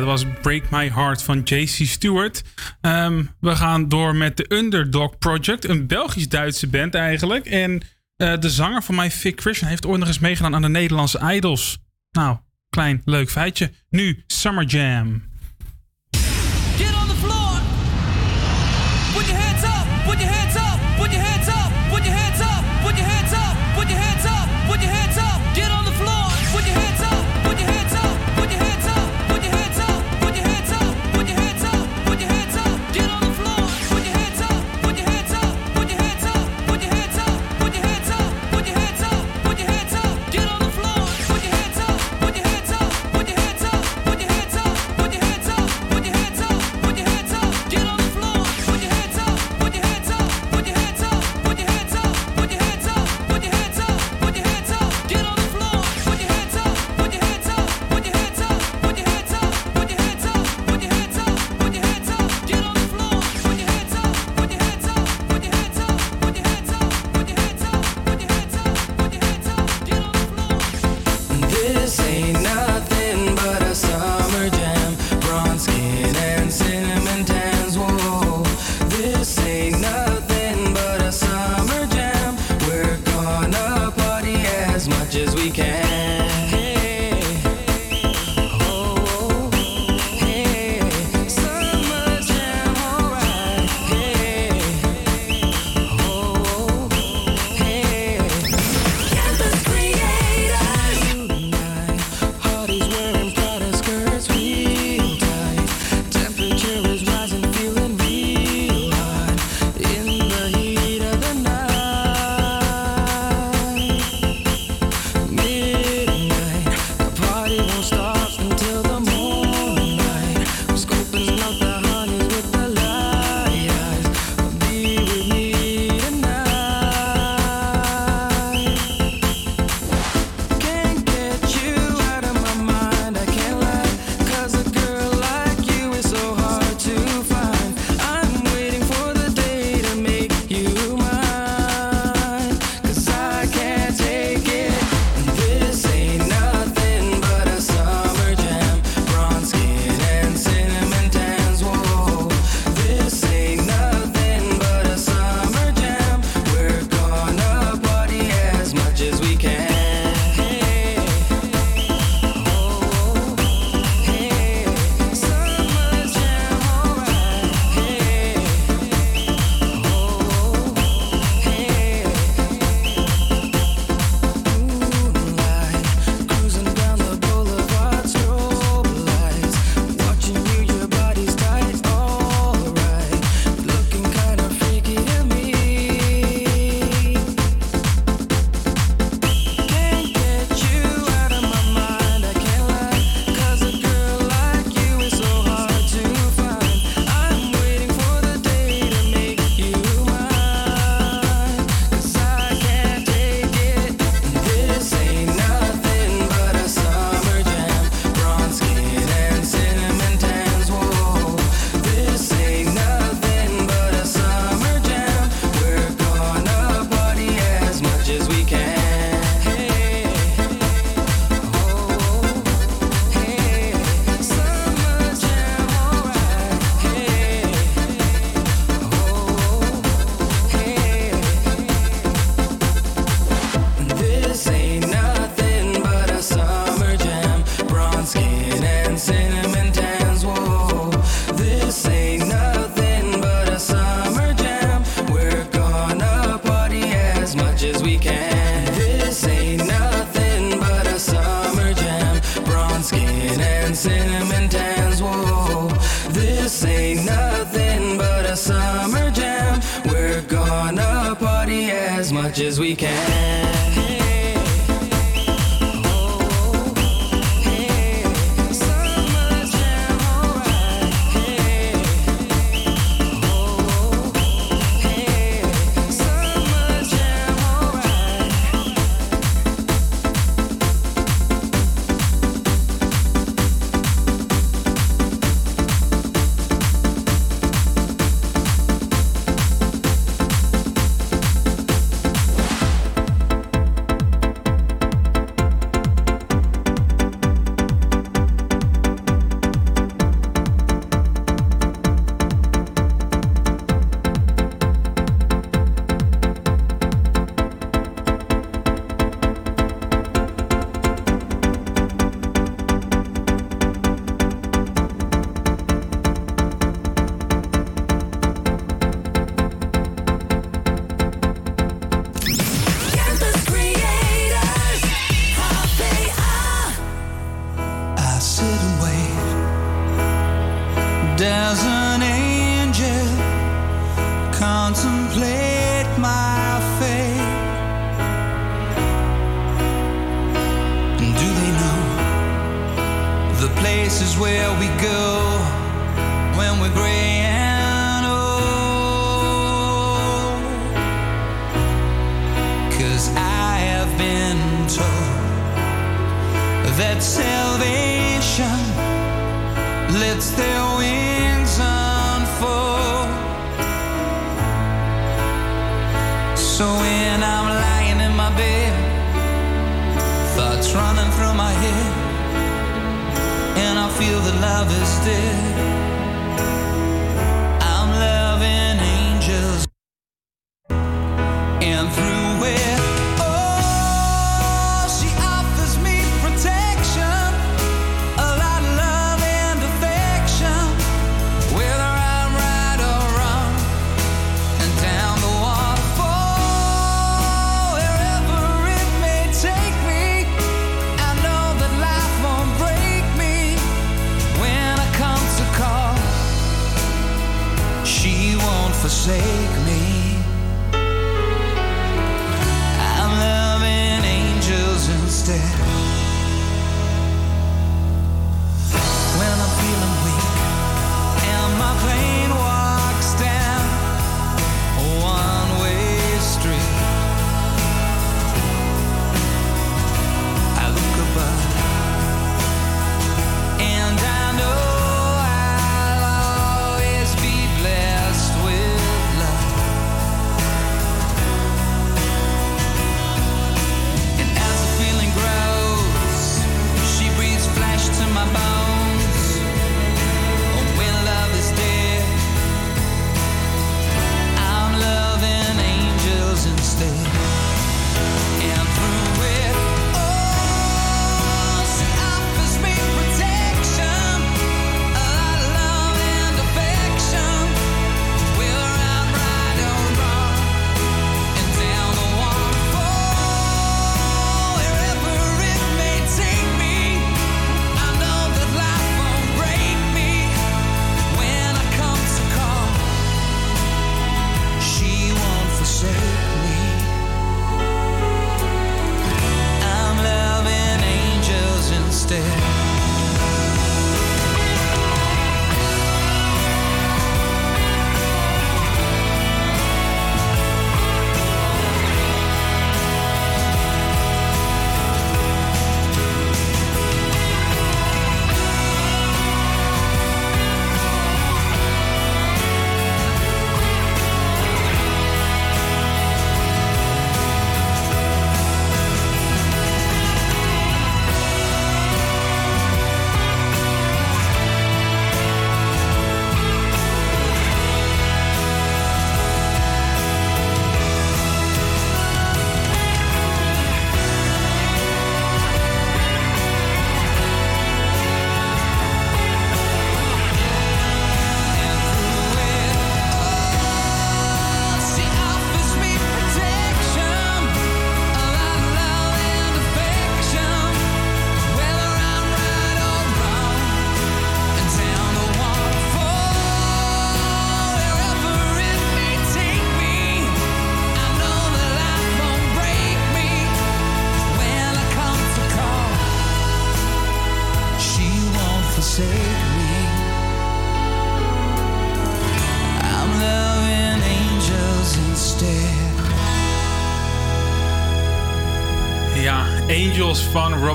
dat 0.00 0.08
was 0.08 0.24
Break 0.42 0.70
My 0.70 0.90
Heart 0.90 1.22
van 1.22 1.40
JC 1.44 1.86
Stewart. 1.86 2.42
Ehm, 2.80 3.24
we 3.40 3.56
gaan 3.56 3.88
door 3.88 4.16
met 4.16 4.36
de 4.36 4.46
Underdog 4.48 5.18
Project, 5.18 5.68
een 5.68 5.86
Belgisch-Duitse 5.86 6.66
band 6.66 6.94
eigenlijk. 6.94 7.46
En 7.46 7.82
eh, 8.16 8.38
de 8.38 8.50
zanger 8.50 8.82
van 8.82 8.94
mij, 8.94 9.10
Vic 9.10 9.40
Christian, 9.40 9.68
heeft 9.68 9.86
ooit 9.86 9.98
nog 9.98 10.08
eens 10.08 10.18
meegedaan 10.18 10.54
aan 10.54 10.62
de 10.62 10.68
Nederlandse 10.68 11.32
Idols. 11.34 11.78
Nou, 12.10 12.36
klein 12.70 13.02
leuk 13.04 13.30
feitje. 13.30 13.72
Nu 13.88 14.24
Summer 14.26 14.64
Jam. 14.64 15.22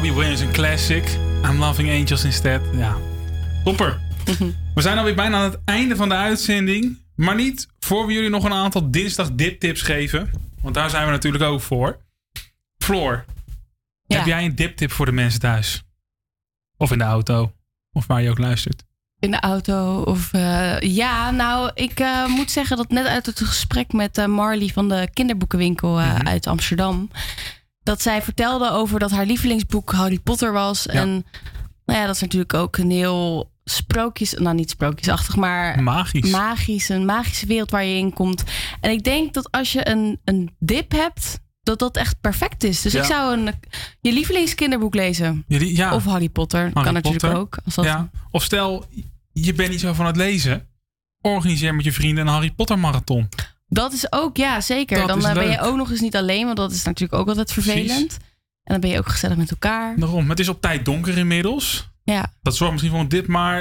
Robbie 0.02 0.20
Williams, 0.20 0.40
een 0.42 0.52
classic. 0.52 1.18
I'm 1.46 1.58
Loving 1.60 1.90
Angels 1.90 2.24
instead. 2.24 2.62
Ja, 2.76 2.98
topper. 3.64 4.00
We 4.76 4.82
zijn 4.82 4.98
alweer 4.98 5.16
bijna 5.16 5.38
aan 5.38 5.44
het 5.52 5.60
einde 5.66 5.96
van 5.96 6.10
de 6.10 6.16
uitzending. 6.16 6.98
Maar 7.16 7.36
niet 7.36 7.68
voor 7.80 8.06
we 8.06 8.14
jullie 8.14 8.30
nog 8.30 8.44
een 8.44 8.54
aantal 8.54 8.92
dinsdag 8.92 9.32
diptips 9.32 9.82
geven. 9.82 10.30
Want 10.62 10.76
daar 10.76 10.90
zijn 10.90 11.06
we 11.06 11.12
natuurlijk 11.12 11.44
ook 11.44 11.62
voor. 11.62 11.98
Floor, 12.78 13.26
Ja. 14.06 14.18
heb 14.18 14.26
jij 14.26 14.46
een 14.46 14.56
diptip 14.56 14.92
voor 14.92 15.06
de 15.06 15.12
mensen 15.12 15.40
thuis? 15.40 15.84
Of 16.78 16.92
in 16.92 16.98
de 16.98 17.04
auto? 17.04 17.52
Of 17.92 18.08
waar 18.08 18.22
je 18.22 18.30
ook 18.30 18.38
luistert? 18.40 18.84
In 19.20 19.32
de 19.32 19.40
auto 19.40 20.02
of... 20.02 20.34
eh, 20.34 20.80
ja, 20.80 21.32
nou, 21.32 21.72
ik 21.74 22.00
eh, 22.00 22.26
moet 22.28 22.52
zeggen 22.52 22.78
dat 22.78 22.90
net 22.90 23.06
uit 23.06 23.26
het 23.26 23.40
gesprek 23.42 23.94
met 23.94 24.18
eh, 24.18 24.26
Marley 24.26 24.68
van 24.68 24.90
de 24.90 25.10
kinderboekenwinkel 25.14 25.96
Mhm. 26.00 26.28
uit 26.28 26.48
Amsterdam... 26.48 27.10
dat 27.92 28.02
zij 28.02 28.22
vertelde 28.22 28.70
over 28.72 29.00
dat 29.00 29.12
haar 29.12 29.26
lievelingsboek 29.26 29.92
Harry 29.92 30.20
Potter 30.20 30.52
was. 30.52 30.88
En 30.88 31.26
nou 31.86 32.00
ja, 32.00 32.06
dat 32.06 32.16
is 32.16 32.22
natuurlijk 32.22 32.54
ook 32.54 32.78
een 32.78 32.92
heel 32.92 33.52
sprookjes... 33.64 34.34
Nou, 34.34 34.56
niet 34.56 34.70
sprookjesachtig, 34.70 35.36
maar... 35.36 35.84
Magisch. 35.84 36.30
Magisch, 36.32 36.90
een 36.90 37.06
magische 37.06 37.46
wereld 37.46 37.72
waar 37.72 37.84
je 37.86 37.98
in 37.98 38.14
komt. 38.14 38.44
En 38.82 38.92
ik 38.92 39.04
denk 39.04 39.34
dat 39.34 39.52
als 39.52 39.72
je 39.72 39.90
een, 39.90 40.20
een 40.24 40.56
dip 40.60 40.92
hebt... 40.92 41.40
dat 41.64 41.80
dat 41.80 41.98
echt 41.98 42.22
perfect 42.22 42.64
is. 42.64 42.82
Dus 42.82 42.94
Ja. 42.94 43.00
ik 43.00 43.06
zou 43.06 43.38
een, 43.38 43.54
je 44.02 44.14
lievelingskinderboek 44.14 44.96
lezen. 44.96 45.44
Jullie, 45.48 45.76
ja. 45.76 45.96
Of 45.96 46.06
Harry 46.06 46.30
Potter. 46.30 46.60
Harry 46.60 46.84
kan 46.84 46.94
natuurlijk 46.94 47.36
ook. 47.36 47.58
Als 47.66 47.76
dat 47.76 47.86
Ja. 47.86 48.10
Of 48.30 48.44
stel, 48.44 48.86
je 49.32 49.54
bent 49.54 49.70
niet 49.70 49.80
zo 49.80 49.94
van 49.94 50.06
het 50.06 50.16
lezen. 50.16 50.68
Organiseer 51.22 51.76
met 51.76 51.86
je 51.86 51.94
vrienden 51.94 52.28
een 52.28 52.34
Harry 52.34 52.52
Potter 52.52 52.80
marathon. 52.80 53.30
Dat 53.74 53.94
is 53.94 54.12
ook, 54.12 54.38
ja, 54.38 54.62
zeker. 54.62 54.98
Dat 54.98 55.08
dan 55.08 55.26
eh, 55.26 55.34
ben 55.34 55.50
je 55.50 55.60
ook 55.62 55.76
nog 55.76 55.92
eens 55.92 56.00
niet 56.00 56.16
alleen, 56.16 56.46
want 56.46 56.58
dat 56.58 56.72
is 56.72 56.84
natuurlijk 56.84 57.22
ook 57.22 57.28
altijd 57.28 57.52
vervelend. 57.54 58.18
En 58.64 58.72
dan 58.74 58.80
ben 58.80 58.90
je 58.90 58.98
ook 58.98 59.08
gezellig 59.10 59.38
met 59.38 59.52
elkaar. 59.52 59.96
Daarom, 60.00 60.30
het 60.30 60.40
is 60.40 60.50
op 60.50 60.62
tijd 60.62 60.86
donker 60.86 61.18
inmiddels. 61.18 61.90
Ja, 62.04 62.34
Dat 62.42 62.56
zorgt 62.56 62.72
misschien 62.72 62.92
voor 62.94 63.02
een 63.04 63.10
dip, 63.10 63.28
maar 63.28 63.60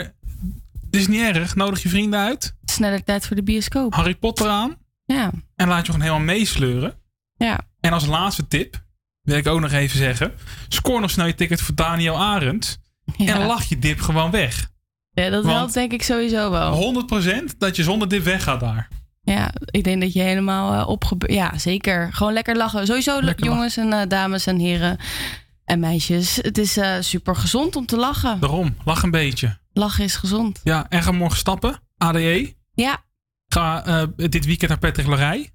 het 0.85 0.97
is 1.01 1.07
niet 1.09 1.21
erg. 1.21 1.55
Nodig 1.55 1.83
je 1.83 1.89
vrienden 1.89 2.21
uit. 2.21 2.55
sneller 2.65 3.05
tijd 3.05 3.27
voor 3.27 3.37
de 3.37 3.43
bioscoop. 3.43 3.95
Harry 3.95 4.15
Potter 4.15 4.49
aan. 4.49 4.77
Ja, 5.05 5.31
En 5.57 5.69
laat 5.69 5.87
je 5.87 5.93
gewoon 5.93 6.07
helemaal 6.07 6.35
meesleuren. 6.35 6.95
ja. 7.37 7.61
En 7.81 7.93
als 7.93 8.07
laatste 8.07 8.49
tip 8.49 8.83
wil 9.23 9.37
ik 9.37 9.47
ook 9.47 9.61
nog 9.61 9.73
even 9.73 9.99
zeggen. 9.99 10.33
Scoor 10.69 11.01
nog 11.01 11.11
snel 11.11 11.27
je 11.27 11.35
ticket 11.35 11.61
voor 11.61 11.75
Daniel 11.75 12.17
Arendt. 12.21 12.79
Ja. 13.17 13.35
En 13.41 13.47
lach 13.47 13.65
je 13.65 13.79
dip 13.79 14.01
gewoon 14.01 14.31
weg. 14.31 14.71
ja 15.11 15.31
dat 15.31 15.45
Want- 15.45 15.57
helpt 15.57 15.75
denk 15.75 15.93
ik 15.93 16.03
sowieso 16.03 16.51
wel. 16.51 16.73
100% 16.75 17.59
dat 17.59 17.77
je 17.77 17.83
zonder 17.83 18.09
dip 18.09 18.23
weggaat 18.25 18.61
daar. 18.61 18.89
Ja, 19.33 19.51
ik 19.65 19.85
denk 19.85 20.01
dat 20.01 20.13
je 20.13 20.21
helemaal 20.21 20.73
eh, 20.81 20.89
opge... 20.89 21.17
Ja, 21.27 21.59
zeker. 21.59 22.13
Gewoon 22.13 22.33
lekker 22.33 22.57
lachen. 22.57 22.87
Sowieso 22.87 23.23
Lekker 23.23 23.45
jongens 23.47 23.77
en 23.77 23.93
eh, 23.93 24.09
dames 24.09 24.47
en 24.47 24.59
heren 24.59 24.99
en 25.65 25.81
meisjes. 25.81 26.37
Het 26.37 26.59
is 26.59 26.77
eh, 26.77 26.95
super 27.01 27.37
gezond 27.37 27.77
om 27.77 27.87
te 27.87 27.97
lachen. 27.97 28.41
Daarom, 28.41 28.77
lach 28.85 29.03
een 29.03 29.11
beetje. 29.11 29.59
Lachen 29.73 30.05
is 30.05 30.17
gezond. 30.17 30.61
Ja, 30.65 30.87
en 30.89 31.03
ga 31.03 31.13
morgen 31.13 31.39
stappen. 31.39 31.81
ADE. 31.97 32.55
Ja, 32.75 33.03
Ga 33.49 34.07
dit 34.17 34.45
weekend 34.45 34.69
naar 34.71 34.79
Patrick 34.79 35.07
Larij. 35.07 35.51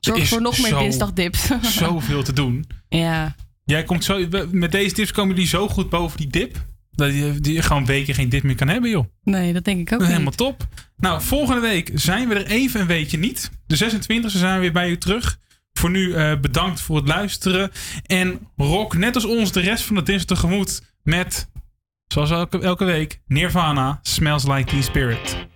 zorg 0.00 0.28
voor 0.28 0.40
nog 0.42 0.58
meer 0.58 0.68
zo- 0.68 0.78
dinsdagdips. 0.78 1.50
Zoveel 1.78 2.22
te 2.22 2.32
doen. 2.32 2.66
ja. 2.88 3.34
Jij 3.64 3.84
komt 3.84 4.04
zo, 4.04 4.26
met 4.50 4.72
deze 4.72 4.94
tips 4.94 5.12
komen 5.12 5.34
jullie 5.34 5.48
zo 5.50 5.68
goed 5.68 5.90
boven 5.90 6.16
die 6.16 6.26
dip. 6.26 6.64
Dat 6.96 7.14
je, 7.14 7.34
die 7.40 7.62
gewoon 7.62 7.86
weken 7.86 8.14
geen 8.14 8.28
dip 8.28 8.42
meer 8.42 8.54
kan 8.54 8.68
hebben, 8.68 8.90
joh. 8.90 9.04
Nee, 9.22 9.52
dat 9.52 9.64
denk 9.64 9.80
ik 9.80 9.92
ook 9.92 9.98
Dat 9.98 10.08
is 10.08 10.14
helemaal 10.14 10.32
top. 10.32 10.66
Nou, 10.96 11.22
volgende 11.22 11.60
week 11.60 11.90
zijn 11.94 12.28
we 12.28 12.34
er 12.34 12.46
even 12.46 12.80
een 12.80 12.86
weekje 12.86 13.18
niet. 13.18 13.50
De 13.66 13.76
26e 13.76 14.26
zijn 14.26 14.54
we 14.54 14.60
weer 14.60 14.72
bij 14.72 14.90
u 14.90 14.98
terug. 14.98 15.38
Voor 15.72 15.90
nu 15.90 16.14
eh, 16.14 16.40
bedankt 16.40 16.80
voor 16.80 16.96
het 16.96 17.08
luisteren. 17.08 17.70
En 18.06 18.38
rock 18.56 18.96
net 18.96 19.14
als 19.14 19.24
ons 19.24 19.52
de 19.52 19.60
rest 19.60 19.84
van 19.84 19.96
de 19.96 20.02
dinsdag 20.02 20.38
tegemoet 20.38 20.82
met, 21.02 21.48
zoals 22.06 22.30
elke, 22.30 22.60
elke 22.60 22.84
week, 22.84 23.20
Nirvana 23.26 23.98
Smells 24.02 24.46
Like 24.46 24.64
Teen 24.64 24.82
Spirit. 24.82 25.46